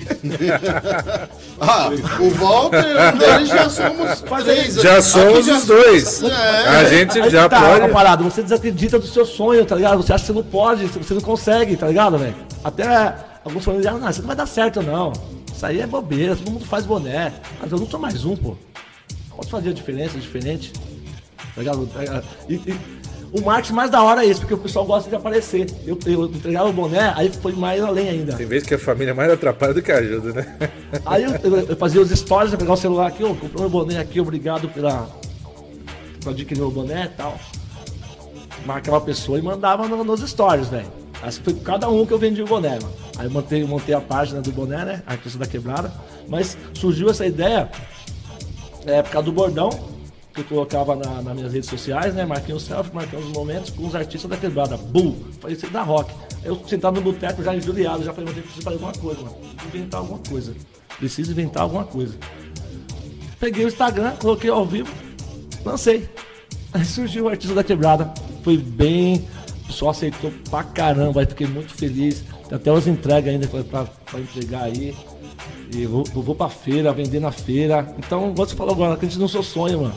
Ah, 1.60 1.90
o 2.20 2.30
Walter, 2.30 2.84
um 3.14 3.18
deles 3.18 3.48
já 3.48 3.68
somos 3.68 4.20
três. 4.44 4.74
Já 4.76 5.02
somos 5.02 5.46
já- 5.46 5.56
os 5.58 5.66
dois. 5.66 6.22
É. 6.22 6.68
A 6.68 6.84
gente 6.84 7.20
Aí 7.20 7.30
já 7.30 7.48
tá, 7.48 7.60
pode. 7.60 7.80
uma 7.80 7.88
parada, 7.88 8.22
você 8.22 8.42
desacredita 8.42 8.98
do 8.98 9.06
seu 9.06 9.26
sonho, 9.26 9.64
tá 9.64 9.74
ligado? 9.74 9.96
Você 10.02 10.12
acha 10.12 10.22
que 10.24 10.28
você 10.28 10.32
não 10.32 10.42
pode, 10.44 10.86
você 10.86 11.14
não 11.14 11.20
consegue, 11.20 11.76
tá 11.76 11.88
ligado, 11.88 12.18
velho? 12.18 12.34
Até 12.62 13.16
alguns 13.44 13.64
falando, 13.64 13.86
ah, 13.86 13.92
não, 13.92 14.10
isso 14.10 14.20
não 14.20 14.26
vai 14.28 14.36
dar 14.36 14.46
certo, 14.46 14.82
não. 14.82 15.12
Isso 15.52 15.66
aí 15.66 15.80
é 15.80 15.86
bobeira, 15.86 16.36
todo 16.36 16.50
mundo 16.50 16.64
faz 16.64 16.86
boné. 16.86 17.32
Mas 17.60 17.72
eu 17.72 17.78
não 17.78 17.86
sou 17.88 17.98
mais 17.98 18.24
um, 18.24 18.36
pô. 18.36 18.56
Posso 19.36 19.50
fazer 19.50 19.70
a 19.70 19.72
diferença, 19.72 20.18
diferente. 20.18 20.72
Tá 21.54 21.60
ligado? 21.62 21.88
E, 22.48 22.54
e 22.54 22.78
o 23.32 23.40
marketing 23.42 23.74
mais 23.74 23.90
da 23.90 24.02
hora 24.02 24.24
é 24.24 24.28
esse, 24.28 24.40
porque 24.40 24.54
o 24.54 24.58
pessoal 24.58 24.84
gosta 24.84 25.08
de 25.08 25.14
aparecer. 25.16 25.66
Eu, 25.86 25.98
eu 26.06 26.24
entregava 26.26 26.68
o 26.68 26.72
boné, 26.72 27.12
aí 27.16 27.30
foi 27.30 27.52
mais 27.52 27.80
além 27.82 28.08
ainda. 28.08 28.34
Tem 28.34 28.46
vezes 28.46 28.66
que 28.66 28.74
a 28.74 28.78
família 28.78 29.14
mais 29.14 29.30
atrapalha 29.32 29.72
do 29.74 29.80
que 29.82 29.92
ajuda, 29.92 30.32
né? 30.32 30.58
Aí 31.06 31.22
eu, 31.24 31.30
eu- 31.42 31.56
eu 31.68 31.76
fazia 31.76 32.00
os 32.00 32.10
stories, 32.10 32.52
eu 32.52 32.58
pegava 32.58 32.74
o 32.74 32.80
celular 32.80 33.06
aqui, 33.06 33.22
ó, 33.22 33.28
comprei 33.28 33.60
meu 33.60 33.70
boné 33.70 33.98
aqui, 33.98 34.20
obrigado 34.20 34.68
pela. 34.68 35.08
por 36.20 36.30
adquirir 36.30 36.60
meu 36.60 36.70
boné 36.70 37.04
e 37.04 37.08
tal. 37.16 37.38
Marcava 38.66 38.98
a 38.98 39.00
pessoa 39.00 39.38
e 39.38 39.42
mandava 39.42 39.86
no- 39.88 40.02
nos 40.04 40.20
stories, 40.28 40.68
velho. 40.68 40.88
Acho 41.22 41.38
que 41.38 41.44
foi 41.52 41.54
cada 41.62 41.88
um 41.88 42.04
que 42.04 42.12
eu 42.12 42.18
vendi 42.18 42.42
o 42.42 42.46
boné, 42.46 42.78
mano. 42.80 42.92
Aí 43.18 43.26
eu 43.26 43.30
montei, 43.30 43.64
montei 43.64 43.94
a 43.94 44.00
página 44.00 44.40
do 44.40 44.50
boné, 44.50 44.84
né? 44.84 45.02
Artista 45.06 45.38
da 45.38 45.46
Quebrada. 45.46 45.92
Mas 46.28 46.56
surgiu 46.74 47.08
essa 47.10 47.26
ideia 47.26 47.70
é, 48.86 49.02
por 49.02 49.10
causa 49.12 49.26
do 49.26 49.32
bordão 49.32 49.68
que 50.32 50.40
eu 50.40 50.44
colocava 50.44 50.94
na, 50.94 51.22
nas 51.22 51.34
minhas 51.34 51.52
redes 51.52 51.68
sociais, 51.68 52.14
né? 52.14 52.24
Marquinhos 52.24 52.62
selfie, 52.62 52.94
marcando 52.94 53.24
os 53.24 53.32
momentos 53.32 53.70
com 53.70 53.86
os 53.86 53.94
artistas 53.94 54.30
da 54.30 54.36
quebrada. 54.36 54.76
Bull! 54.76 55.16
Falei, 55.40 55.56
isso 55.56 55.68
da 55.68 55.82
rock. 55.82 56.12
Eu 56.44 56.62
sentado 56.66 56.96
no 56.96 57.02
boteco 57.02 57.42
já 57.42 57.54
injuriado, 57.54 58.04
já 58.04 58.12
falei, 58.12 58.32
preciso 58.32 58.62
fazer 58.62 58.76
alguma 58.76 58.92
coisa, 58.92 59.20
mano. 59.22 59.36
Inventar 59.66 60.00
alguma 60.00 60.18
coisa. 60.18 60.54
Preciso 60.98 61.32
inventar 61.32 61.62
alguma 61.62 61.84
coisa. 61.84 62.14
Peguei 63.38 63.64
o 63.64 63.68
Instagram, 63.68 64.12
coloquei 64.16 64.50
ao 64.50 64.64
vivo, 64.64 64.92
lancei. 65.64 66.08
Aí 66.72 66.84
surgiu 66.84 67.24
o 67.24 67.28
artista 67.28 67.54
da 67.54 67.64
quebrada. 67.64 68.12
Foi 68.44 68.56
bem. 68.56 69.26
O 69.64 69.66
pessoal 69.66 69.90
aceitou 69.90 70.32
pra 70.50 70.64
caramba, 70.64 71.20
aí 71.20 71.26
fiquei 71.26 71.46
muito 71.46 71.72
feliz. 71.72 72.24
Tem 72.48 72.56
até 72.56 72.72
umas 72.72 72.88
entregas 72.88 73.32
ainda 73.32 73.46
pra, 73.46 73.84
pra 73.84 74.20
entregar 74.20 74.64
aí. 74.64 74.94
E 75.72 75.86
vou, 75.86 76.04
vou 76.04 76.34
pra 76.34 76.48
feira, 76.48 76.92
vender 76.92 77.20
na 77.20 77.30
feira. 77.30 77.94
Então, 77.98 78.34
você 78.34 78.56
falou 78.56 78.74
agora, 78.74 78.94
acredito 78.94 79.20
no 79.20 79.28
seu 79.28 79.42
sonho, 79.42 79.82
mano. 79.82 79.94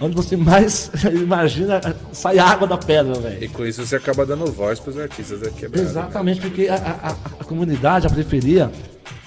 Onde 0.00 0.14
você 0.14 0.36
mais 0.36 0.90
imagina, 1.12 1.80
sai 2.12 2.38
água 2.38 2.66
da 2.68 2.78
pedra, 2.78 3.14
velho. 3.14 3.42
E 3.44 3.48
com 3.48 3.66
isso 3.66 3.84
você 3.84 3.96
acaba 3.96 4.24
dando 4.24 4.46
voz 4.52 4.78
pros 4.78 4.96
artistas 4.96 5.40
da 5.40 5.50
quebrada. 5.50 5.82
né? 5.84 5.90
Exatamente, 5.90 6.40
porque 6.40 6.68
a, 6.68 6.74
a- 6.76 7.10
a- 7.40 7.44
comunidade, 7.44 8.06
a 8.06 8.10
periferia, 8.10 8.70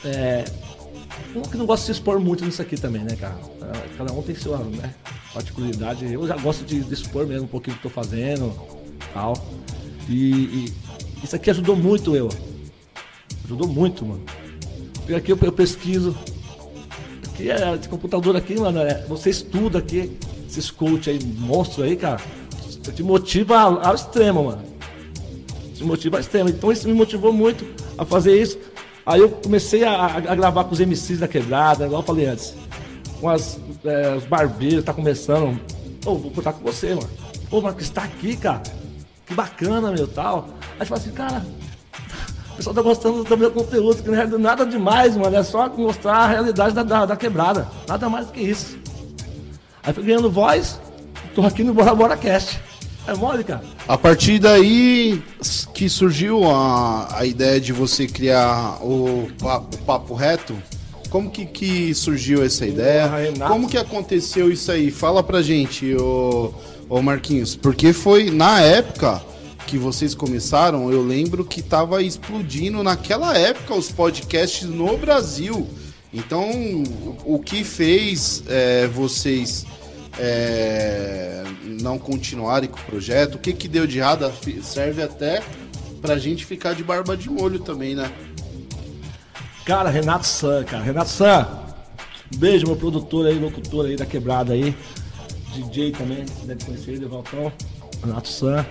é. 0.05 0.45
Um 1.35 1.41
que 1.43 1.55
não 1.57 1.65
gosta 1.65 1.83
de 1.85 1.85
se 1.87 1.91
expor 1.99 2.19
muito 2.19 2.43
nisso 2.43 2.61
aqui 2.61 2.75
também, 2.75 3.03
né, 3.03 3.15
cara? 3.15 3.35
É, 3.61 3.97
Cada 3.97 4.11
um 4.11 4.21
tem 4.21 4.35
sua 4.35 4.57
né, 4.57 4.93
particularidade. 5.33 6.11
Eu 6.11 6.27
já 6.27 6.35
gosto 6.35 6.65
de, 6.65 6.81
de 6.81 6.93
expor 6.93 7.25
mesmo 7.25 7.45
um 7.45 7.47
pouquinho 7.47 7.75
do 7.75 7.77
que 7.77 7.83
tô 7.83 7.89
fazendo 7.89 8.53
tal. 9.13 9.33
E, 10.09 10.13
e 10.65 10.73
isso 11.23 11.33
aqui 11.35 11.49
ajudou 11.49 11.75
muito 11.75 12.15
eu. 12.17 12.27
Ajudou 13.45 13.65
muito, 13.67 14.05
mano. 14.05 14.21
Porque 14.95 15.13
aqui 15.15 15.31
eu, 15.31 15.39
eu 15.41 15.51
pesquiso. 15.53 16.17
Aqui 17.33 17.49
é 17.49 17.75
esse 17.75 17.87
computador 17.87 18.35
aqui, 18.35 18.59
mano. 18.59 18.79
é- 18.81 19.05
você 19.07 19.29
estuda 19.29 19.79
aqui, 19.79 20.11
esses 20.51 20.69
coach 20.69 21.09
aí, 21.09 21.19
monstro 21.23 21.83
aí, 21.83 21.95
cara. 21.95 22.21
Te 22.95 23.03
motiva 23.03 23.59
ao, 23.59 23.95
extremo, 23.95 24.43
mano 24.45 24.71
te 25.75 25.83
motiva 25.83 26.17
ao 26.17 26.21
extremo. 26.21 26.49
Então 26.49 26.71
isso 26.71 26.87
me 26.87 26.93
motivou 26.93 27.33
muito 27.33 27.65
a 27.97 28.05
fazer 28.05 28.39
isso. 28.39 28.57
Aí 29.05 29.19
eu 29.19 29.29
comecei 29.29 29.83
a, 29.83 30.05
a- 30.05 30.35
gravar 30.35 30.63
com 30.65 30.73
os 30.73 30.79
MCs 30.79 31.19
da 31.19 31.27
quebrada, 31.27 31.85
igual 31.85 32.01
eu 32.01 32.05
falei 32.05 32.27
antes. 32.27 32.53
Com 33.19 33.27
as, 33.29 33.59
é, 33.83 34.15
os 34.15 34.25
barbeiros, 34.25 34.83
tá 34.83 34.93
começando. 34.93 35.59
Ô, 36.05 36.15
vou 36.15 36.31
contar 36.31 36.53
com 36.53 36.63
você, 36.63 36.93
mano. 36.93 37.09
Ô, 37.49 37.61
Marcos, 37.61 37.89
tá 37.89 38.03
aqui, 38.03 38.35
cara. 38.37 38.61
Que 39.25 39.33
bacana, 39.33 39.91
meu, 39.91 40.07
tal. 40.07 40.49
Aí 40.79 40.85
fala 40.85 41.01
assim, 41.01 41.11
cara, 41.11 41.43
o 42.51 42.55
pessoal 42.57 42.75
tá 42.75 42.81
gostando 42.81 43.23
do 43.23 43.37
meu 43.37 43.49
conteúdo, 43.51 44.03
que 44.03 44.09
não 44.09 44.19
é 44.21 44.25
nada 44.27 44.65
demais, 44.65 45.15
mano. 45.17 45.35
É 45.35 45.43
só 45.43 45.67
mostrar 45.69 46.15
a 46.17 46.27
realidade 46.27 46.75
da, 46.75 46.83
da, 46.83 47.05
da 47.07 47.15
quebrada. 47.15 47.67
Nada 47.87 48.07
mais 48.09 48.27
do 48.27 48.33
que 48.33 48.41
isso. 48.41 48.77
Aí 49.83 49.93
fui 49.93 50.03
ganhando 50.03 50.29
voz, 50.29 50.79
tô 51.33 51.41
aqui 51.41 51.63
no 51.63 51.73
Bora 51.73 51.93
Bora 51.95 52.17
Cast. 52.17 52.59
É 53.07 53.15
mole, 53.15 53.43
cara. 53.43 53.63
A 53.87 53.97
partir 53.97 54.37
daí 54.37 55.23
que 55.73 55.89
surgiu 55.89 56.43
a, 56.49 57.17
a 57.17 57.25
ideia 57.25 57.59
de 57.59 57.73
você 57.73 58.05
criar 58.07 58.77
o, 58.79 59.27
pa- 59.39 59.57
o 59.57 59.77
Papo 59.79 60.13
Reto, 60.13 60.55
como 61.09 61.31
que, 61.31 61.45
que 61.47 61.95
surgiu 61.95 62.43
essa 62.45 62.63
ideia? 62.65 63.07
Renato. 63.07 63.51
Como 63.51 63.67
que 63.67 63.77
aconteceu 63.77 64.51
isso 64.51 64.71
aí? 64.71 64.91
Fala 64.91 65.23
pra 65.23 65.41
gente, 65.41 65.95
ô, 65.95 66.53
ô 66.87 67.01
Marquinhos. 67.01 67.55
Porque 67.55 67.91
foi 67.91 68.29
na 68.29 68.61
época 68.61 69.19
que 69.65 69.79
vocês 69.79 70.13
começaram, 70.13 70.91
eu 70.91 71.01
lembro 71.01 71.43
que 71.43 71.61
tava 71.63 72.03
explodindo 72.03 72.83
naquela 72.83 73.35
época 73.35 73.73
os 73.73 73.91
podcasts 73.91 74.69
no 74.69 74.95
Brasil. 74.97 75.67
Então, 76.13 76.49
o, 77.25 77.39
que 77.39 77.63
fez 77.63 78.43
é, 78.47 78.85
vocês 78.87 79.65
é, 80.19 81.43
não 81.81 81.97
continuarem 81.97 82.69
com 82.69 82.77
o 82.79 82.83
projeto? 82.83 83.35
O 83.35 83.39
que, 83.39 83.53
que 83.53 83.67
deu 83.67 83.87
de 83.87 83.99
errado? 83.99 84.29
Serve 84.61 85.01
até 85.01 85.41
pra 86.01 86.17
gente 86.17 86.45
ficar 86.45 86.73
de 86.73 86.83
barba 86.83 87.15
de 87.15 87.29
molho 87.29 87.59
também, 87.59 87.95
né? 87.95 88.11
Cara, 89.65 89.89
Renato 89.89 90.25
San, 90.27 90.63
cara. 90.65 90.83
Renato 90.83 91.09
San, 91.11 91.47
beijo, 92.35 92.65
meu 92.67 92.75
produtor 92.75 93.27
aí, 93.27 93.39
locutor 93.39 93.85
aí 93.85 93.95
da 93.95 94.05
quebrada 94.05 94.53
aí. 94.53 94.75
DJ 95.53 95.91
também, 95.91 96.25
deve 96.45 96.65
conhecer 96.65 96.91
ele, 96.91 97.05
Valtão. 97.05 97.51
Renato 98.03 98.27
San. 98.27 98.65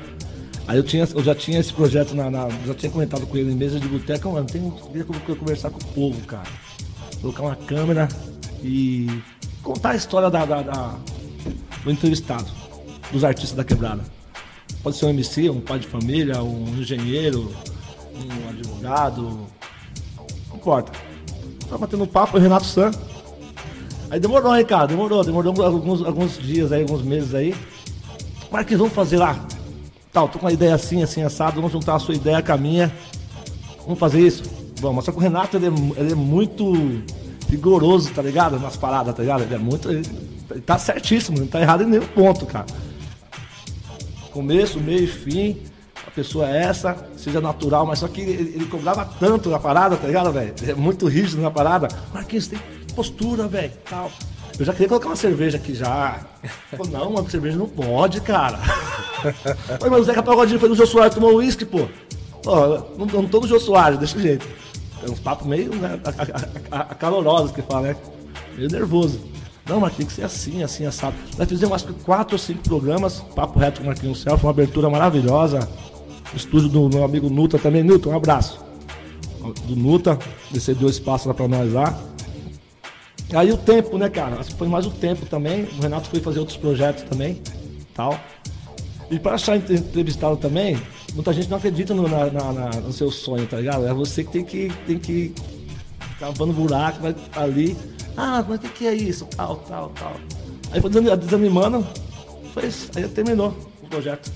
Aí 0.68 0.76
eu, 0.76 0.82
tinha, 0.82 1.08
eu 1.14 1.22
já 1.24 1.34
tinha 1.34 1.58
esse 1.58 1.72
projeto 1.72 2.14
na, 2.14 2.30
na- 2.30 2.48
Já 2.66 2.74
tinha 2.74 2.92
comentado 2.92 3.26
com 3.26 3.36
ele 3.36 3.50
em 3.50 3.56
mesa 3.56 3.80
de 3.80 3.88
boteca, 3.88 4.28
mano. 4.28 4.46
Tem 4.46 4.60
co- 4.70 5.36
conversar 5.36 5.70
com 5.70 5.78
o 5.78 5.84
povo, 5.92 6.20
cara. 6.26 6.46
Colocar 7.20 7.42
uma 7.42 7.56
câmera 7.56 8.08
e 8.62 9.06
contar 9.62 9.90
a 9.90 9.96
história 9.96 10.30
da, 10.30 10.44
da- 10.44 10.62
da- 10.62 10.94
do 11.84 11.90
entrevistado, 11.90 12.46
dos 13.12 13.24
artistas 13.24 13.56
da 13.56 13.64
quebrada. 13.64 14.02
Pode 14.82 14.96
ser 14.96 15.06
um 15.06 15.10
MC, 15.10 15.50
um 15.50 15.60
pai 15.60 15.78
de 15.78 15.86
família, 15.86 16.42
um 16.42 16.64
engenheiro, 16.78 17.52
um 18.14 18.48
advogado, 18.48 19.22
não 20.48 20.56
importa. 20.56 20.92
Tá 21.68 21.76
batendo 21.78 22.06
papo, 22.06 22.36
o 22.36 22.40
Renato 22.40 22.64
San. 22.66 22.90
Aí 24.10 24.18
demorou, 24.18 24.56
hein, 24.56 24.64
cara? 24.64 24.86
Demorou, 24.88 25.22
demorou 25.22 25.62
alguns, 25.64 26.02
alguns 26.04 26.38
dias 26.38 26.72
aí, 26.72 26.82
alguns 26.82 27.02
meses 27.02 27.34
aí. 27.34 27.54
Marquinhos, 28.50 28.80
vamos 28.80 28.94
fazer 28.94 29.18
lá. 29.18 29.38
Tal, 30.12 30.28
tô 30.28 30.38
com 30.38 30.46
uma 30.46 30.52
ideia 30.52 30.74
assim, 30.74 31.02
assim, 31.02 31.22
assado. 31.22 31.56
Vamos 31.56 31.70
juntar 31.70 31.94
a 31.94 31.98
sua 32.00 32.14
ideia 32.14 32.42
com 32.42 32.52
a 32.52 32.56
minha. 32.56 32.92
Vamos 33.84 33.98
fazer 33.98 34.26
isso? 34.26 34.42
Vamos. 34.80 35.04
Só 35.04 35.12
que 35.12 35.18
o 35.18 35.20
Renato, 35.20 35.56
ele 35.56 35.66
é, 35.66 36.00
ele 36.00 36.12
é 36.12 36.14
muito 36.14 36.72
rigoroso, 37.48 38.10
tá 38.12 38.22
ligado? 38.22 38.58
Nas 38.58 38.76
paradas, 38.76 39.14
tá 39.14 39.22
ligado? 39.22 39.42
Ele 39.42 39.54
é 39.54 39.58
muito. 39.58 39.90
Ele, 39.90 40.06
ele 40.50 40.60
tá 40.60 40.78
certíssimo, 40.78 41.38
não 41.38 41.46
tá 41.46 41.60
errado 41.60 41.82
em 41.82 41.86
nenhum 41.86 42.06
ponto, 42.06 42.46
cara. 42.46 42.66
Começo, 44.32 44.80
meio 44.80 45.04
e 45.04 45.06
fim. 45.06 45.58
A 46.06 46.10
pessoa 46.10 46.48
é 46.48 46.62
essa, 46.64 46.96
seja 47.16 47.40
natural, 47.40 47.86
mas 47.86 48.00
só 48.00 48.08
que 48.08 48.20
ele, 48.20 48.54
ele 48.56 48.64
cobrava 48.66 49.04
tanto 49.20 49.48
na 49.48 49.60
parada, 49.60 49.96
tá 49.96 50.06
ligado, 50.06 50.32
velho? 50.32 50.54
É 50.66 50.74
muito 50.74 51.06
rígido 51.06 51.42
na 51.42 51.50
parada. 51.50 51.86
Marquinhos, 52.12 52.48
tem 52.48 52.58
postura, 52.96 53.46
velho, 53.46 53.72
tal. 53.88 54.10
Eu 54.58 54.64
já 54.64 54.72
queria 54.72 54.88
colocar 54.88 55.08
uma 55.08 55.16
cerveja 55.16 55.56
aqui 55.56 55.74
já. 55.74 56.20
Falei, 56.70 56.92
não, 56.92 57.12
mano, 57.12 57.30
cerveja 57.30 57.56
não 57.56 57.68
pode, 57.68 58.20
cara. 58.20 58.58
Mas 59.80 60.00
o 60.00 60.04
Zeca 60.04 60.22
Pagodinho 60.22 60.58
foi 60.58 60.68
no 60.68 60.74
Jô 60.74 60.86
Soares, 60.86 61.14
tomou 61.14 61.36
uísque, 61.36 61.64
pô. 61.64 61.88
Pô, 62.42 62.54
não, 62.98 63.06
não 63.06 63.26
tô 63.26 63.40
no 63.40 63.48
Jô 63.48 63.60
Soares, 63.60 63.98
desse 63.98 64.20
jeito. 64.20 64.46
É 65.06 65.10
uns 65.10 65.20
papos 65.20 65.46
meio 65.46 65.74
né, 65.76 65.98
acalorosos 66.70 67.52
que 67.52 67.62
fala, 67.62 67.88
né? 67.88 67.96
Meio 68.56 68.68
nervoso. 68.70 69.20
Não, 69.66 69.80
Marquinhos, 69.80 69.96
tem 69.98 70.06
que 70.06 70.12
ser 70.12 70.24
assim, 70.24 70.62
assim, 70.62 70.84
assado. 70.84 71.14
Nós 71.38 71.48
fizemos 71.48 71.74
acho 71.74 71.86
que 71.86 71.92
quatro 72.04 72.34
ou 72.34 72.38
cinco 72.38 72.62
programas, 72.62 73.20
Papo 73.34 73.58
Reto 73.58 73.78
com 73.80 73.84
o 73.84 73.86
Marquinhos 73.86 74.20
Céu, 74.20 74.36
foi 74.36 74.48
uma 74.48 74.52
abertura 74.52 74.90
maravilhosa. 74.90 75.68
O 76.32 76.36
estúdio 76.36 76.68
do 76.68 76.88
meu 76.88 77.04
amigo 77.04 77.28
Nuta 77.30 77.58
também. 77.58 77.82
Nuta, 77.82 78.08
um 78.08 78.16
abraço. 78.16 78.60
Do 79.64 79.76
Nuta, 79.76 80.18
ele 80.50 80.60
cedeu 80.60 80.88
espaço 80.88 81.28
lá 81.28 81.34
pra 81.34 81.48
nós 81.48 81.72
lá. 81.72 81.98
Aí 83.32 83.52
o 83.52 83.56
tempo, 83.56 83.96
né, 83.96 84.08
cara? 84.08 84.42
Foi 84.42 84.66
mais 84.66 84.86
o 84.86 84.90
tempo 84.90 85.24
também. 85.26 85.64
O 85.78 85.82
Renato 85.82 86.08
foi 86.08 86.20
fazer 86.20 86.40
outros 86.40 86.56
projetos 86.58 87.04
também, 87.04 87.40
tal. 87.94 88.18
E 89.10 89.18
para 89.18 89.34
achar 89.34 89.56
entre- 89.56 89.76
entrevistado 89.76 90.36
também, 90.36 90.80
muita 91.14 91.32
gente 91.32 91.48
não 91.48 91.56
acredita 91.56 91.94
no, 91.94 92.06
na- 92.08 92.26
na- 92.30 92.52
na- 92.52 92.70
no 92.80 92.92
seu 92.92 93.10
sonho, 93.10 93.46
tá 93.46 93.56
ligado? 93.58 93.86
É 93.86 93.92
você 93.92 94.22
que 94.24 94.30
tem 94.30 94.44
que, 94.44 94.72
tem 94.86 94.98
que 94.98 95.34
cavando 96.18 96.52
buraco, 96.52 97.00
vai 97.00 97.14
ali. 97.36 97.76
Ah, 98.16 98.44
mas 98.46 98.58
o 98.58 98.60
que, 98.60 98.68
que 98.68 98.86
é 98.86 98.94
isso? 98.94 99.24
Tal, 99.26 99.56
tal, 99.56 99.90
tal. 99.90 100.14
Aí 100.72 100.80
foi 100.80 100.90
desan- 100.90 101.16
desanimando, 101.16 101.86
foi 102.54 102.66
isso. 102.66 102.90
Aí 102.94 103.08
terminou 103.08 103.54
o 103.82 103.86
projeto. 103.88 104.30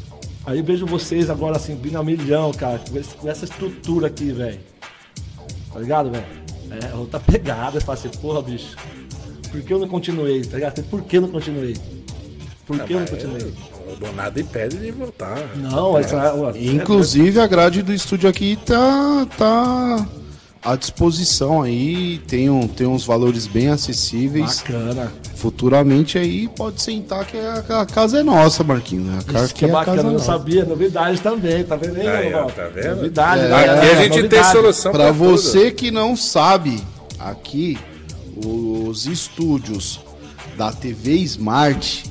Aí 0.46 0.60
vejo 0.62 0.84
vocês 0.86 1.30
agora 1.30 1.56
assim, 1.56 1.74
vindo 1.76 1.96
a 1.98 2.02
milhão, 2.04 2.52
cara, 2.52 2.80
com 3.18 3.28
essa 3.28 3.44
estrutura 3.44 4.08
aqui, 4.08 4.30
velho. 4.32 4.60
Tá 5.72 5.80
ligado, 5.80 6.10
velho? 6.10 6.24
É 6.90 6.94
outra 6.94 7.20
pegada, 7.20 7.76
eu 7.78 7.80
falo 7.80 7.98
assim, 7.98 8.08
porra, 8.20 8.42
bicho. 8.42 8.76
Por 9.50 9.62
que 9.62 9.72
eu 9.72 9.78
não 9.78 9.88
continuei, 9.88 10.42
tá 10.42 10.56
ligado? 10.56 10.82
Por 10.84 11.02
que 11.02 11.16
eu 11.16 11.20
não 11.22 11.28
continuei? 11.28 11.76
Por 12.66 12.78
que 12.80 12.92
eu 12.92 13.00
não 13.00 13.06
continuei? 13.06 13.54
O 13.94 14.00
Donado 14.06 14.40
impede 14.40 14.76
de 14.78 14.90
voltar. 14.90 15.38
Não, 15.56 15.96
essa. 15.98 16.34
Inclusive 16.58 17.40
a 17.40 17.46
grade 17.46 17.82
do 17.82 17.92
estúdio 17.92 18.28
aqui 18.28 18.58
tá, 18.64 19.26
tá 19.38 20.06
à 20.62 20.76
disposição 20.76 21.62
aí, 21.62 22.18
tem, 22.26 22.48
um, 22.50 22.66
tem 22.66 22.86
uns 22.86 23.04
valores 23.04 23.46
bem 23.46 23.68
acessíveis. 23.68 24.62
Bacana. 24.66 25.12
Futuramente 25.36 26.16
aí 26.16 26.48
pode 26.48 26.80
sentar 26.80 27.26
que 27.26 27.36
a, 27.36 27.82
a 27.82 27.86
casa 27.86 28.20
é 28.20 28.22
nossa, 28.22 28.64
Marquinhos. 28.64 29.04
né? 29.06 29.18
A 29.20 29.32
casa 29.32 29.44
Isso 29.46 29.54
que 29.54 29.66
é 29.66 29.68
a 29.68 29.72
bacana, 29.72 30.02
não 30.02 30.12
nossa. 30.12 30.24
sabia. 30.24 30.64
Novidade 30.64 31.20
também, 31.20 31.62
tá 31.64 31.76
vendo 31.76 32.00
aí, 32.00 32.08
Aí, 32.08 32.34
ó, 32.34 32.44
tá 32.46 32.66
vendo? 32.74 32.96
Novidade, 32.96 33.42
É, 33.42 33.48
né? 33.48 33.56
Aqui 33.56 33.86
a 33.90 33.94
gente 33.96 34.10
tem 34.12 34.20
Novidade. 34.22 34.52
solução 34.52 34.92
Pra 34.92 35.08
tudo. 35.12 35.18
você 35.18 35.70
que 35.70 35.90
não 35.90 36.16
sabe, 36.16 36.82
aqui 37.18 37.76
os 38.44 39.06
estúdios 39.06 40.00
da 40.56 40.72
TV 40.72 41.12
Smart, 41.18 42.04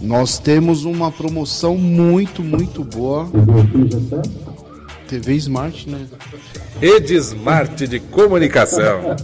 nós 0.00 0.38
temos 0.38 0.84
uma 0.84 1.10
promoção 1.10 1.76
muito, 1.76 2.42
muito 2.42 2.84
boa 2.84 3.28
TV 5.08 5.34
Smart, 5.34 5.88
né? 5.88 6.06
Rede 6.80 7.14
Smart 7.14 7.86
de 7.86 8.00
comunicação. 8.00 9.16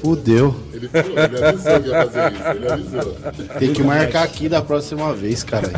Fudeu. 0.00 0.54
Ele 0.72 0.88
falou, 0.88 1.18
ele 1.18 1.44
avisou 1.44 1.80
que 1.80 1.88
ia 1.88 2.06
fazer 2.06 2.32
isso, 2.32 2.48
ele 2.50 2.72
avisou. 2.72 3.16
Tem 3.58 3.72
que 3.72 3.82
marcar 3.82 4.22
aqui 4.22 4.48
da 4.48 4.62
próxima 4.62 5.12
vez, 5.14 5.42
cara. 5.42 5.70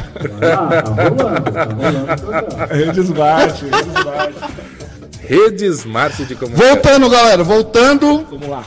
Ah, 0.43 0.83
tá 0.83 0.91
rolando, 0.91 1.51
tá 1.51 1.65
rolando. 1.65 2.75
Rede 2.75 3.01
Smart, 3.01 3.65
Rede 3.65 3.89
Smart. 3.99 4.35
Rede 5.21 5.67
Smart 5.67 6.25
de 6.25 6.35
comunicação. 6.35 6.75
Voltando, 6.75 7.09
galera, 7.09 7.43
voltando. 7.43 8.27
Vamos 8.31 8.49
lá. 8.49 8.65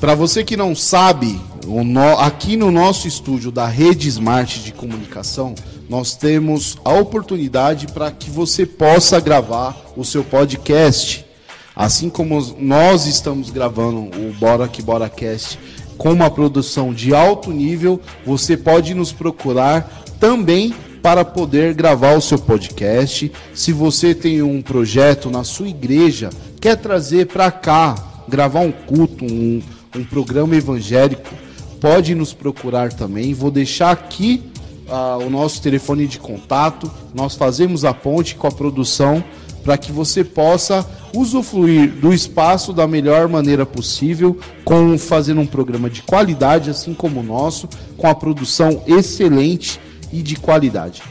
Para 0.00 0.14
você 0.14 0.44
que 0.44 0.56
não 0.56 0.74
sabe, 0.76 1.40
no- 1.66 2.18
aqui 2.18 2.56
no 2.56 2.70
nosso 2.70 3.08
estúdio 3.08 3.50
da 3.50 3.66
Rede 3.66 4.08
Smart 4.08 4.60
de 4.60 4.72
Comunicação, 4.72 5.54
nós 5.88 6.14
temos 6.14 6.78
a 6.84 6.92
oportunidade 6.94 7.88
para 7.88 8.10
que 8.10 8.30
você 8.30 8.64
possa 8.64 9.18
gravar 9.18 9.76
o 9.96 10.04
seu 10.04 10.22
podcast. 10.22 11.24
Assim 11.74 12.08
como 12.08 12.40
nós 12.58 13.06
estamos 13.06 13.50
gravando 13.50 14.00
o 14.00 14.32
Bora 14.38 14.68
Que 14.68 14.82
Bora 14.82 15.08
Cast 15.08 15.58
com 15.96 16.12
uma 16.12 16.30
produção 16.30 16.92
de 16.94 17.12
alto 17.14 17.50
nível, 17.50 18.00
você 18.24 18.56
pode 18.56 18.94
nos 18.94 19.10
procurar 19.12 20.04
também 20.20 20.72
para 21.02 21.24
poder 21.24 21.74
gravar 21.74 22.14
o 22.16 22.20
seu 22.20 22.38
podcast. 22.38 23.32
Se 23.52 23.72
você 23.72 24.14
tem 24.14 24.42
um 24.42 24.62
projeto 24.62 25.28
na 25.30 25.42
sua 25.42 25.68
igreja, 25.68 26.30
quer 26.60 26.76
trazer 26.76 27.26
para 27.26 27.50
cá, 27.50 27.96
gravar 28.28 28.60
um 28.60 28.72
culto, 28.72 29.24
um, 29.24 29.60
um 29.96 30.04
programa 30.04 30.56
evangélico, 30.56 31.34
pode 31.80 32.14
nos 32.14 32.32
procurar 32.32 32.92
também. 32.92 33.34
Vou 33.34 33.50
deixar 33.50 33.90
aqui 33.90 34.42
ah, 34.88 35.18
o 35.18 35.30
nosso 35.30 35.62
telefone 35.62 36.06
de 36.06 36.18
contato. 36.18 36.90
Nós 37.14 37.34
fazemos 37.34 37.84
a 37.84 37.94
ponte 37.94 38.34
com 38.34 38.46
a 38.46 38.52
produção 38.52 39.22
para 39.62 39.76
que 39.76 39.92
você 39.92 40.24
possa 40.24 40.88
usufruir 41.14 41.90
do 41.92 42.12
espaço 42.12 42.72
da 42.72 42.86
melhor 42.86 43.28
maneira 43.28 43.66
possível, 43.66 44.38
com 44.64 44.96
fazendo 44.98 45.40
um 45.40 45.46
programa 45.46 45.90
de 45.90 46.02
qualidade, 46.02 46.70
assim 46.70 46.94
como 46.94 47.20
o 47.20 47.22
nosso, 47.22 47.68
com 47.96 48.06
a 48.06 48.14
produção 48.14 48.82
excelente 48.86 49.80
e 50.12 50.22
de 50.22 50.36
qualidade. 50.36 51.02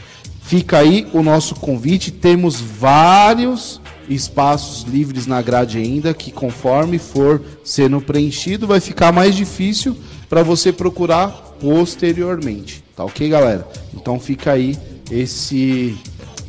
Fica 0.42 0.78
aí 0.78 1.06
o 1.12 1.22
nosso 1.22 1.54
convite. 1.54 2.10
Temos 2.10 2.60
vários 2.60 3.80
espaços 4.08 4.82
livres 4.84 5.26
na 5.26 5.42
grade 5.42 5.78
ainda, 5.78 6.14
que 6.14 6.30
conforme 6.30 6.98
for 6.98 7.40
sendo 7.62 8.00
preenchido, 8.00 8.66
vai 8.66 8.80
ficar 8.80 9.12
mais 9.12 9.34
difícil 9.34 9.96
para 10.28 10.42
você 10.42 10.72
procurar 10.72 11.28
posteriormente. 11.60 12.82
Tá 12.96 13.04
ok, 13.04 13.28
galera? 13.28 13.66
Então 13.94 14.18
fica 14.18 14.52
aí 14.52 14.76
esse 15.10 15.96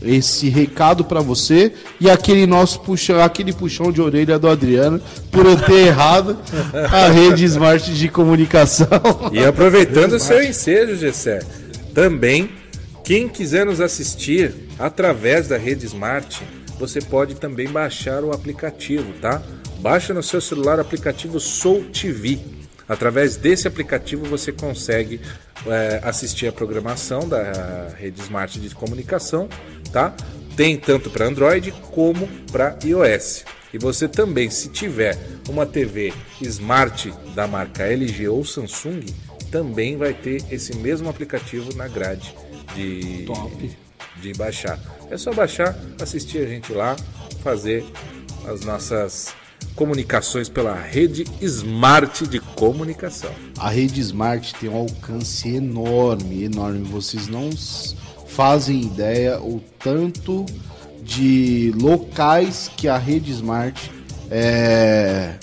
esse 0.01 0.47
recado 0.47 1.03
para 1.03 1.19
você 1.19 1.73
e 1.99 2.09
aquele 2.09 2.47
nosso 2.47 2.79
puxão, 2.79 3.21
aquele 3.21 3.51
puxão 3.51 3.91
de 3.91 4.01
orelha 4.01 4.39
do 4.39 4.47
Adriano 4.47 5.01
por 5.29 5.45
eu 5.45 5.57
ter 5.57 5.87
errado 5.87 6.37
a 6.89 7.09
rede 7.09 7.43
Smart 7.43 7.91
de 7.93 8.07
comunicação. 8.07 8.87
E 9.33 9.43
aproveitando 9.43 10.13
o 10.13 10.19
seu 10.19 10.41
ensejo, 10.41 10.95
Gessé, 10.95 11.39
também, 11.93 12.49
quem 13.03 13.27
quiser 13.27 13.65
nos 13.65 13.81
assistir 13.81 14.53
através 14.77 15.47
da 15.47 15.57
rede 15.57 15.85
Smart, 15.85 16.41
você 16.79 17.01
pode 17.01 17.35
também 17.35 17.67
baixar 17.67 18.23
o 18.23 18.31
aplicativo, 18.31 19.11
tá? 19.19 19.43
Baixa 19.79 20.13
no 20.13 20.23
seu 20.23 20.39
celular 20.39 20.77
o 20.77 20.81
aplicativo 20.81 21.39
Soul 21.39 21.85
TV. 21.91 22.39
Através 22.87 23.35
desse 23.35 23.67
aplicativo 23.67 24.25
você 24.25 24.51
consegue 24.51 25.21
é, 25.67 25.99
assistir 26.03 26.47
a 26.47 26.51
programação 26.51 27.27
da 27.27 27.89
rede 27.95 28.21
Smart 28.21 28.59
de 28.59 28.73
comunicação, 28.73 29.47
tá? 29.91 30.15
Tem 30.55 30.77
tanto 30.77 31.09
para 31.09 31.25
Android 31.27 31.71
como 31.91 32.27
para 32.51 32.77
iOS. 32.83 33.43
E 33.71 33.77
você 33.77 34.07
também, 34.07 34.49
se 34.49 34.69
tiver 34.69 35.15
uma 35.47 35.65
TV 35.65 36.11
Smart 36.41 37.13
da 37.35 37.45
marca 37.45 37.83
LG 37.83 38.27
ou 38.27 38.43
Samsung, 38.43 39.05
também 39.51 39.97
vai 39.97 40.13
ter 40.13 40.43
esse 40.49 40.75
mesmo 40.77 41.09
aplicativo 41.09 41.75
na 41.75 41.87
grade 41.87 42.33
de, 42.75 43.25
Top. 43.25 43.88
De 44.21 44.33
baixar. 44.33 44.79
É 45.09 45.17
só 45.17 45.33
baixar, 45.33 45.75
assistir 46.01 46.39
a 46.39 46.47
gente 46.47 46.71
lá, 46.73 46.95
fazer 47.43 47.85
as 48.47 48.61
nossas 48.61 49.33
comunicações 49.75 50.49
pela 50.49 50.75
rede 50.75 51.25
Smart 51.41 52.27
de 52.27 52.39
comunicação. 52.39 53.31
A 53.57 53.69
rede 53.69 53.99
Smart 54.01 54.53
tem 54.55 54.69
um 54.69 54.77
alcance 54.77 55.49
enorme, 55.49 56.43
enorme. 56.43 56.83
Vocês 56.83 57.27
não 57.27 57.49
fazem 58.27 58.81
ideia 58.81 59.39
o 59.41 59.61
tanto 59.79 60.45
de 61.01 61.73
locais 61.79 62.69
que 62.75 62.87
a 62.87 62.97
rede 62.97 63.31
Smart 63.31 63.91
é, 64.29 65.35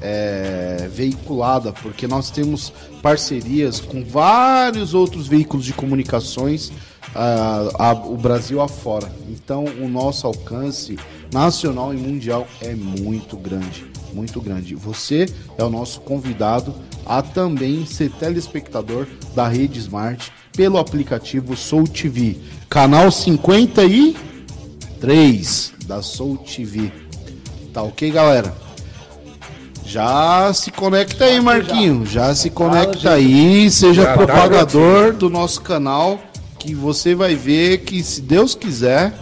é 0.00 0.88
veiculada, 0.92 1.72
porque 1.72 2.06
nós 2.06 2.30
temos 2.30 2.72
parcerias 3.02 3.80
com 3.80 4.04
vários 4.04 4.94
outros 4.94 5.26
veículos 5.26 5.64
de 5.64 5.72
comunicações 5.72 6.72
ah, 7.14 7.68
a- 7.78 7.92
o 7.92 8.16
Brasil 8.16 8.60
afora. 8.60 9.10
Então, 9.28 9.64
o 9.80 9.88
nosso 9.88 10.26
alcance 10.26 10.98
nacional 11.32 11.92
e 11.92 11.96
mundial 11.96 12.46
é 12.60 12.74
muito 12.74 13.36
grande, 13.36 13.84
muito 14.12 14.40
grande. 14.40 14.74
Você 14.76 15.26
é 15.58 15.64
o 15.64 15.70
nosso 15.70 16.00
convidado 16.00 16.72
a 17.04 17.20
também 17.22 17.84
ser 17.86 18.10
telespectador 18.12 19.06
da 19.34 19.48
Rede 19.48 19.78
Smart 19.80 20.32
pelo 20.56 20.78
aplicativo 20.78 21.56
Soul 21.56 21.86
TV, 21.88 22.36
canal 22.68 23.10
53 23.10 25.72
da 25.86 26.00
Soul 26.02 26.36
TV. 26.38 26.90
Tá 27.72 27.82
ok, 27.82 28.10
galera? 28.10 28.54
Já 29.84 30.52
se 30.54 30.70
conecta 30.70 31.24
aí, 31.26 31.40
Marquinho. 31.40 32.06
Já 32.06 32.34
se 32.34 32.48
conecta 32.50 33.12
aí, 33.12 33.70
seja 33.70 34.06
tá, 34.06 34.14
propagador 34.14 35.12
do 35.12 35.28
nosso 35.28 35.60
canal, 35.60 36.18
que 36.64 36.74
você 36.74 37.14
vai 37.14 37.34
ver 37.34 37.78
que, 37.80 38.02
se 38.02 38.22
Deus 38.22 38.54
quiser, 38.54 39.12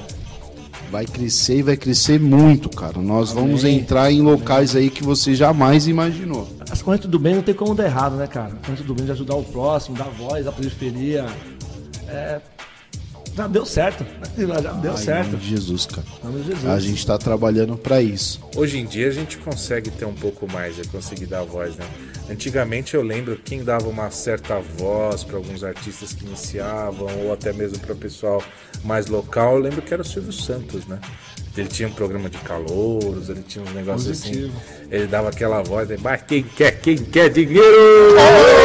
vai 0.93 1.05
crescer 1.05 1.59
e 1.59 1.62
vai 1.62 1.76
crescer 1.76 2.20
muito, 2.20 2.68
cara. 2.68 3.01
Nós 3.01 3.32
vamos 3.32 3.64
entrar 3.64 4.12
em 4.12 4.22
locais 4.22 4.76
aí 4.76 4.88
que 4.88 5.03
você 5.03 5.34
jamais 5.34 5.88
imaginou. 5.88 6.49
As 6.70 6.80
correntes 6.80 7.11
do 7.11 7.18
bem 7.18 7.34
não 7.34 7.43
tem 7.43 7.53
como 7.53 7.74
dar 7.74 7.86
errado, 7.86 8.14
né, 8.14 8.28
cara? 8.28 8.55
As 8.55 8.61
correntes 8.61 8.86
do 8.86 8.95
bem 8.95 9.07
de 9.07 9.11
ajudar 9.11 9.34
o 9.34 9.43
próximo, 9.43 9.97
dar 9.97 10.05
voz 10.05 10.47
à 10.47 10.53
periferia. 10.53 11.26
É. 12.07 12.40
Já 13.35 13.47
deu 13.47 13.64
certo. 13.64 14.05
Já 14.37 14.72
deu 14.72 14.93
Ai, 14.93 14.97
em 14.97 15.05
certo. 15.05 15.26
nome 15.30 15.39
de 15.39 15.49
Jesus, 15.49 15.87
cara. 15.87 16.07
Em 16.22 16.26
nome 16.26 16.41
de 16.43 16.49
Jesus. 16.51 16.66
A 16.66 16.78
gente 16.78 17.07
tá 17.07 17.16
trabalhando 17.16 17.76
pra 17.76 18.03
isso. 18.03 18.41
Hoje 18.55 18.78
em 18.78 18.85
dia 18.85 19.09
a 19.09 19.12
gente 19.12 19.39
consegue 19.39 19.91
ter 19.91 20.05
um 20.05 20.12
pouco 20.14 20.51
mais, 20.51 20.78
é 20.78 20.83
conseguir 20.85 21.26
dar 21.26 21.43
voz, 21.43 21.76
né? 21.76 21.87
Antigamente 22.30 22.95
eu 22.95 23.03
lembro 23.03 23.37
quem 23.43 23.64
dava 23.64 23.89
uma 23.89 24.11
certa 24.11 24.59
voz 24.61 25.24
para 25.24 25.37
alguns 25.37 25.64
artistas 25.64 26.12
que 26.12 26.24
iniciavam, 26.26 27.09
ou 27.24 27.33
até 27.33 27.53
mesmo 27.53 27.78
para 27.78 27.95
o 27.95 27.97
pessoal 27.97 28.43
mais 28.85 29.07
local, 29.07 29.55
eu 29.57 29.61
lembro 29.62 29.83
que 29.83 29.93
era 29.93 30.03
o 30.03 30.05
Silvio 30.07 30.33
Santos, 30.33 30.87
né? 30.87 30.99
Ele 31.57 31.68
tinha 31.68 31.89
um 31.89 31.93
programa 31.93 32.30
de 32.30 32.39
calouros, 32.39 33.28
ele 33.28 33.43
tinha 33.43 33.62
uns 33.64 33.74
negócios 33.74 34.20
Positivo. 34.20 34.53
assim. 34.57 34.87
Ele 34.91 35.07
dava 35.07 35.28
aquela 35.28 35.62
voz, 35.62 35.89
né? 35.89 35.97
mas 36.01 36.22
quem 36.22 36.43
quer, 36.43 36.80
quem 36.80 36.97
quer 36.97 37.28
dinheiro? 37.28 37.62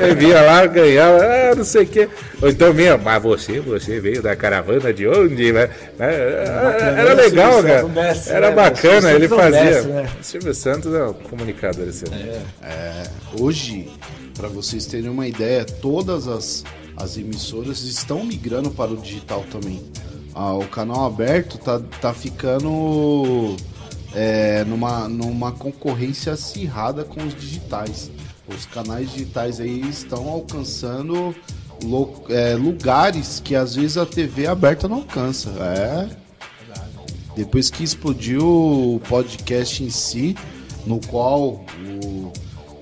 ele 0.00 0.14
via 0.14 0.40
lá, 0.42 0.66
ganhava, 0.66 1.18
ah, 1.24 1.54
não 1.54 1.64
sei 1.64 1.84
o 1.84 1.86
quê. 1.86 2.08
Ou 2.40 2.48
então 2.48 2.72
vinha, 2.72 2.96
mas 2.96 3.22
você, 3.22 3.60
você 3.60 4.00
veio 4.00 4.22
da 4.22 4.34
caravana 4.34 4.92
de 4.92 5.06
onde? 5.06 5.52
Né? 5.52 5.70
Era, 5.98 6.12
era 6.12 7.06
Silvio 7.08 7.14
legal, 7.16 7.62
cara. 7.62 7.88
mestre, 7.88 8.32
Era 8.34 8.48
né? 8.50 8.56
bacana, 8.56 9.12
ele 9.12 9.24
é 9.24 9.28
fazia. 9.28 9.64
mestre, 9.64 9.92
né? 9.92 10.08
Silvio 10.22 10.54
Santos 10.54 10.94
é 10.94 11.04
um 11.04 11.12
comunicador 11.12 11.88
esse 11.88 12.04
ano. 12.06 12.16
Hoje, 13.38 13.88
para 14.34 14.48
vocês 14.48 14.86
terem 14.86 15.10
uma 15.10 15.26
ideia, 15.26 15.64
todas 15.64 16.28
as, 16.28 16.64
as 16.96 17.16
emissoras 17.16 17.82
estão 17.82 18.24
migrando 18.24 18.70
para 18.70 18.90
o 18.90 18.96
digital 18.96 19.44
também. 19.50 19.82
Ah, 20.34 20.54
o 20.54 20.66
canal 20.66 21.04
aberto 21.04 21.58
tá, 21.58 21.80
tá 22.00 22.14
ficando 22.14 23.54
é, 24.14 24.64
numa, 24.64 25.08
numa 25.08 25.52
concorrência 25.52 26.32
acirrada 26.32 27.04
com 27.04 27.22
os 27.22 27.34
digitais. 27.34 28.10
Os 28.48 28.66
canais 28.66 29.10
digitais 29.12 29.60
aí 29.60 29.80
estão 29.88 30.28
alcançando 30.28 31.34
é, 32.28 32.54
lugares 32.54 33.40
que 33.40 33.54
às 33.54 33.74
vezes 33.76 33.96
a 33.96 34.04
TV 34.06 34.46
aberta 34.46 34.88
não 34.88 34.96
alcança. 34.98 35.50
É, 35.60 36.08
depois 37.36 37.70
que 37.70 37.82
explodiu 37.82 38.44
o 38.46 39.00
podcast 39.08 39.82
em 39.82 39.90
si, 39.90 40.36
no 40.86 41.00
qual 41.06 41.64
o- 41.80 42.32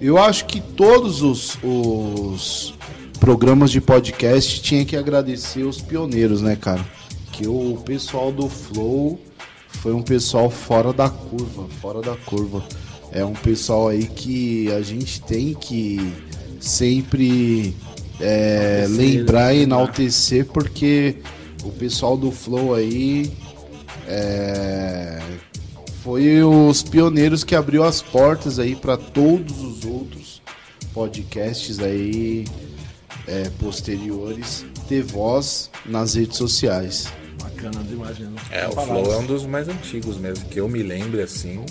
eu 0.00 0.16
acho 0.18 0.46
que 0.46 0.60
todos 0.60 1.20
os, 1.22 1.58
os 1.62 2.74
programas 3.20 3.70
de 3.70 3.80
podcast 3.82 4.60
tinham 4.62 4.84
que 4.86 4.96
agradecer 4.96 5.62
os 5.62 5.80
pioneiros, 5.80 6.40
né, 6.40 6.56
cara? 6.56 6.84
Que 7.32 7.46
o 7.46 7.76
pessoal 7.84 8.32
do 8.32 8.48
Flow 8.48 9.20
foi 9.68 9.92
um 9.92 10.02
pessoal 10.02 10.48
fora 10.50 10.92
da 10.92 11.08
curva, 11.10 11.66
fora 11.80 12.00
da 12.00 12.16
curva. 12.16 12.64
É 13.12 13.24
um 13.24 13.32
pessoal 13.32 13.88
aí 13.88 14.06
que 14.06 14.70
a 14.72 14.82
gente 14.82 15.20
tem 15.22 15.54
que 15.54 16.12
sempre 16.60 17.74
é, 18.20 18.86
lembrar 18.88 19.54
e 19.54 19.62
enaltecer, 19.62 20.46
porque 20.46 21.16
o 21.64 21.70
pessoal 21.70 22.16
do 22.16 22.30
Flow 22.30 22.74
aí 22.74 23.32
é, 24.06 25.20
foi 26.02 26.42
os 26.42 26.82
pioneiros 26.82 27.42
que 27.42 27.54
abriu 27.54 27.82
as 27.84 28.00
portas 28.00 28.58
aí 28.58 28.76
para 28.76 28.96
todos 28.96 29.60
os 29.60 29.84
outros 29.84 30.42
podcasts 30.92 31.78
aí 31.78 32.44
é, 33.26 33.48
posteriores 33.58 34.64
ter 34.88 35.02
voz 35.02 35.70
nas 35.86 36.14
redes 36.14 36.36
sociais. 36.36 37.12
Bacana 37.40 37.82
demais 37.84 38.18
mesmo. 38.18 38.36
É, 38.50 38.66
o. 38.66 38.72
Flow 38.72 39.12
é 39.12 39.16
um 39.18 39.26
dos 39.26 39.46
mais 39.46 39.68
antigos 39.68 40.16
mesmo, 40.18 40.44
que 40.46 40.58
eu 40.58 40.68
me 40.68 40.82
lembro 40.82 41.22
assim. 41.22 41.64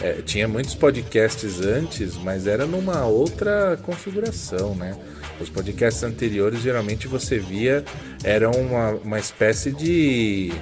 É, 0.00 0.22
tinha 0.22 0.48
muitos 0.48 0.74
podcasts 0.74 1.60
antes, 1.60 2.16
mas 2.16 2.46
era 2.46 2.66
numa 2.66 3.04
outra 3.06 3.78
configuração, 3.82 4.74
né? 4.74 4.96
Os 5.40 5.48
podcasts 5.48 6.02
anteriores 6.02 6.60
geralmente 6.60 7.08
você 7.08 7.38
via 7.38 7.84
era 8.22 8.50
uma, 8.50 8.90
uma 8.92 9.18
espécie 9.18 9.72
de 9.72 10.52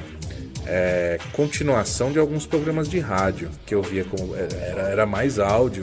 é, 0.66 1.18
continuação 1.32 2.12
de 2.12 2.18
alguns 2.18 2.46
programas 2.46 2.88
de 2.88 2.98
rádio 2.98 3.50
que 3.66 3.74
eu 3.74 3.82
via 3.82 4.04
como 4.04 4.34
é, 4.34 4.48
era, 4.60 4.82
era 4.82 5.06
mais 5.06 5.38
áudio. 5.38 5.82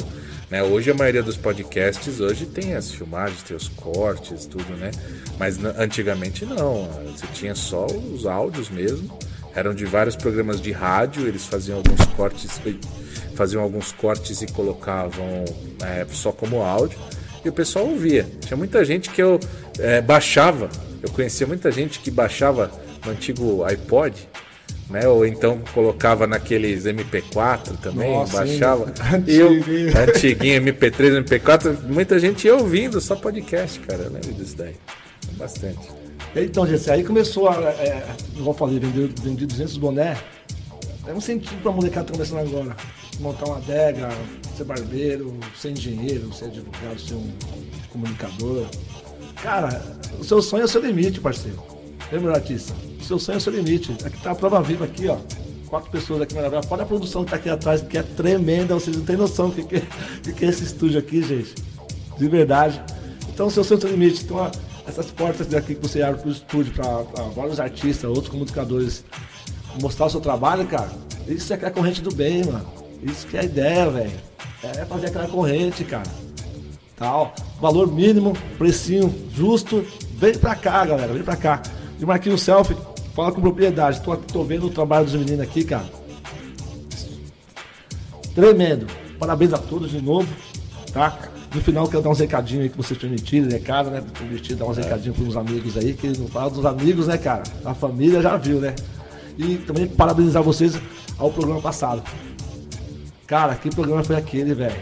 Né? 0.50 0.64
Hoje 0.64 0.90
a 0.90 0.96
maioria 0.96 1.22
dos 1.22 1.38
podcasts 1.38 2.20
hoje 2.20 2.46
tem 2.46 2.74
as 2.74 2.92
filmagens, 2.92 3.44
tem 3.44 3.56
os 3.56 3.68
cortes, 3.68 4.46
tudo, 4.46 4.76
né? 4.78 4.90
Mas 5.38 5.64
antigamente 5.78 6.44
não, 6.44 6.90
você 7.06 7.28
tinha 7.34 7.54
só 7.54 7.86
os 7.86 8.26
áudios 8.26 8.70
mesmo. 8.70 9.18
Eram 9.56 9.74
de 9.74 9.86
vários 9.86 10.16
programas 10.16 10.62
de 10.62 10.72
rádio, 10.72 11.28
eles 11.28 11.46
faziam 11.46 11.78
alguns 11.78 12.06
cortes, 12.16 12.60
faziam 13.40 13.64
alguns 13.64 13.94
cortes 13.94 14.42
e 14.42 14.48
colocavam 14.48 15.46
é, 15.82 16.06
só 16.12 16.30
como 16.30 16.62
áudio 16.62 17.00
e 17.44 17.48
o 17.48 17.54
pessoal 17.54 17.88
ouvia. 17.88 18.28
Tinha 18.42 18.58
muita 18.58 18.84
gente 18.84 19.10
que 19.10 19.24
eu 19.24 19.40
é, 19.80 20.02
baixava, 20.02 20.70
eu 21.02 21.10
conhecia 21.12 21.48
muita 21.48 21.72
gente 21.72 22.00
que 22.00 22.12
baixava 22.12 22.70
no 23.06 23.14
antigo 23.14 23.64
iPod, 23.64 24.28
né? 24.90 25.08
Ou 25.08 25.26
então 25.26 25.62
colocava 25.74 26.28
naqueles 26.28 26.84
MP4 26.84 27.78
também, 27.82 28.12
Nossa, 28.12 28.40
baixava. 28.40 28.94
E 29.26 29.38
eu, 29.38 29.52
Antiguinho. 29.52 29.98
antiguinho, 29.98 30.62
MP3, 30.62 31.24
MP4, 31.24 31.78
muita 31.88 32.20
gente 32.20 32.46
ia 32.46 32.56
ouvindo 32.58 33.00
só 33.00 33.16
podcast, 33.16 33.80
cara. 33.80 34.04
Eu 34.04 34.12
lembro 34.12 34.34
disso 34.34 34.58
daí. 34.58 34.76
Bastante. 35.38 35.88
Então, 36.36 36.68
gente, 36.68 36.92
aí 36.92 37.06
começou 37.06 37.48
a. 37.48 37.56
É, 37.56 38.04
igual 38.36 38.50
eu 38.50 38.54
falei, 38.54 38.80
vendi 38.80 39.46
200 39.46 39.78
boné. 39.78 40.18
É 41.10 41.14
um 41.14 41.18
incentivo 41.18 41.60
pra 41.64 41.72
molecada 41.72 42.06
que 42.06 42.12
tá 42.12 42.18
começando 42.18 42.48
agora. 42.48 42.78
Montar 43.20 43.46
uma 43.48 43.58
adega, 43.58 44.10
ser 44.56 44.64
barbeiro, 44.64 45.36
ser 45.60 45.72
engenheiro, 45.72 46.32
ser 46.32 46.46
advogado, 46.46 47.00
ser 47.00 47.16
um 47.16 47.28
comunicador. 47.92 48.68
Cara, 49.42 49.82
o 50.20 50.24
seu 50.24 50.40
sonho 50.40 50.62
é 50.62 50.66
o 50.66 50.68
seu 50.68 50.80
limite, 50.86 51.20
parceiro. 51.20 51.58
Lembra, 52.12 52.36
artista? 52.36 52.76
O 53.02 53.04
seu 53.04 53.18
sonho 53.18 53.38
é 53.38 53.40
o 53.40 53.42
seu 53.42 53.52
limite. 53.52 53.92
Aqui 54.06 54.22
tá 54.22 54.32
a 54.32 54.36
prova 54.36 54.62
viva 54.62 54.86
aqui, 54.86 55.08
ó. 55.08 55.18
Quatro 55.68 55.90
pessoas 55.90 56.22
aqui 56.22 56.36
maravilhosas. 56.36 56.70
Fora 56.70 56.84
a 56.84 56.86
produção 56.86 57.26
que 57.26 57.32
tá 57.32 57.38
aqui 57.38 57.50
atrás, 57.50 57.82
que 57.82 57.98
é 57.98 58.04
tremenda. 58.04 58.76
Vocês 58.76 58.96
não 58.96 59.04
têm 59.04 59.18
noção 59.18 59.50
do 59.50 59.56
que, 59.56 59.64
que, 59.64 59.82
que, 60.22 60.34
que 60.34 60.46
é 60.46 60.48
esse 60.48 60.64
estúdio 60.64 61.00
aqui, 61.00 61.24
gente. 61.24 61.56
De 62.20 62.28
verdade. 62.28 62.80
Então, 63.34 63.48
o 63.48 63.52
seu 63.52 63.64
sonho 63.64 63.78
é 63.78 63.80
o 63.80 63.82
seu 63.82 63.90
limite. 63.90 64.26
Então, 64.26 64.38
ó, 64.38 64.52
essas 64.88 65.08
portas 65.10 65.48
daqui 65.48 65.74
que 65.74 65.82
você 65.82 66.04
abre 66.04 66.22
pro 66.22 66.30
estúdio 66.30 66.72
para 66.72 67.24
vários 67.36 67.60
artistas, 67.60 68.08
outros 68.08 68.30
comunicadores 68.30 69.04
mostrar 69.82 70.08
o 70.08 70.10
seu 70.10 70.20
trabalho, 70.20 70.66
cara, 70.66 70.90
isso 71.28 71.52
é 71.54 71.56
aquela 71.56 71.72
corrente 71.72 72.02
do 72.02 72.14
bem, 72.14 72.44
mano. 72.44 72.66
Isso 73.04 73.28
que 73.28 73.38
é 73.38 73.42
a 73.42 73.44
ideia, 73.44 73.90
velho. 73.90 74.12
É 74.64 74.86
fazer 74.86 75.08
aquela 75.08 75.28
corrente, 75.28 75.84
cara. 75.84 76.10
Tal. 76.96 77.34
Valor 77.62 77.92
mínimo, 77.92 78.34
precinho 78.58 79.14
justo. 79.34 79.86
Vem 80.14 80.38
pra 80.38 80.56
cá, 80.56 80.86
galera. 80.86 81.14
Vem 81.14 81.24
pra 81.24 81.36
cá. 81.36 81.62
E 82.00 82.06
Marquinho 82.06 82.38
Selfie, 82.38 82.76
fala 83.16 83.32
com 83.32 83.40
propriedade. 83.40 84.02
Tô, 84.02 84.18
tô 84.18 84.44
vendo 84.44 84.68
o 84.68 84.70
trabalho 84.70 85.06
dos 85.06 85.16
meninos 85.16 85.42
aqui, 85.42 85.64
cara. 85.64 85.86
Tremendo. 88.36 88.88
Parabéns 89.18 89.54
a 89.54 89.58
todos 89.58 89.92
de 89.92 90.02
novo, 90.02 90.28
tá? 90.94 91.18
No 91.54 91.62
final 91.62 91.88
quero 91.88 92.04
dar 92.04 92.10
uns 92.10 92.20
recadinhos 92.20 92.64
aí 92.64 92.70
que 92.70 92.78
vocês 92.78 92.98
permitirem, 92.98 93.50
recado, 93.50 93.90
né? 93.90 94.04
Permitir 94.18 94.56
dar 94.56 94.66
uns 94.66 94.78
recadinhos 94.78 95.18
para 95.18 95.28
uns 95.28 95.36
amigos 95.36 95.78
aí, 95.78 95.94
que 95.94 96.08
não 96.18 96.28
fala 96.28 96.50
dos 96.50 96.66
amigos, 96.66 97.08
né, 97.08 97.18
cara? 97.18 97.44
A 97.66 97.74
família 97.74 98.22
já 98.22 98.38
viu, 98.38 98.60
né? 98.60 98.76
E 99.40 99.56
também 99.60 99.88
parabenizar 99.88 100.44
vocês 100.44 100.78
ao 101.18 101.32
programa 101.32 101.62
passado. 101.62 102.04
Cara, 103.26 103.56
que 103.56 103.70
programa 103.70 104.04
foi 104.04 104.18
aquele, 104.18 104.54
velho? 104.54 104.76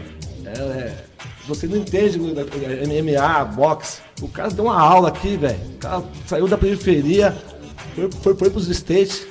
É, 0.44 0.50
é, 0.50 1.04
você 1.46 1.68
não 1.68 1.76
entende 1.76 2.18
é, 2.18 3.02
MMA, 3.02 3.44
boxe. 3.44 4.00
O 4.20 4.26
cara 4.26 4.50
deu 4.50 4.64
uma 4.64 4.80
aula 4.80 5.10
aqui, 5.10 5.36
velho. 5.36 5.58
O 5.74 5.78
cara 5.78 6.02
saiu 6.26 6.48
da 6.48 6.58
periferia, 6.58 7.36
foi, 7.94 8.10
foi, 8.10 8.34
foi 8.34 8.50
pros 8.50 8.68
States. 8.68 9.24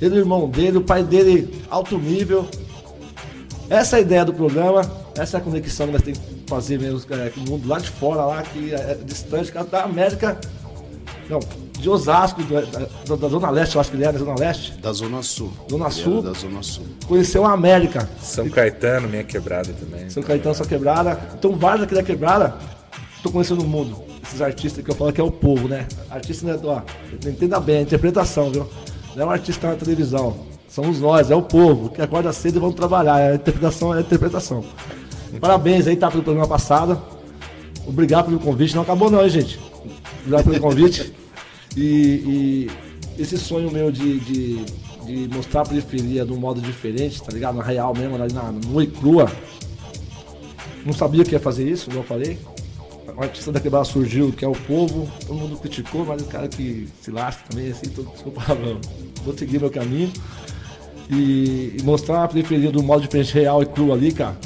Ele, 0.00 0.14
o 0.14 0.18
irmão 0.18 0.48
dele, 0.48 0.78
o 0.78 0.82
pai 0.82 1.02
dele, 1.02 1.62
alto 1.68 1.98
nível. 1.98 2.48
Essa 3.68 3.96
é 3.96 3.98
a 3.98 4.02
ideia 4.02 4.24
do 4.24 4.32
programa, 4.32 4.82
essa 5.16 5.36
é 5.36 5.40
a 5.40 5.42
conexão 5.42 5.86
que 5.86 5.92
nós 5.92 6.02
temos 6.02 6.18
que 6.20 6.44
fazer 6.46 6.78
mesmo 6.78 7.00
é, 7.14 7.28
com 7.30 7.40
o 7.40 7.50
mundo 7.50 7.68
lá 7.68 7.78
de 7.78 7.90
fora, 7.90 8.24
lá, 8.24 8.42
que 8.42 8.72
é 8.72 8.98
distante, 9.04 9.50
cara, 9.50 9.66
da 9.66 9.82
América. 9.82 10.40
Não, 11.28 11.40
de 11.80 11.88
Osasco, 11.90 12.42
da, 12.44 12.60
da- 12.60 13.16
da 13.16 13.28
Zona 13.28 13.50
Leste, 13.50 13.74
eu 13.74 13.80
acho 13.80 13.90
que 13.90 13.96
ele 13.96 14.04
era, 14.04 14.12
da 14.12 14.18
Zona 14.18 14.34
Leste. 14.38 14.72
Da 14.80 14.92
Zona 14.92 15.22
Sul. 15.22 15.52
Zona 15.70 15.90
Sul? 15.90 16.22
Da 16.22 16.32
Zona 16.32 16.62
Sul. 16.62 16.84
Conheceu 17.06 17.44
a 17.44 17.52
América. 17.52 18.08
São 18.20 18.48
Caetano, 18.48 19.08
minha 19.08 19.24
quebrada 19.24 19.72
também. 19.72 20.08
São 20.10 20.22
Caetano, 20.22 20.54
sua 20.54 20.66
quebrada. 20.66 21.18
Então, 21.38 21.52
vários 21.56 21.84
aqui 21.84 21.94
da 21.94 22.02
quebrada, 22.02 22.54
tô 23.22 23.30
conhecendo 23.30 23.62
o 23.62 23.66
mundo. 23.66 24.02
Esses 24.22 24.40
artistas 24.42 24.84
que 24.84 24.90
eu 24.90 24.94
falo 24.94 25.12
que 25.12 25.20
é 25.20 25.24
o 25.24 25.30
povo, 25.30 25.66
né? 25.66 25.86
Artista, 26.10 26.46
né? 26.46 26.60
Ó, 26.62 26.80
entenda 27.26 27.58
bem, 27.58 27.78
a 27.78 27.82
interpretação, 27.82 28.50
viu? 28.50 28.68
Não 29.16 29.22
é 29.24 29.26
um 29.26 29.30
artista 29.30 29.68
na 29.68 29.74
televisão. 29.74 30.36
Somos 30.68 31.00
nós, 31.00 31.30
é 31.32 31.34
o 31.34 31.42
povo, 31.42 31.88
que 31.90 32.00
acorda 32.00 32.32
cedo 32.32 32.56
e 32.56 32.60
vamos 32.60 32.76
trabalhar. 32.76 33.14
A 33.16 33.34
interpretação 33.34 33.92
é 33.94 33.98
a 33.98 34.00
interpretação. 34.02 34.64
Parabéns 35.40 35.86
aí, 35.88 35.96
tá, 35.96 36.08
pelo 36.10 36.22
programa 36.22 36.46
passado. 36.46 37.00
Obrigado 37.86 38.26
pelo 38.26 38.38
convite. 38.38 38.74
Não 38.76 38.82
acabou 38.82 39.10
não, 39.10 39.22
hein, 39.22 39.30
gente? 39.30 39.58
Obrigado 40.20 40.44
pelo 40.44 40.60
convite. 40.60 41.12
E, 41.76 42.68
e 43.16 43.22
esse 43.22 43.38
sonho 43.38 43.70
meu 43.70 43.90
de, 43.90 44.18
de, 44.20 44.64
de 45.04 45.34
mostrar 45.34 45.62
a 45.62 45.66
periferia 45.66 46.24
de 46.24 46.32
um 46.32 46.36
modo 46.36 46.60
diferente, 46.60 47.22
tá 47.22 47.32
ligado? 47.32 47.56
Na 47.56 47.64
real 47.64 47.94
mesmo, 47.94 48.18
na, 48.18 48.26
na 48.26 48.52
nua 48.52 48.84
e 48.84 48.86
crua. 48.86 49.30
Não 50.84 50.92
sabia 50.92 51.24
que 51.24 51.32
ia 51.32 51.40
fazer 51.40 51.68
isso, 51.68 51.86
como 51.86 51.98
eu 51.98 52.04
falei. 52.04 52.38
O 53.16 53.22
artista 53.22 53.52
da 53.52 53.60
quebrada 53.60 53.84
surgiu, 53.84 54.32
que 54.32 54.44
é 54.44 54.48
o 54.48 54.52
povo, 54.52 55.10
todo 55.26 55.36
mundo 55.36 55.56
criticou, 55.58 56.06
mas 56.06 56.22
o 56.22 56.24
cara 56.24 56.48
que 56.48 56.88
se 57.02 57.10
lasca 57.10 57.42
também, 57.50 57.70
assim, 57.70 57.90
todo, 57.90 58.10
desculpa, 58.10 58.40
palavrão. 58.40 58.80
vou 59.24 59.36
seguir 59.36 59.60
meu 59.60 59.70
caminho. 59.70 60.10
E, 61.10 61.76
e 61.78 61.82
mostrar 61.82 62.24
a 62.24 62.28
periferia 62.28 62.70
do 62.70 62.82
modo 62.82 63.02
diferente, 63.02 63.34
real 63.34 63.62
e 63.62 63.66
cru 63.66 63.92
ali, 63.92 64.12
cara, 64.12 64.38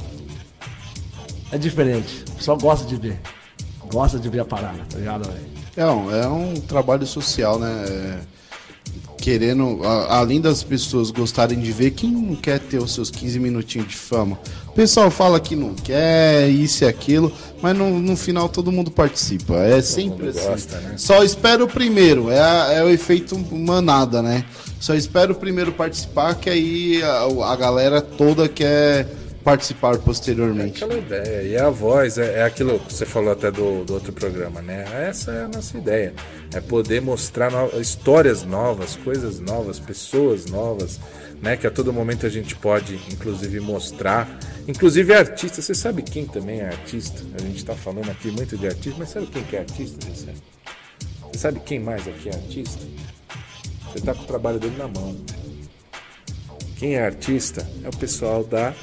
é 1.53 1.59
diferente. 1.59 2.25
O 2.31 2.37
pessoal 2.37 2.59
gosta 2.59 2.87
de 2.87 2.97
ver. 2.97 3.21
Gosta 3.93 4.19
de 4.19 4.29
ver 4.29 4.41
a 4.41 4.45
parada, 4.45 4.85
tá 4.91 4.99
ligado, 4.99 5.31
velho? 5.31 5.54
É 5.77 5.85
um, 5.87 6.15
é 6.15 6.27
um 6.29 6.55
trabalho 6.55 7.07
social, 7.07 7.59
né? 7.59 7.85
É, 7.89 8.19
querendo, 9.19 9.81
além 10.11 10.39
das 10.41 10.63
pessoas 10.63 11.11
gostarem 11.11 11.59
de 11.59 11.73
ver, 11.73 11.93
quem 11.93 12.11
não 12.11 12.37
quer 12.37 12.61
ter 12.61 12.79
os 12.79 12.93
seus 12.93 13.11
15 13.11 13.41
minutinhos 13.41 13.89
de 13.89 13.97
fama? 13.97 14.39
O 14.69 14.73
pessoal 14.73 15.11
fala 15.11 15.41
que 15.41 15.57
não 15.57 15.75
quer, 15.75 16.49
isso 16.51 16.85
e 16.85 16.87
aquilo, 16.87 17.33
mas 17.63 17.77
no, 17.77 17.99
no 17.99 18.17
final 18.17 18.49
todo 18.51 18.71
mundo 18.71 18.91
participa. 18.91 19.55
É 19.57 19.81
sempre 19.81 20.27
mundo 20.27 20.39
assim. 20.39 20.49
gosta, 20.49 20.77
né? 20.81 20.95
Só 20.99 21.25
espera 21.25 21.65
o 21.65 21.69
primeiro, 21.69 22.31
é, 22.31 22.39
a- 22.41 22.73
é 22.73 22.85
o 22.85 22.89
efeito 22.91 23.39
manada, 23.51 24.21
né? 24.21 24.45
Só 24.79 24.95
espera 24.95 25.33
o 25.33 25.35
primeiro 25.35 25.73
participar, 25.73 26.35
que 26.35 26.51
aí 26.51 27.03
a, 27.03 27.51
a 27.53 27.57
galera 27.57 28.03
toda 28.03 28.47
quer 28.49 29.09
participar 29.45 29.99
posteriormente. 29.99 30.83
Aquela 30.83 30.99
ideia. 30.99 31.43
E 31.43 31.57
a 31.57 31.69
voz 31.69 32.17
é, 32.19 32.39
é 32.41 32.43
aquilo 32.43 32.81
que 32.81 32.93
você 32.93 33.05
falou 33.05 33.31
até 33.33 33.51
do, 33.51 33.85
do 33.85 33.93
outro 33.95 34.13
programa, 34.13 34.63
né? 34.63 34.85
Essa 35.09 35.31
é 35.33 35.45
a 35.45 35.49
nossa 35.49 35.77
ideia. 35.77 36.15
É 36.55 36.61
poder 36.61 37.03
mostrar 37.03 37.51
no- 37.53 37.79
histórias 37.81 38.43
novas, 38.43 38.97
coisas 38.97 39.39
novas, 39.41 39.79
pessoas 39.79 40.47
novas, 40.47 40.99
né? 41.43 41.57
Que 41.57 41.67
a 41.67 41.71
todo 41.71 41.93
momento 41.93 42.25
a 42.25 42.31
gente 42.31 42.57
pode, 42.57 42.95
inclusive, 43.13 43.61
mostrar. 43.61 44.27
Inclusive 44.67 45.13
artista. 45.13 45.61
Você 45.61 45.75
sabe 45.75 46.03
quem 46.03 46.25
também 46.27 46.61
é 46.61 46.67
artista? 46.69 47.23
A 47.39 47.43
gente 47.43 47.59
está 47.59 47.75
falando 47.75 48.11
aqui 48.11 48.31
muito 48.31 48.57
de 48.57 48.67
artista, 48.67 48.97
mas 48.99 49.11
sabe 49.11 49.27
quem 49.27 49.43
que 49.45 49.57
é 49.57 49.59
artista? 49.61 50.07
Você 50.11 51.39
sabe 51.39 51.61
quem 51.61 51.79
mais 51.79 52.09
aqui 52.09 52.31
é 52.31 52.35
artista? 52.35 52.81
Você 53.93 54.01
tá 54.01 54.15
com 54.15 54.23
o 54.23 54.27
trabalho 54.27 54.59
dele 54.59 54.77
na 54.79 54.89
mão. 54.89 55.15
Quem 56.85 56.97
é 56.97 57.03
artista 57.03 57.67
é 57.83 57.89
o 57.89 57.97
pessoal 57.97 58.45
da 58.45 58.75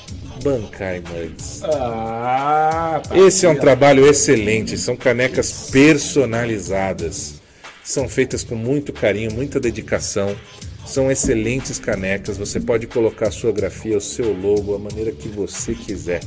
Bancai 0.43 1.03
Mugs. 1.07 1.61
Ah, 1.63 2.99
tá. 3.07 3.15
Esse 3.15 3.45
é 3.45 3.49
um 3.49 3.55
trabalho 3.55 4.07
excelente, 4.07 4.75
são 4.75 4.95
canecas 4.97 5.69
personalizadas. 5.69 7.35
São 7.83 8.09
feitas 8.09 8.43
com 8.43 8.55
muito 8.55 8.91
carinho, 8.91 9.31
muita 9.31 9.59
dedicação. 9.59 10.35
São 10.83 11.11
excelentes 11.11 11.77
canecas, 11.77 12.39
você 12.39 12.59
pode 12.59 12.87
colocar 12.87 13.27
a 13.27 13.31
sua 13.31 13.51
grafia, 13.51 13.95
o 13.95 14.01
seu 14.01 14.33
logo, 14.33 14.73
a 14.73 14.79
maneira 14.79 15.11
que 15.11 15.27
você 15.27 15.75
quiser. 15.75 16.21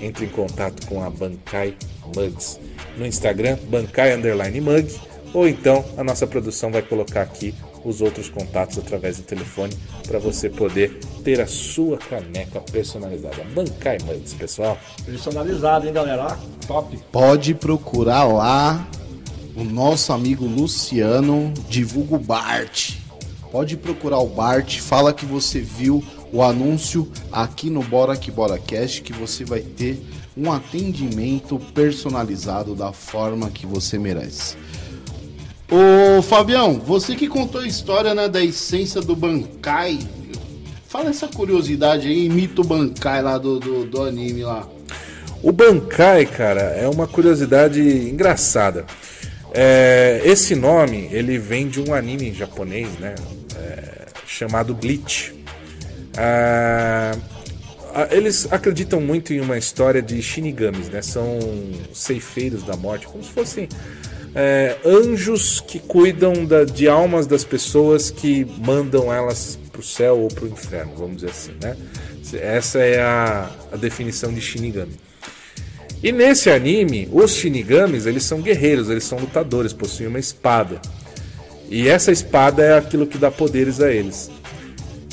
entre 0.00 0.24
em 0.24 0.30
contato 0.30 0.84
com 0.88 1.00
a 1.00 1.08
Bancai 1.08 1.76
Mugs. 2.12 2.58
No 2.98 3.06
Instagram, 3.06 3.56
Bancai 3.68 4.14
Underline 4.14 4.60
Mug, 4.60 5.00
ou 5.32 5.46
então 5.46 5.84
a 5.96 6.02
nossa 6.02 6.26
produção 6.26 6.72
vai 6.72 6.82
colocar 6.82 7.22
aqui 7.22 7.54
os 7.84 8.00
outros 8.00 8.28
contatos 8.28 8.78
através 8.78 9.16
do 9.16 9.22
telefone 9.22 9.76
para 10.06 10.18
você 10.18 10.48
poder 10.48 10.98
ter 11.24 11.40
a 11.40 11.46
sua 11.46 11.98
caneca 11.98 12.60
personalizada. 12.60 13.44
Bancai 13.54 13.98
Mugs, 14.04 14.34
pessoal. 14.34 14.78
Personalizado, 15.04 15.86
hein, 15.86 15.92
galera? 15.92 16.26
Ó, 16.26 16.66
top. 16.66 16.98
Pode 17.10 17.54
procurar 17.54 18.24
lá 18.24 18.88
o 19.56 19.64
nosso 19.64 20.12
amigo 20.12 20.44
Luciano, 20.44 21.52
divulga 21.68 22.16
o 22.16 22.18
Bart. 22.18 22.96
Pode 23.50 23.76
procurar 23.76 24.18
o 24.18 24.28
Bart, 24.28 24.78
fala 24.78 25.12
que 25.12 25.26
você 25.26 25.60
viu 25.60 26.04
o 26.32 26.42
anúncio 26.42 27.10
aqui 27.32 27.68
no 27.68 27.82
Bora 27.82 28.16
Que 28.16 28.30
Bora 28.30 28.58
Cast, 28.58 29.02
que 29.02 29.12
você 29.12 29.44
vai 29.44 29.60
ter 29.60 30.00
um 30.36 30.52
atendimento 30.52 31.58
personalizado 31.74 32.74
da 32.74 32.92
forma 32.92 33.50
que 33.50 33.66
você 33.66 33.98
merece. 33.98 34.56
Ô 35.70 36.20
Fabião, 36.20 36.80
você 36.80 37.14
que 37.14 37.28
contou 37.28 37.60
a 37.60 37.66
história 37.66 38.12
né, 38.12 38.28
da 38.28 38.42
essência 38.42 39.00
do 39.00 39.14
Bankai, 39.14 40.00
fala 40.88 41.10
essa 41.10 41.28
curiosidade 41.28 42.08
aí, 42.08 42.26
imita 42.26 42.60
o 42.60 42.64
Bankai 42.64 43.22
lá 43.22 43.38
do, 43.38 43.60
do, 43.60 43.86
do 43.86 44.02
anime 44.02 44.42
lá. 44.42 44.68
O 45.40 45.52
Bankai, 45.52 46.26
cara, 46.26 46.60
é 46.60 46.88
uma 46.88 47.06
curiosidade 47.06 47.80
engraçada. 47.80 48.84
É, 49.54 50.20
esse 50.24 50.56
nome 50.56 51.08
ele 51.12 51.38
vem 51.38 51.68
de 51.68 51.80
um 51.80 51.94
anime 51.94 52.34
japonês, 52.34 52.88
né, 52.98 53.14
é, 53.56 54.06
chamado 54.26 54.74
Bleach. 54.74 55.32
Ah, 56.16 57.12
ah, 57.94 58.08
eles 58.10 58.46
acreditam 58.52 59.00
muito 59.00 59.32
em 59.32 59.40
uma 59.40 59.58
história 59.58 60.00
de 60.00 60.20
shinigamis, 60.22 60.88
né? 60.88 61.02
São 61.02 61.38
ceifeiros 61.92 62.62
da 62.62 62.76
morte, 62.76 63.06
como 63.06 63.22
se 63.22 63.30
fossem 63.30 63.68
é, 64.34 64.76
anjos 64.84 65.60
que 65.60 65.78
cuidam 65.78 66.44
da- 66.44 66.64
de 66.64 66.88
almas 66.88 67.26
das 67.26 67.44
pessoas 67.44 68.10
que 68.10 68.46
mandam 68.64 69.12
elas 69.12 69.58
pro 69.72 69.82
céu 69.82 70.18
ou 70.18 70.28
pro 70.28 70.46
inferno, 70.46 70.92
vamos 70.96 71.16
dizer 71.16 71.30
assim, 71.30 71.52
né? 71.60 71.76
Essa 72.34 72.78
é 72.78 73.00
a, 73.00 73.50
a 73.72 73.76
definição 73.76 74.32
de 74.32 74.40
shinigami. 74.40 74.94
E 76.02 76.12
nesse 76.12 76.48
anime, 76.48 77.08
os 77.12 77.34
shinigamis, 77.34 78.06
eles 78.06 78.22
são 78.22 78.40
guerreiros, 78.40 78.88
eles 78.88 79.04
são 79.04 79.18
lutadores, 79.18 79.72
possuem 79.72 80.08
uma 80.08 80.18
espada. 80.18 80.80
E 81.68 81.88
essa 81.88 82.10
espada 82.10 82.62
é 82.62 82.78
aquilo 82.78 83.06
que 83.06 83.18
dá 83.18 83.30
poderes 83.30 83.80
a 83.80 83.92
eles. 83.92 84.30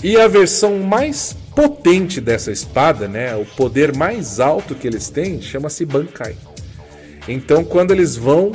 E 0.03 0.15
a 0.17 0.27
versão 0.27 0.79
mais 0.79 1.35
potente 1.55 2.21
dessa 2.21 2.51
espada, 2.51 3.07
né, 3.07 3.35
o 3.35 3.45
poder 3.45 3.95
mais 3.95 4.39
alto 4.39 4.75
que 4.75 4.87
eles 4.87 5.09
têm, 5.09 5.41
chama-se 5.41 5.85
Bankai. 5.85 6.35
Então, 7.27 7.63
quando 7.63 7.91
eles 7.91 8.15
vão 8.15 8.51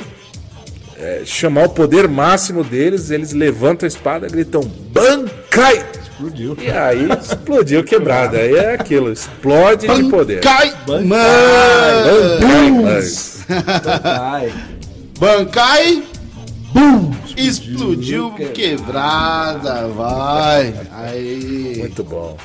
é, 1.03 1.21
chamar 1.25 1.65
o 1.65 1.69
poder 1.69 2.07
máximo 2.07 2.63
deles, 2.63 3.11
eles 3.11 3.33
levantam 3.33 3.85
a 3.85 3.89
espada 3.89 4.25
e 4.25 4.29
gritam 4.29 4.61
Bankai! 4.61 5.85
Explodiu. 6.01 6.57
E 6.61 6.71
aí 6.71 7.09
explodiu 7.21 7.83
quebrada. 7.83 8.37
Aí 8.37 8.55
é 8.55 8.75
aquilo, 8.75 9.11
explode 9.11 9.85
de 9.85 10.03
poder. 10.09 10.41
Bankai! 10.41 10.73
Bankai! 10.87 11.09
Bankai, 13.99 14.53
Bankai! 15.19 16.03
bum! 16.71 17.11
Explodiu 17.35 18.31
quebrada, 18.53 19.87
vai. 19.89 20.73
Aí. 20.93 21.75
Muito 21.79 22.03
bom. 22.05 22.37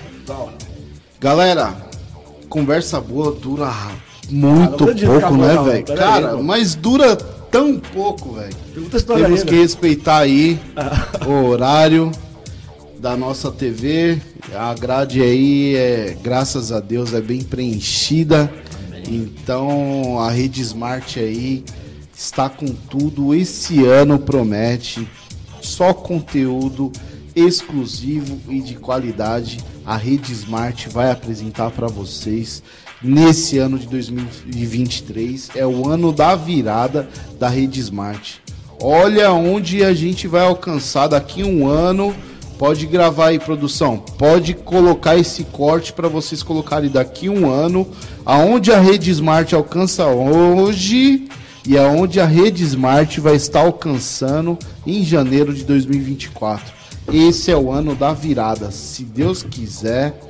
Galera, 1.20 1.76
conversa 2.48 3.00
boa 3.00 3.30
dura 3.32 3.72
muito 4.28 4.84
pouco, 4.84 5.36
né, 5.36 5.56
velho? 5.64 5.96
Cara, 5.96 6.36
mas 6.36 6.74
dura 6.74 7.16
tão 7.51 7.78
pouco, 7.78 8.34
velho. 8.34 8.55
Pergunta 8.72 8.96
história 8.96 9.24
Temos 9.24 9.40
aí, 9.40 9.46
que 9.46 9.55
respeitar 9.55 10.18
aí 10.18 10.61
o 11.26 11.46
horário 11.46 12.11
da 12.99 13.16
nossa 13.16 13.51
TV. 13.51 14.20
A 14.55 14.74
grade 14.74 15.20
aí, 15.20 15.74
é, 15.76 16.16
graças 16.22 16.72
a 16.72 16.80
Deus, 16.80 17.12
é 17.12 17.20
bem 17.20 17.42
preenchida. 17.42 18.53
Então 19.09 20.20
a 20.20 20.30
rede 20.30 20.61
Smart 20.61 21.18
aí 21.18 21.64
está 22.14 22.49
com 22.49 22.66
tudo. 22.66 23.34
Esse 23.34 23.84
ano 23.84 24.18
promete 24.18 25.09
só 25.61 25.94
conteúdo 25.94 26.92
exclusivo 27.34 28.40
e 28.49 28.61
de 28.61 28.74
qualidade. 28.74 29.59
A 29.84 29.96
rede 29.96 30.32
Smart 30.32 30.88
vai 30.88 31.11
apresentar 31.11 31.70
para 31.70 31.86
vocês 31.86 32.62
nesse 33.03 33.59
ano 33.59 33.78
de 33.78 33.86
2023. 33.86 35.51
É 35.55 35.66
o 35.66 35.88
ano 35.88 36.12
da 36.12 36.34
virada 36.34 37.09
da 37.38 37.49
rede 37.49 37.80
Smart. 37.80 38.40
Olha 38.80 39.32
onde 39.32 39.84
a 39.84 39.92
gente 39.92 40.28
vai 40.28 40.42
alcançar 40.42 41.09
daqui 41.09 41.42
um 41.42 41.66
ano. 41.68 42.14
Pode 42.59 42.86
gravar 42.86 43.28
aí, 43.28 43.38
produção. 43.38 43.99
Pode 43.99 44.55
colocar 44.55 45.16
esse 45.16 45.44
corte 45.44 45.92
para 45.92 46.09
vocês 46.09 46.42
colocarem 46.42 46.90
daqui 46.90 47.28
um 47.28 47.51
ano. 47.51 47.88
Aonde 48.24 48.72
a 48.72 48.80
rede 48.80 49.11
Smart 49.11 49.55
alcança 49.55 50.07
hoje 50.07 51.28
e 51.66 51.76
aonde 51.76 52.20
a 52.20 52.24
rede 52.24 52.64
Smart 52.64 53.20
vai 53.20 53.36
estar 53.36 53.61
alcançando 53.61 54.59
em 54.86 55.05
janeiro 55.05 55.53
de 55.53 55.64
2024. 55.64 56.72
Esse 57.12 57.51
é 57.51 57.57
o 57.57 57.70
ano 57.70 57.94
da 57.94 58.12
virada. 58.12 58.70
Se 58.70 59.03
Deus 59.03 59.42
quiser. 59.42 60.28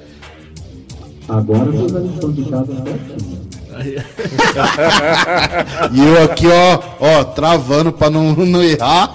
Agora 1.28 1.70
fez 1.70 1.94
a 1.94 2.00
lição 2.00 2.32
de 2.32 2.44
casa 2.44 2.72
certinho. 2.72 3.38
E 5.92 6.00
eu 6.00 6.24
aqui, 6.24 6.46
ó, 6.48 6.80
ó, 6.98 7.22
travando 7.24 7.92
para 7.92 8.10
não, 8.10 8.34
não 8.34 8.60
errar. 8.62 9.12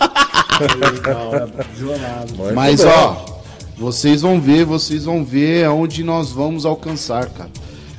Mas 2.55 2.86
ó, 2.86 3.41
vocês 3.78 4.22
vão 4.22 4.39
ver, 4.39 4.64
vocês 4.64 5.03
vão 5.03 5.26
ver 5.26 5.66
aonde 5.66 6.01
nós 6.03 6.32
vamos 6.32 6.66
alcançar, 6.66 7.28
cara. 7.30 7.49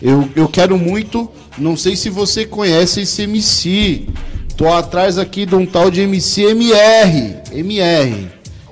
Eu, 0.01 0.27
eu 0.35 0.49
quero 0.49 0.79
muito, 0.79 1.31
não 1.59 1.77
sei 1.77 1.97
se 1.97 2.09
você 2.09 2.47
conhece 2.47 3.03
esse 3.03 3.23
MC. 3.23 4.09
Tô 4.57 4.73
atrás 4.73 5.19
aqui 5.19 5.45
de 5.45 5.55
um 5.55 5.67
tal 5.67 5.91
de 5.91 6.01
MC 6.03 6.45
MR. 6.45 7.37
MR. 7.53 8.29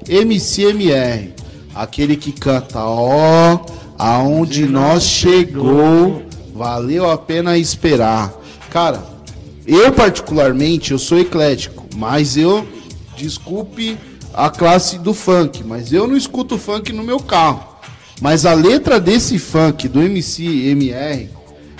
MC 0.08 0.62
MR. 0.70 1.34
Aquele 1.74 2.16
que 2.16 2.32
canta, 2.32 2.84
ó, 2.84 3.58
aonde 4.02 4.66
nós 4.66 5.04
chegou, 5.04 6.24
valeu 6.52 7.08
a 7.08 7.16
pena 7.16 7.56
esperar. 7.56 8.34
Cara, 8.68 9.00
eu 9.64 9.92
particularmente, 9.92 10.90
eu 10.90 10.98
sou 10.98 11.20
eclético, 11.20 11.86
mas 11.94 12.36
eu 12.36 12.66
desculpe 13.16 13.96
a 14.34 14.50
classe 14.50 14.98
do 14.98 15.14
funk, 15.14 15.62
mas 15.62 15.92
eu 15.92 16.08
não 16.08 16.16
escuto 16.16 16.58
funk 16.58 16.92
no 16.92 17.04
meu 17.04 17.20
carro. 17.20 17.62
Mas 18.20 18.44
a 18.44 18.54
letra 18.54 18.98
desse 18.98 19.38
funk 19.38 19.86
do 19.86 20.02
MC 20.02 20.70
MR, 20.70 21.30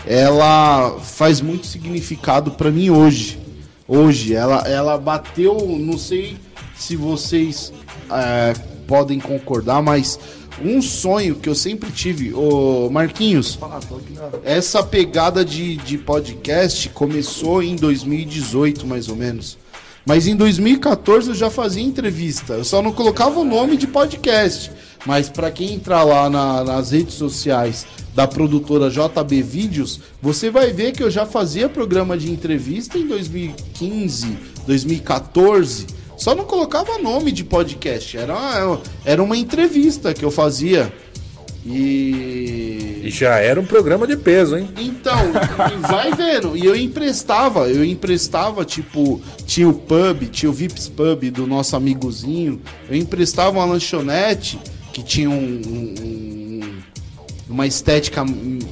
ela 0.07 1.01
faz 1.01 1.41
muito 1.41 1.67
significado 1.67 2.53
pra 2.53 2.71
mim 2.71 2.89
hoje. 2.89 3.41
Hoje, 3.89 4.33
ela, 4.33 4.59
ela 4.69 4.97
bateu, 4.97 5.77
não 5.77 5.99
sei 5.99 6.37
se 6.77 6.95
vocês 6.95 7.73
é, 8.09 8.53
podem 8.87 9.19
concordar, 9.19 9.83
mas 9.83 10.21
um 10.61 10.83
sonho 10.83 11.37
que 11.37 11.49
eu 11.49 11.55
sempre 11.55 11.91
tive, 11.91 12.33
ô 12.35 12.89
Marquinhos, 12.91 13.59
essa 14.45 14.83
pegada 14.83 15.45
de, 15.45 15.77
de 15.77 15.99
podcast 15.99 16.89
começou 16.91 17.63
em 17.63 17.77
2018, 17.77 18.87
mais 18.87 19.09
ou 19.09 19.17
menos. 19.17 19.59
Mas 20.05 20.27
em 20.27 20.35
2014 20.35 21.29
eu 21.29 21.35
já 21.35 21.49
fazia 21.49 21.83
entrevista. 21.83 22.55
Eu 22.55 22.65
só 22.65 22.83
não 22.83 22.91
colocava 22.93 23.39
o 23.39 23.45
nome 23.45 23.77
de 23.77 23.87
podcast. 23.87 24.71
Mas 25.07 25.29
para 25.29 25.51
quem 25.51 25.75
entrar 25.75 26.03
lá 26.05 26.29
na- 26.31 26.63
nas 26.65 26.91
redes 26.91 27.15
sociais 27.15 27.87
da 28.15 28.27
produtora 28.27 28.91
JB 28.91 29.43
Vídeos, 29.43 30.01
você 30.21 30.51
vai 30.51 30.73
ver 30.73 30.93
que 30.93 31.03
eu 31.03 31.11
já 31.11 31.25
fazia 31.27 31.69
programa 31.69 32.17
de 32.19 32.31
entrevista 32.31 32.99
em 32.99 33.07
2015, 33.07 34.37
2014. 34.67 35.87
Só 36.23 36.37
não 36.37 36.45
colocava 36.45 36.99
nome 36.99 37.33
de 37.33 37.43
podcast. 37.43 38.17
Era, 38.17 38.79
era 39.05 39.21
uma 39.21 39.37
entrevista 39.37 40.15
que 40.15 40.25
eu 40.25 40.31
fazia. 40.31 40.93
E 41.67 43.01
E 43.05 43.11
já 43.11 43.39
era 43.39 43.61
um 43.61 43.65
programa 43.65 44.07
de 44.07 44.17
peso, 44.17 44.57
hein? 44.57 44.69
então, 44.79 45.19
vai 45.89 46.13
vendo. 46.15 46.57
E 46.57 46.65
eu 46.65 46.77
emprestava, 46.77 47.69
eu 47.69 47.85
emprestava, 47.85 48.65
tipo, 48.65 49.21
tinha 49.47 49.69
o 49.69 49.75
pub, 49.75 50.29
tinha 50.31 50.49
o 50.49 50.53
Vips 50.53 50.87
Pub 50.89 51.25
do 51.33 51.45
nosso 51.45 51.75
amigozinho. 51.75 52.61
Eu 52.89 52.97
emprestava 52.97 53.59
uma 53.59 53.65
lanchonete 53.65 54.61
que 54.93 55.03
tinha 55.03 55.29
um, 55.29 55.35
um- 55.35 55.95
um- 56.05 56.73
uma 57.49 57.67
estética 57.67 58.25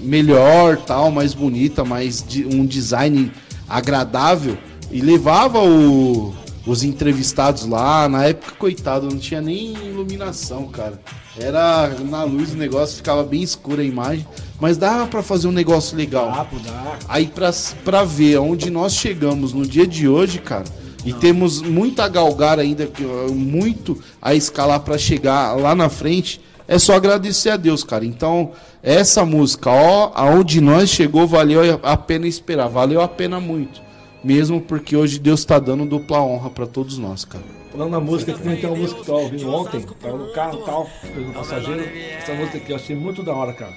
melhor, 0.03 0.77
tal, 0.77 1.11
mais 1.11 1.35
bonita, 1.35 1.85
mais 1.85 2.25
de- 2.27 2.45
um 2.47 2.65
design 2.65 3.33
agradável. 3.69 4.57
E 4.93 5.01
levava 5.01 5.61
o- 5.61 6.33
os 6.67 6.83
entrevistados 6.83 7.67
lá. 7.67 8.09
Na 8.09 8.25
época, 8.25 8.53
coitado, 8.59 9.09
não 9.09 9.19
tinha 9.19 9.41
nem 9.41 9.73
iluminação, 9.75 10.69
cara. 10.69 11.01
Era 11.39 11.89
na 12.01 12.25
luz 12.25 12.53
o 12.53 12.57
negócio 12.57 12.97
ficava 12.97 13.23
bem 13.23 13.43
escuro 13.43 13.81
a 13.81 13.85
imagem, 13.85 14.27
mas 14.61 14.77
dava 14.77 15.07
pra 15.07 15.23
fazer 15.23 15.47
um 15.49 15.53
negócio 15.53 15.97
legal. 15.97 16.31
Dá, 16.31 16.47
dá. 16.71 16.99
Aí 17.09 17.27
pra, 17.27 17.51
pra 17.85 18.05
ver 18.05 18.39
onde 18.39 18.71
nós 18.71 18.95
chegamos 18.95 19.53
no 19.53 19.65
dia 19.65 19.87
de 19.87 20.09
hoje, 20.09 20.39
cara, 20.39 20.65
e 21.05 21.13
temos 21.13 21.63
muito 21.63 22.01
a 22.01 22.09
galgar 22.09 22.59
ainda, 22.59 22.87
que, 22.87 23.03
muito 23.03 24.03
a 24.21 24.35
escalar 24.35 24.81
pra 24.81 24.99
chegar 24.99 25.57
lá 25.57 25.75
na 25.75 25.89
frente, 25.89 26.41
é 26.69 26.79
só 26.79 26.95
agradecer 26.95 27.51
a 27.51 27.57
Deus, 27.57 27.83
cara. 27.83 28.05
Então, 28.05 28.53
essa 28.83 29.25
música, 29.25 29.71
ó, 29.71 30.13
aonde 30.15 30.61
nós 30.61 30.91
chegou, 30.91 31.27
valeu 31.27 31.81
a 31.83 31.97
pena 31.97 32.27
esperar, 32.27 32.69
valeu 32.69 33.01
a 33.01 33.09
pena 33.09 33.41
muito. 33.41 33.81
Mesmo 34.23 34.61
porque 34.61 34.95
hoje 34.97 35.19
Deus 35.19 35.45
tá 35.45 35.59
dando 35.59 35.87
dupla 35.87 36.21
honra 36.21 36.51
pra 36.51 36.67
todos 36.67 36.99
nós, 36.99 37.25
cara. 37.25 37.43
Falando 37.73 37.91
na 37.91 38.01
música, 38.01 38.33
que 38.35 38.43
tem 38.43 38.67
uma 38.67 38.77
música 38.77 39.03
que 39.03 39.11
eu 39.11 39.15
ouvindo 39.15 39.51
ontem, 39.55 39.81
tava 39.81 40.19
no 40.19 40.33
carro 40.33 40.61
e 40.61 40.65
tal, 40.65 40.91
no 41.17 41.33
passageiro. 41.33 41.83
Essa 42.19 42.35
música 42.35 42.59
aqui 42.59 42.73
eu 42.73 42.77
achei 42.77 42.97
muito 42.97 43.23
da 43.23 43.33
hora, 43.33 43.53
cara. 43.55 43.73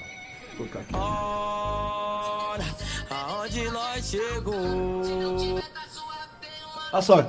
Vou 0.58 0.68
colocar 0.68 0.80
aqui. 0.80 0.94
Aonde 3.10 3.70
nós 3.70 4.06
chegou? 4.10 4.56
Olha 6.92 7.02
só. 7.02 7.26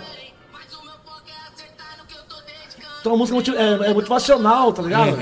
Então 3.00 3.14
a 3.14 3.16
música 3.18 3.36
motiv- 3.36 3.54
é, 3.56 3.90
é 3.90 3.94
motivacional, 3.94 4.72
tá 4.72 4.82
ligado? 4.82 5.16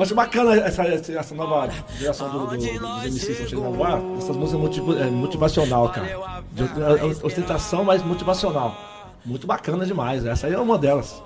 Eu 0.00 0.04
acho 0.04 0.14
bacana 0.14 0.54
essa, 0.56 0.82
essa, 0.84 1.34
nova 1.34 1.68
geração 1.98 2.30
do, 2.30 2.46
do, 2.46 2.56
dos 2.56 2.64
MCs 2.64 3.22
que 3.22 3.32
estão 3.32 3.46
chegando 3.46 3.74
agora. 3.74 4.02
Essas 4.16 4.34
músicas 4.34 4.60
motiva, 4.62 4.98
é, 4.98 5.10
motivacional, 5.10 5.90
cara. 5.90 6.42
De, 6.52 6.62
é, 6.62 7.04
ostentação, 7.22 7.84
mas 7.84 8.02
motivacional. 8.02 8.74
Muito 9.26 9.46
bacana 9.46 9.84
demais. 9.84 10.24
Essa 10.24 10.46
aí 10.46 10.54
é 10.54 10.58
uma 10.58 10.78
delas. 10.78 11.22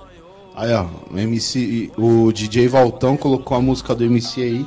Aí, 0.57 0.73
ó, 0.73 0.87
o 1.09 1.17
MC, 1.17 1.93
o 1.97 2.33
DJ 2.33 2.67
Valtão 2.67 3.17
colocou 3.17 3.57
a 3.57 3.61
música 3.61 3.95
do 3.95 4.03
MC 4.03 4.43
aí. 4.43 4.67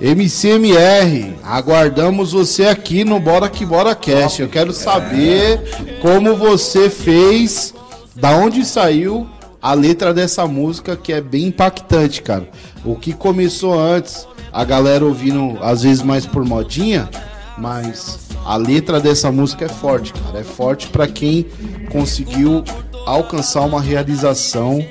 MCMR, 0.00 1.34
aguardamos 1.42 2.30
você 2.30 2.66
aqui 2.66 3.02
no 3.02 3.18
Bora 3.18 3.48
Que 3.48 3.66
Bora 3.66 3.96
Cast. 3.96 4.42
Eu 4.42 4.48
quero 4.48 4.72
saber 4.72 5.60
como 6.00 6.36
você 6.36 6.88
fez, 6.88 7.74
da 8.14 8.30
onde 8.36 8.64
saiu 8.64 9.28
a 9.60 9.72
letra 9.74 10.12
dessa 10.14 10.46
música 10.46 10.96
que 10.96 11.12
é 11.12 11.20
bem 11.20 11.46
impactante, 11.46 12.22
cara. 12.22 12.48
O 12.84 12.94
que 12.96 13.12
começou 13.12 13.78
antes, 13.78 14.26
a 14.52 14.64
galera 14.64 15.04
ouvindo 15.04 15.58
às 15.62 15.82
vezes 15.82 16.02
mais 16.02 16.24
por 16.26 16.44
modinha, 16.44 17.08
mas 17.56 18.28
a 18.44 18.56
letra 18.56 19.00
dessa 19.00 19.30
música 19.32 19.64
é 19.64 19.68
forte, 19.68 20.12
cara. 20.12 20.38
É 20.40 20.44
forte 20.44 20.86
pra 20.88 21.06
quem 21.06 21.46
conseguiu 21.90 22.62
alcançar 23.06 23.62
uma 23.62 23.80
realização 23.80 24.84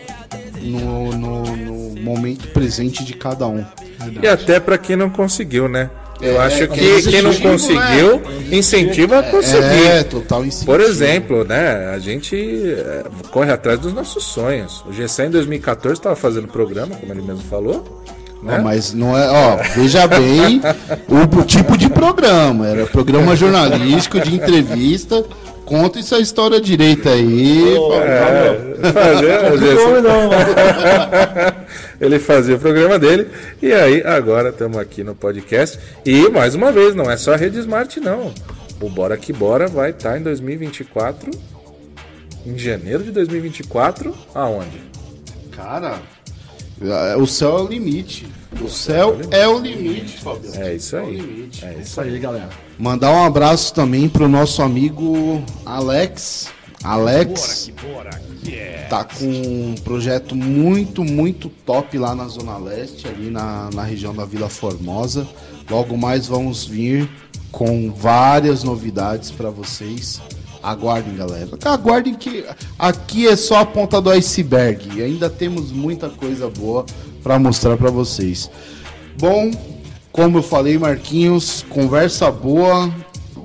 no, 0.61 1.11
no- 1.15 1.55
no 1.55 2.01
momento 2.01 2.47
presente 2.49 3.03
de 3.03 3.13
cada 3.13 3.47
um. 3.47 3.63
E 4.21 4.27
até 4.27 4.59
pra 4.59 4.77
quem 4.77 4.95
não 4.95 5.09
conseguiu, 5.09 5.67
né? 5.67 5.89
Eu 6.21 6.41
É, 6.41 6.45
acho 6.45 6.63
é, 6.63 6.67
que 6.67 6.79
é 6.79 7.01
quem 7.01 7.21
não 7.21 7.33
conseguiu, 7.35 8.21
incentiva 8.51 9.19
a 9.19 9.23
conseguir. 9.23 9.87
É, 9.87 10.03
total 10.03 10.45
incentivo. 10.45 10.71
Por 10.71 10.81
exemplo, 10.81 11.43
né? 11.43 11.91
A 11.93 11.99
gente 11.99 12.75
corre 13.31 13.51
atrás 13.51 13.79
dos 13.79 13.93
nossos 13.93 14.23
sonhos. 14.23 14.83
O 14.87 14.93
GC 14.93 15.25
em 15.25 15.29
2014 15.31 15.99
estava 15.99 16.15
fazendo 16.15 16.47
programa, 16.47 16.95
como 16.95 17.11
ele 17.11 17.21
mesmo 17.21 17.43
falou. 17.49 18.03
Né? 18.41 18.59
mas 18.63 18.93
não 18.93 19.17
é, 19.17 19.27
ó, 19.29 19.55
veja 19.75 20.05
bem 20.07 20.61
o, 21.07 21.39
o 21.39 21.43
tipo 21.43 21.75
de 21.75 21.89
programa. 21.89 22.67
Era 22.67 22.85
programa 22.85 23.33
jornalístico 23.35 24.19
de 24.19 24.35
entrevista. 24.35 25.25
Conta 25.67 25.99
essa 25.99 26.17
história 26.17 26.61
direita 26.61 27.09
aí. 27.09 27.75
É, 27.75 28.91
fazia, 28.93 29.41
Não, 29.91 30.01
não, 30.01 30.29
ele 31.99 32.19
fazia 32.19 32.55
o 32.55 32.59
programa 32.59 32.97
dele. 32.97 33.27
E 33.61 33.73
aí, 33.73 34.01
agora 34.01 34.47
estamos 34.47 34.77
aqui 34.77 35.03
no 35.03 35.13
podcast. 35.13 35.77
E, 36.05 36.29
mais 36.29 36.55
uma 36.55 36.71
vez, 36.71 36.95
não 36.95 37.11
é 37.11 37.17
só 37.17 37.33
a 37.33 37.35
Rede 37.35 37.59
Smart, 37.59 37.99
não. 37.99 38.33
O 38.79 38.89
Bora 38.89 39.17
Que 39.17 39.33
Bora 39.33 39.67
vai 39.67 39.89
estar 39.89 40.17
em 40.17 40.23
2024. 40.23 41.29
Em 42.45 42.57
janeiro 42.57 43.03
de 43.03 43.11
2024, 43.11 44.15
aonde? 44.33 44.81
Cara, 45.51 45.99
o 47.19 47.27
céu 47.27 47.57
é 47.57 47.61
o 47.63 47.67
limite. 47.67 48.25
O 48.61 48.69
céu 48.69 49.17
é 49.31 49.47
o 49.47 49.59
limite, 49.59 50.17
Fabio. 50.17 50.51
É 50.55 50.75
isso 50.75 50.95
É 50.95 51.01
o 51.01 51.05
aí. 51.05 51.17
limite. 51.17 51.65
É 51.65 51.71
isso 51.73 51.81
Isso 51.81 52.01
aí, 52.01 52.19
galera. 52.19 52.49
Mandar 52.77 53.11
um 53.11 53.23
abraço 53.23 53.73
também 53.73 54.09
pro 54.09 54.27
nosso 54.27 54.61
amigo 54.61 55.41
Alex. 55.65 56.49
Alex 56.83 57.71
tá 58.89 59.03
com 59.03 59.25
um 59.25 59.75
projeto 59.83 60.35
muito, 60.35 61.03
muito 61.03 61.49
top 61.65 61.97
lá 61.97 62.15
na 62.15 62.27
Zona 62.27 62.57
Leste, 62.57 63.07
ali 63.07 63.29
na, 63.29 63.69
na 63.73 63.83
região 63.83 64.15
da 64.15 64.25
Vila 64.25 64.47
Formosa. 64.49 65.27
Logo 65.69 65.97
mais 65.97 66.27
vamos 66.27 66.65
vir 66.65 67.09
com 67.51 67.91
várias 67.91 68.63
novidades 68.63 69.31
para 69.31 69.49
vocês. 69.49 70.21
Aguardem, 70.61 71.15
galera. 71.15 71.49
Aguardem 71.65 72.13
que 72.13 72.45
aqui 72.77 73.27
é 73.27 73.35
só 73.35 73.59
a 73.59 73.65
ponta 73.65 74.01
do 74.01 74.09
iceberg. 74.09 74.97
E 74.97 75.01
ainda 75.03 75.29
temos 75.29 75.71
muita 75.71 76.09
coisa 76.09 76.49
boa 76.49 76.85
para 77.27 77.37
mostrar 77.37 77.75
para 77.75 77.91
vocês. 77.91 78.49
Bom, 79.19 79.51
como 80.13 80.37
eu 80.37 80.43
falei, 80.43 80.77
Marquinhos, 80.77 81.65
conversa 81.67 82.31
boa 82.31 82.89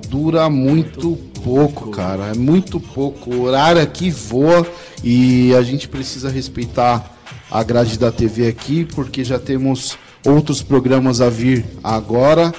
dura 0.07 0.49
muito 0.49 1.17
pouco, 1.43 1.91
cara. 1.91 2.27
É 2.27 2.33
muito 2.33 2.79
pouco. 2.79 3.29
O 3.33 3.41
horário 3.41 3.81
aqui 3.81 4.09
voa 4.09 4.65
e 5.03 5.53
a 5.53 5.61
gente 5.63 5.89
precisa 5.89 6.29
respeitar 6.29 7.17
a 7.51 7.61
grade 7.61 7.99
da 7.99 8.09
TV 8.09 8.47
aqui, 8.47 8.85
porque 8.85 9.21
já 9.21 9.37
temos 9.37 9.97
outros 10.25 10.61
programas 10.61 11.19
a 11.19 11.29
vir 11.29 11.65
agora. 11.83 12.53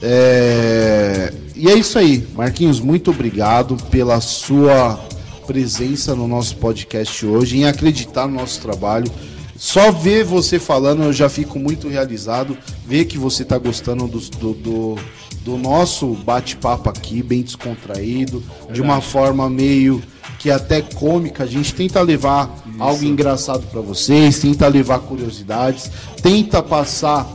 É, 0.00 1.32
E 1.56 1.68
é 1.68 1.74
isso 1.74 1.98
aí, 1.98 2.24
Marquinhos, 2.36 2.78
muito 2.78 3.10
obrigado 3.10 3.76
pela 3.90 4.20
sua 4.20 5.00
presença 5.44 6.14
no 6.14 6.28
nosso 6.28 6.56
podcast 6.56 7.26
hoje, 7.26 7.58
em 7.58 7.64
acreditar 7.64 8.28
no 8.28 8.34
nosso 8.36 8.60
trabalho. 8.60 9.10
Só 9.58 9.90
ver 9.90 10.24
você 10.24 10.58
falando 10.58 11.02
eu 11.02 11.12
já 11.12 11.28
fico 11.28 11.58
muito 11.58 11.88
realizado. 11.88 12.56
Ver 12.86 13.06
que 13.06 13.18
você 13.18 13.42
está 13.42 13.58
gostando 13.58 14.06
do, 14.06 14.20
do, 14.20 14.54
do, 14.54 14.98
do 15.42 15.56
nosso 15.56 16.08
bate-papo 16.14 16.88
aqui, 16.88 17.22
bem 17.22 17.42
descontraído, 17.42 18.42
de 18.70 18.80
uma 18.80 19.00
forma 19.00 19.48
meio 19.48 20.02
que 20.38 20.50
até 20.50 20.82
cômica. 20.82 21.44
A 21.44 21.46
gente 21.46 21.74
tenta 21.74 22.00
levar 22.02 22.50
algo 22.78 23.04
engraçado 23.04 23.66
para 23.70 23.80
vocês, 23.80 24.38
tenta 24.38 24.68
levar 24.68 25.00
curiosidades, 25.00 25.90
tenta 26.22 26.62
passar 26.62 27.26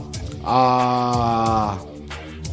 a 0.43 1.78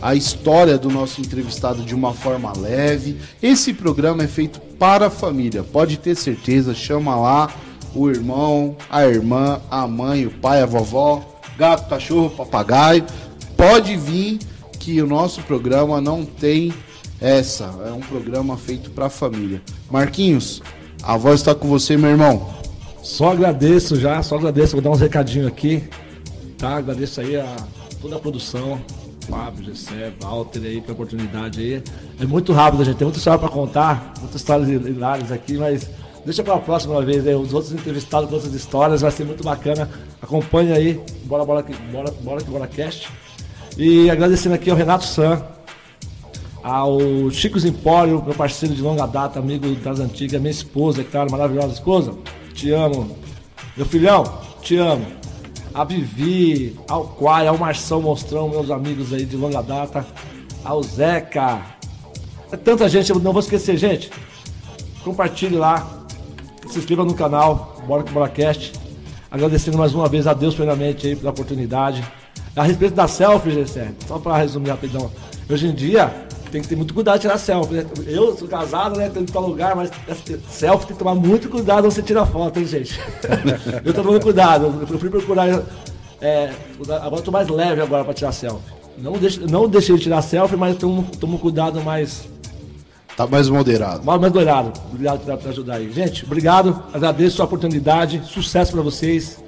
a 0.00 0.14
história 0.14 0.78
do 0.78 0.88
nosso 0.88 1.20
entrevistado 1.20 1.82
de 1.82 1.94
uma 1.94 2.14
forma 2.14 2.52
leve. 2.56 3.16
Esse 3.42 3.74
programa 3.74 4.22
é 4.22 4.28
feito 4.28 4.60
para 4.78 5.06
a 5.06 5.10
família, 5.10 5.62
pode 5.62 5.96
ter 5.96 6.14
certeza. 6.14 6.74
Chama 6.74 7.16
lá 7.16 7.50
o 7.94 8.10
irmão, 8.10 8.76
a 8.90 9.06
irmã, 9.06 9.60
a 9.70 9.86
mãe, 9.86 10.26
o 10.26 10.30
pai, 10.30 10.62
a 10.62 10.66
vovó, 10.66 11.22
gato, 11.56 11.88
cachorro, 11.88 12.30
papagaio. 12.30 13.04
Pode 13.56 13.96
vir 13.96 14.38
que 14.78 15.00
o 15.02 15.06
nosso 15.06 15.42
programa 15.42 16.00
não 16.00 16.24
tem 16.24 16.72
essa. 17.20 17.74
É 17.86 17.92
um 17.92 18.00
programa 18.00 18.56
feito 18.56 18.90
para 18.90 19.06
a 19.06 19.10
família. 19.10 19.60
Marquinhos, 19.90 20.62
a 21.02 21.16
voz 21.16 21.40
está 21.40 21.54
com 21.54 21.68
você, 21.68 21.96
meu 21.96 22.10
irmão. 22.10 22.48
Só 23.02 23.32
agradeço 23.32 23.96
já, 23.96 24.22
só 24.22 24.36
agradeço. 24.36 24.72
Vou 24.72 24.82
dar 24.82 24.90
uns 24.90 25.00
recadinhos 25.00 25.48
aqui. 25.48 25.82
Tá? 26.56 26.76
Agradeço 26.76 27.20
aí 27.20 27.36
a 27.36 27.56
toda 28.00 28.16
a 28.16 28.18
produção. 28.18 28.80
Fábio, 29.28 29.64
Gessé, 29.66 30.12
Walter 30.20 30.60
aí 30.64 30.80
pela 30.80 30.94
oportunidade 30.94 31.60
aí. 31.60 31.82
É 32.18 32.24
muito 32.24 32.52
rápido, 32.52 32.84
gente. 32.84 32.96
Tem 32.96 33.04
muita 33.04 33.18
história 33.18 33.38
pra 33.38 33.48
contar, 33.48 34.14
muitas 34.20 34.40
histórias 34.40 34.68
hilárias 34.68 35.30
aqui, 35.30 35.58
mas 35.58 35.88
deixa 36.28 36.42
pra 36.42 36.58
próxima 36.58 37.00
vez 37.02 37.26
aí. 37.26 37.34
Os 37.34 37.52
outros 37.54 37.72
entrevistados 37.72 38.28
com 38.28 38.34
outras 38.36 38.52
histórias, 38.54 39.00
vai 39.00 39.10
ser 39.10 39.24
muito 39.24 39.42
bacana. 39.42 39.88
Acompanhe 40.20 40.72
aí. 40.72 41.00
Bora, 41.24 41.44
bora, 41.44 41.62
que- 41.62 41.74
bora, 41.90 42.10
bora 42.20 42.40
que 42.44 42.50
bora 42.50 42.66
cast. 42.66 43.08
E 43.76 44.10
agradecendo 44.10 44.54
aqui 44.54 44.70
ao 44.70 44.76
Renato 44.76 45.04
San, 45.04 45.42
ao 46.62 46.98
Chico 47.30 47.58
Empório, 47.66 48.22
meu 48.24 48.34
parceiro 48.34 48.74
de 48.74 48.82
longa 48.82 49.06
data, 49.06 49.38
amigo 49.38 49.74
das 49.76 50.00
antigas, 50.00 50.40
minha 50.40 50.50
esposa, 50.50 51.02
claro, 51.04 51.30
maravilhosa 51.30 51.72
esposa. 51.74 52.12
Te 52.54 52.70
amo. 52.72 53.16
Meu 53.76 53.86
filhão, 53.86 54.24
te 54.60 54.76
amo. 54.76 55.06
A 55.72 55.84
Vivi, 55.84 56.76
ao 56.88 57.04
Quai, 57.04 57.46
ao 57.46 57.56
Marção 57.56 58.02
Monstrão, 58.02 58.48
meus 58.48 58.70
amigos 58.70 59.12
aí 59.12 59.24
de 59.24 59.36
longa 59.36 59.62
data. 59.62 60.04
Ao 60.64 60.82
Zeca. 60.82 61.60
É 62.50 62.56
tanta 62.56 62.88
gente, 62.88 63.10
eu 63.10 63.18
não 63.20 63.32
vou 63.32 63.40
esquecer, 63.40 63.76
gente. 63.76 64.10
Compartilhe 65.04 65.56
lá. 65.56 65.97
Se 66.70 66.78
inscreva 66.78 67.04
no 67.04 67.14
canal, 67.14 67.76
Bora 67.86 68.02
com 68.02 68.12
Bora 68.12 68.28
Cast. 68.28 68.72
Agradecendo 69.30 69.78
mais 69.78 69.94
uma 69.94 70.08
vez 70.08 70.26
a 70.26 70.34
Deus 70.34 70.54
primeiramente 70.54 71.06
aí 71.06 71.16
pela 71.16 71.30
oportunidade. 71.30 72.04
A 72.54 72.62
respeito 72.62 72.94
da 72.94 73.06
selfie, 73.06 73.52
Gessé, 73.52 73.92
só 74.06 74.18
para 74.18 74.36
resumir 74.36 74.70
rapidão. 74.70 75.10
Hoje 75.48 75.66
em 75.66 75.74
dia, 75.74 76.12
tem 76.50 76.60
que 76.60 76.68
ter 76.68 76.76
muito 76.76 76.92
cuidado 76.92 77.16
de 77.16 77.22
tirar 77.22 77.38
selfie, 77.38 77.74
né? 77.74 77.86
Eu 78.06 78.36
sou 78.36 78.48
casado, 78.48 78.98
né? 78.98 79.08
Tenho 79.08 79.24
ir 79.26 79.38
lugar, 79.38 79.76
mas 79.76 79.90
selfie 80.50 80.86
tem 80.86 80.96
que 80.96 81.02
tomar 81.02 81.14
muito 81.14 81.48
cuidado 81.48 81.82
quando 81.82 81.92
você 81.92 82.02
tira 82.02 82.26
foto, 82.26 82.58
hein, 82.58 82.66
gente? 82.66 82.98
eu 83.84 83.94
tô 83.94 84.02
tomando 84.02 84.22
cuidado, 84.22 84.86
eu 84.90 84.98
fui 84.98 85.10
procurar. 85.10 85.62
É, 86.20 86.50
agora 87.00 87.16
eu 87.16 87.22
tô 87.22 87.30
mais 87.30 87.48
leve 87.48 87.80
agora 87.80 88.04
pra 88.04 88.12
tirar 88.12 88.32
selfie. 88.32 88.72
Não, 88.98 89.12
deixe, 89.12 89.40
não 89.40 89.68
deixei 89.68 89.96
de 89.96 90.02
tirar 90.02 90.20
selfie, 90.22 90.56
mas 90.56 90.76
tomo, 90.76 91.06
tomo 91.20 91.38
cuidado 91.38 91.80
mais. 91.80 92.28
Tá 93.18 93.26
mais 93.26 93.48
moderado. 93.48 94.04
Mais, 94.04 94.20
moderado. 94.20 94.72
Obrigado 94.92 95.18
por, 95.18 95.48
ajudar 95.48 95.74
aí. 95.74 95.90
Gente, 95.90 96.24
obrigado. 96.24 96.84
Agradeço 96.94 97.42
a 97.42 97.46
oportunidade. 97.46 98.22
Sucesso 98.24 98.70
pra 98.70 98.80
vocês. 98.80 99.42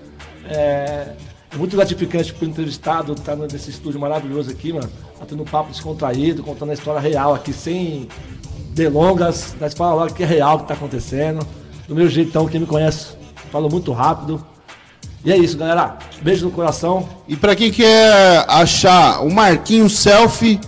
É, 0.44 1.12
é 1.52 1.56
muito 1.56 1.76
gratificante 1.76 2.34
por 2.34 2.48
entrevistado 2.48 3.12
estar 3.12 3.36
nesse 3.36 3.70
estúdio 3.70 4.00
maravilhoso 4.00 4.50
aqui, 4.50 4.72
mano. 4.72 4.90
Tá 5.16 5.24
tendo 5.24 5.44
um 5.44 5.46
papo 5.46 5.70
descontraído, 5.70 6.42
contando 6.42 6.70
a 6.70 6.74
história 6.74 6.98
real 6.98 7.32
aqui, 7.32 7.52
sem 7.52 8.08
delongas. 8.74 9.54
Nós 9.60 9.72
falamos 9.72 10.00
logo 10.00 10.14
que 10.14 10.24
é 10.24 10.26
real 10.26 10.56
o 10.56 10.60
que 10.62 10.66
tá 10.66 10.74
acontecendo. 10.74 11.46
Do 11.86 11.94
meu 11.94 12.08
jeitão, 12.08 12.48
quem 12.48 12.58
me 12.58 12.66
conhece, 12.66 13.14
falo 13.52 13.70
muito 13.70 13.92
rápido. 13.92 14.44
E 15.24 15.30
é 15.30 15.36
isso, 15.36 15.56
galera. 15.56 15.96
Beijo 16.22 16.44
no 16.44 16.50
coração. 16.50 17.08
E 17.28 17.36
para 17.36 17.54
quem 17.54 17.70
quer 17.70 18.44
achar 18.48 19.20
o 19.20 19.30
Marquinhos 19.30 19.96
Selfie, 19.96 20.58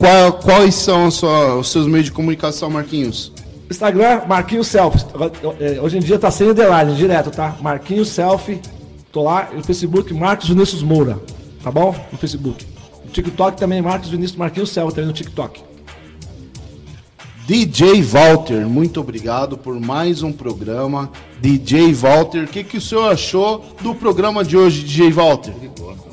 qual, 0.00 0.32
quais 0.32 0.76
são 0.76 1.10
sua, 1.10 1.56
os 1.56 1.70
seus 1.70 1.86
meios 1.86 2.06
de 2.06 2.12
comunicação, 2.12 2.70
Marquinhos? 2.70 3.30
Instagram, 3.70 4.22
Marquinhos 4.26 4.66
Selfie. 4.66 5.04
É, 5.60 5.78
hoje 5.78 5.98
em 5.98 6.00
dia 6.00 6.18
tá 6.18 6.30
sem 6.30 6.48
underline, 6.48 6.94
direto, 6.96 7.30
tá? 7.30 7.58
Marquinhos 7.60 8.08
Selfie. 8.08 8.62
Tô 9.12 9.24
lá. 9.24 9.50
no 9.54 9.62
Facebook, 9.62 10.14
Marcos 10.14 10.48
Vinícius 10.48 10.82
Moura. 10.82 11.18
Tá 11.62 11.70
bom? 11.70 11.94
No 12.10 12.16
Facebook. 12.16 12.66
No 13.04 13.10
TikTok 13.10 13.58
também, 13.58 13.82
Marcos 13.82 14.08
Vinícius 14.08 14.38
Marquinhos 14.38 14.70
Selfie, 14.70 14.94
também 14.94 15.08
no 15.08 15.12
TikTok. 15.12 15.62
DJ 17.46 18.00
Walter, 18.00 18.66
muito 18.66 19.00
obrigado 19.00 19.58
por 19.58 19.78
mais 19.78 20.22
um 20.22 20.32
programa. 20.32 21.10
DJ 21.42 21.92
Walter, 21.92 22.44
o 22.44 22.46
que, 22.46 22.64
que 22.64 22.78
o 22.78 22.80
senhor 22.80 23.12
achou 23.12 23.66
do 23.82 23.94
programa 23.94 24.42
de 24.42 24.56
hoje, 24.56 24.82
DJ 24.82 25.10
Walter? 25.10 25.52
Ele 25.60 25.70
gosta, 25.78 26.09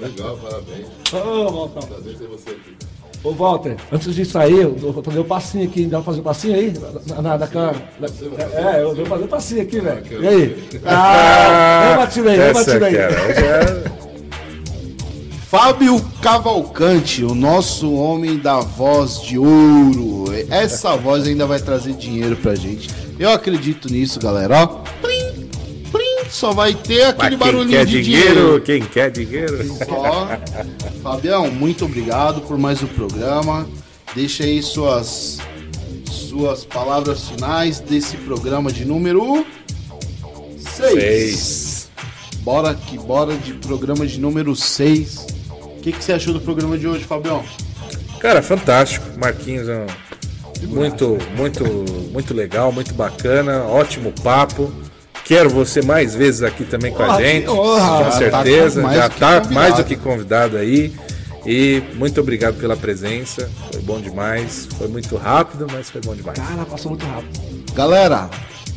legal, 0.00 0.36
parabéns. 0.36 0.86
Ô, 1.12 1.46
oh, 1.46 1.50
Walter. 1.50 1.86
Prazer 1.86 2.14
ter 2.16 2.26
você 2.26 2.50
aqui. 2.50 2.76
Ô, 3.22 3.32
Walter, 3.32 3.76
antes 3.92 4.14
de 4.14 4.24
sair, 4.24 4.62
eu 4.62 4.74
vou 4.74 5.02
fazer 5.02 5.18
o 5.18 5.22
um 5.22 5.26
passinho 5.26 5.64
aqui. 5.68 5.84
Dá 5.84 5.98
pra 5.98 6.06
fazer 6.06 6.20
um 6.20 6.24
passinho 6.24 6.54
aí? 6.54 6.72
Na, 7.06 7.22
na, 7.22 7.38
na, 7.38 7.46
na 7.46 8.78
é, 8.78 8.82
eu 8.82 8.94
vou 8.94 9.06
fazer 9.06 9.24
um 9.24 9.28
passinho 9.28 9.62
aqui, 9.62 9.80
velho. 9.80 10.22
E 10.22 10.28
aí? 10.28 10.68
Ah, 10.86 11.90
eu 11.92 11.96
bati 11.98 12.20
aí, 12.20 12.38
eu 12.38 12.54
bati 12.54 12.70
aí. 12.70 14.00
Fábio 15.50 16.00
Cavalcante, 16.22 17.24
o 17.24 17.34
nosso 17.34 17.92
homem 17.92 18.38
da 18.38 18.60
voz 18.60 19.20
de 19.20 19.36
ouro. 19.36 20.26
Essa 20.48 20.96
voz 20.96 21.26
ainda 21.26 21.44
vai 21.44 21.58
trazer 21.58 21.92
dinheiro 21.94 22.36
pra 22.36 22.54
gente. 22.54 22.88
Eu 23.18 23.30
acredito 23.30 23.92
nisso, 23.92 24.18
galera. 24.20 24.62
Ó, 24.62 24.82
só 26.30 26.52
vai 26.52 26.74
ter 26.74 27.04
aquele 27.04 27.36
barulhinho 27.36 27.84
de 27.84 28.02
dinheiro, 28.02 28.34
dinheiro. 28.34 28.60
Quem 28.62 28.82
quer 28.82 29.10
dinheiro? 29.10 29.62
Só. 29.84 30.28
Fabião, 31.02 31.50
muito 31.50 31.84
obrigado 31.84 32.40
por 32.42 32.56
mais 32.56 32.82
um 32.82 32.86
programa. 32.86 33.68
Deixa 34.14 34.44
aí 34.44 34.62
suas 34.62 35.38
suas 36.10 36.64
palavras 36.64 37.28
finais 37.28 37.80
desse 37.80 38.16
programa 38.18 38.72
de 38.72 38.84
número 38.84 39.44
6. 40.56 41.90
Bora 42.42 42.72
que 42.74 42.96
bora 42.96 43.34
de 43.34 43.52
programa 43.54 44.06
de 44.06 44.18
número 44.20 44.54
6 44.54 45.40
o 45.80 45.82
que, 45.82 45.92
que 45.92 46.04
você 46.04 46.12
achou 46.12 46.34
do 46.34 46.40
programa 46.42 46.76
de 46.76 46.86
hoje, 46.86 47.04
Fabião? 47.04 47.42
Cara, 48.18 48.42
fantástico. 48.42 49.06
Marquinhos 49.18 49.66
é 49.66 49.86
muito, 50.66 51.16
muito, 51.34 51.64
muito 52.12 52.34
legal, 52.34 52.70
muito 52.70 52.92
bacana, 52.92 53.64
ótimo 53.64 54.12
papo. 54.22 54.70
Quero 55.30 55.48
você 55.48 55.80
mais 55.80 56.12
vezes 56.12 56.42
aqui 56.42 56.64
também 56.64 56.92
com 56.92 57.04
a 57.04 57.22
gente, 57.22 57.46
com 57.46 57.76
tá 57.76 58.10
certeza. 58.10 58.82
Tá 58.82 58.92
já 58.92 59.06
está 59.06 59.44
mais 59.52 59.76
do 59.76 59.84
que 59.84 59.94
convidado 59.94 60.56
aí. 60.56 60.92
E 61.46 61.80
muito 61.94 62.20
obrigado 62.20 62.56
pela 62.56 62.76
presença. 62.76 63.48
Foi 63.70 63.80
bom 63.80 64.00
demais. 64.00 64.66
Foi 64.76 64.88
muito 64.88 65.14
rápido, 65.14 65.68
mas 65.70 65.88
foi 65.88 66.00
bom 66.00 66.16
demais. 66.16 66.36
Cara, 66.36 66.64
passou 66.64 66.90
muito 66.90 67.06
rápido. 67.06 67.38
Galera, 67.72 68.28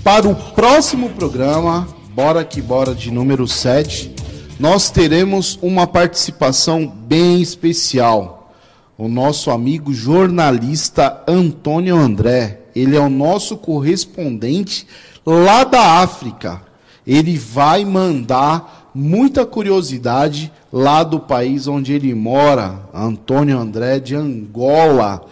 para 0.04 0.28
o 0.28 0.36
próximo 0.36 1.10
programa, 1.10 1.88
bora 2.14 2.46
que 2.46 2.62
bora 2.62 2.94
de 2.94 3.10
número 3.10 3.48
7 3.48 4.14
nós 4.60 4.92
teremos 4.92 5.58
uma 5.60 5.88
participação 5.88 6.86
bem 6.86 7.42
especial. 7.42 8.54
O 8.96 9.08
nosso 9.08 9.50
amigo 9.50 9.92
jornalista 9.92 11.24
Antônio 11.28 11.96
André, 11.96 12.60
ele 12.76 12.96
é 12.96 13.00
o 13.00 13.10
nosso 13.10 13.58
correspondente 13.58 14.86
lá 15.26 15.64
da 15.64 16.02
África. 16.02 16.62
Ele 17.06 17.38
vai 17.38 17.84
mandar 17.84 18.90
muita 18.94 19.46
curiosidade 19.46 20.52
lá 20.72 21.04
do 21.04 21.20
país 21.20 21.68
onde 21.68 21.94
ele 21.94 22.14
mora, 22.14 22.80
Antônio 22.94 23.58
André 23.58 24.00
de 24.00 24.16
Angola. 24.16 25.26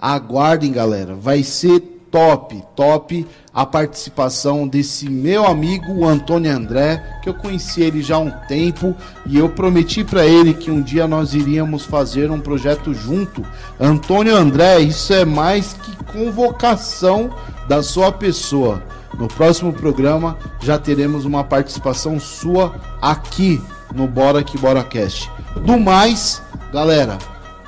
Aguardem, 0.00 0.72
galera, 0.72 1.14
vai 1.14 1.42
ser 1.42 1.99
top, 2.10 2.62
top 2.74 3.26
a 3.52 3.66
participação 3.66 4.66
desse 4.66 5.08
meu 5.08 5.46
amigo 5.46 6.06
Antônio 6.06 6.52
André, 6.52 7.02
que 7.22 7.28
eu 7.28 7.34
conheci 7.34 7.82
ele 7.82 8.02
já 8.02 8.16
há 8.16 8.18
um 8.18 8.30
tempo 8.48 8.94
e 9.26 9.38
eu 9.38 9.48
prometi 9.48 10.04
para 10.04 10.26
ele 10.26 10.54
que 10.54 10.70
um 10.70 10.82
dia 10.82 11.06
nós 11.06 11.34
iríamos 11.34 11.84
fazer 11.84 12.30
um 12.30 12.40
projeto 12.40 12.94
junto. 12.94 13.44
Antônio 13.78 14.36
André, 14.36 14.80
isso 14.80 15.12
é 15.12 15.24
mais 15.24 15.72
que 15.72 16.04
convocação 16.04 17.30
da 17.68 17.82
sua 17.82 18.12
pessoa. 18.12 18.82
No 19.18 19.28
próximo 19.28 19.72
programa 19.72 20.38
já 20.60 20.78
teremos 20.78 21.24
uma 21.24 21.42
participação 21.42 22.18
sua 22.20 22.74
aqui 23.02 23.60
no 23.94 24.06
Bora 24.06 24.42
que 24.42 24.56
Bora 24.56 24.84
Cast. 24.84 25.30
Do 25.64 25.78
mais, 25.78 26.40
galera, 26.72 27.18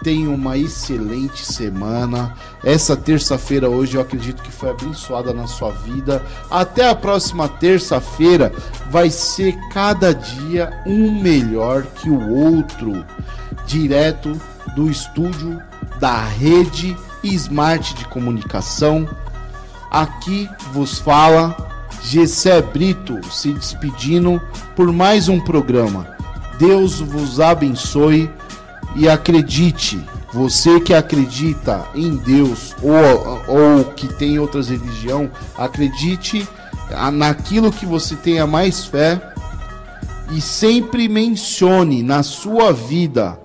tenha 0.03 0.31
uma 0.31 0.59
excelente 0.59 1.45
semana. 1.45 2.35
Essa 2.65 2.97
terça-feira 2.97 3.69
hoje 3.69 3.97
eu 3.97 4.01
acredito 4.01 4.43
que 4.43 4.51
foi 4.51 4.71
abençoada 4.71 5.33
na 5.33 5.47
sua 5.47 5.71
vida. 5.71 6.23
Até 6.51 6.89
a 6.89 6.95
próxima 6.95 7.49
terça-feira 7.49 8.53
vai 8.91 9.11
ser 9.11 9.57
cada 9.71 10.13
dia 10.13 10.83
um 10.85 11.21
melhor 11.21 11.85
que 11.85 12.11
o 12.11 12.31
outro. 12.31 13.05
Direto 13.67 14.39
do 14.75 14.91
estúdio 14.91 15.63
da 16.01 16.25
rede 16.25 16.97
Smart 17.23 17.95
de 17.95 18.05
Comunicação. 18.07 19.09
Aqui 19.91 20.49
vos 20.73 20.99
fala 20.99 21.55
Gessé 22.03 22.61
Brito 22.61 23.21
se 23.31 23.53
despedindo 23.53 24.43
por 24.75 24.91
mais 24.93 25.29
um 25.29 25.39
programa. 25.39 26.07
Deus 26.59 27.01
vos 27.01 27.41
abençoe 27.41 28.31
e 28.97 29.09
acredite, 29.09 30.01
você 30.32 30.80
que 30.80 30.95
acredita 30.95 31.86
em 31.95 32.16
Deus 32.16 32.74
ou, 32.82 33.57
ou 33.57 33.84
que 33.84 34.09
tem 34.09 34.38
outras 34.38 34.68
religião, 34.68 35.30
acredite 35.57 36.49
naquilo 37.12 37.72
que 37.72 37.86
você 37.86 38.16
tenha 38.16 38.47
mais 38.47 38.84
fé 38.84 39.20
e 40.30 40.40
sempre 40.40 41.09
mencione 41.09 42.03
na 42.03 42.22
sua 42.22 42.72
vida 42.72 43.38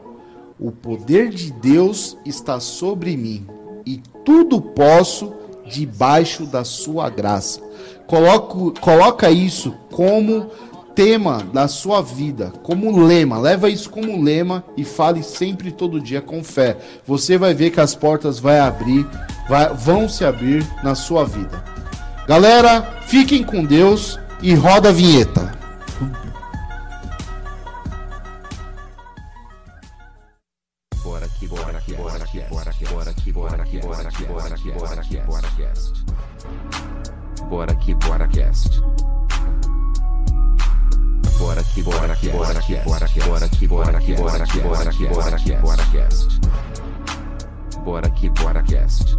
o 0.59 0.71
poder 0.71 1.29
de 1.29 1.51
Deus 1.51 2.17
está 2.25 2.59
sobre 2.59 3.15
mim 3.15 3.45
e 3.85 4.01
tudo 4.25 4.59
posso 4.59 5.33
debaixo 5.65 6.45
da 6.45 6.63
sua 6.63 7.09
graça. 7.09 7.61
Coloco, 8.07 8.73
coloca 8.79 9.29
isso 9.29 9.73
como 9.91 10.49
tema 10.97 11.43
da 11.53 11.67
sua 11.67 12.01
vida, 12.01 12.51
como 12.63 13.05
lema. 13.05 13.37
Leva 13.37 13.69
isso 13.69 13.87
como 13.87 14.19
lema 14.19 14.63
e 14.75 14.83
fale 14.83 15.21
sempre 15.21 15.71
todo 15.71 16.01
dia 16.01 16.23
com 16.23 16.43
fé. 16.43 16.75
Você 17.05 17.37
vai 17.37 17.53
ver 17.53 17.69
que 17.69 17.79
as 17.79 17.93
portas 17.93 18.39
vai 18.39 18.59
abrir, 18.59 19.07
vai, 19.47 19.71
vão 19.75 20.09
se 20.09 20.25
abrir 20.25 20.67
na 20.83 20.95
sua 20.95 21.23
vida. 21.23 21.63
Galera, 22.27 22.81
fiquem 23.05 23.43
com 23.43 23.63
Deus 23.63 24.19
e 24.41 24.55
roda 24.55 24.89
a 24.89 24.91
vinheta. 24.91 25.55
Bora 31.03 31.25
aqui, 31.27 31.47
bora 31.47 31.77
aqui, 31.77 31.93
bora 31.93 32.23
aqui, 32.23 32.39
bora 32.49 32.71
aqui, 32.71 32.85
bora 32.85 33.11
aqui, 33.11 33.31
bora 33.31 33.61
aqui, 33.61 33.79
bora 33.81 34.07
aqui, 34.07 34.25
bora 34.25 34.55
aqui, 34.55 34.71
bora 34.71 34.99
aqui, 34.99 35.17
bora 35.17 35.47
aqui, 35.47 35.67
bora 37.47 37.71
aqui, 37.71 37.93
bora 37.93 38.27
cast. 38.29 39.16
Bora 41.39 41.63
que 41.63 41.83
bora 41.83 42.15
que 42.15 42.29
bora 42.29 42.59
que 42.59 42.75
bora 42.83 43.07
que 43.07 43.19
bora 43.19 43.49
que 43.49 43.67
bora 43.67 43.99
que 43.99 44.13
bora 44.15 44.45
que 44.45 44.61
bora 44.61 44.91
que 44.91 45.05
bora 45.07 45.37
que 45.37 45.55
bora 45.57 45.83
cast. 45.91 46.39
Bora 47.85 48.09
que 48.09 48.29
bora 48.29 48.63
cast. 48.63 49.15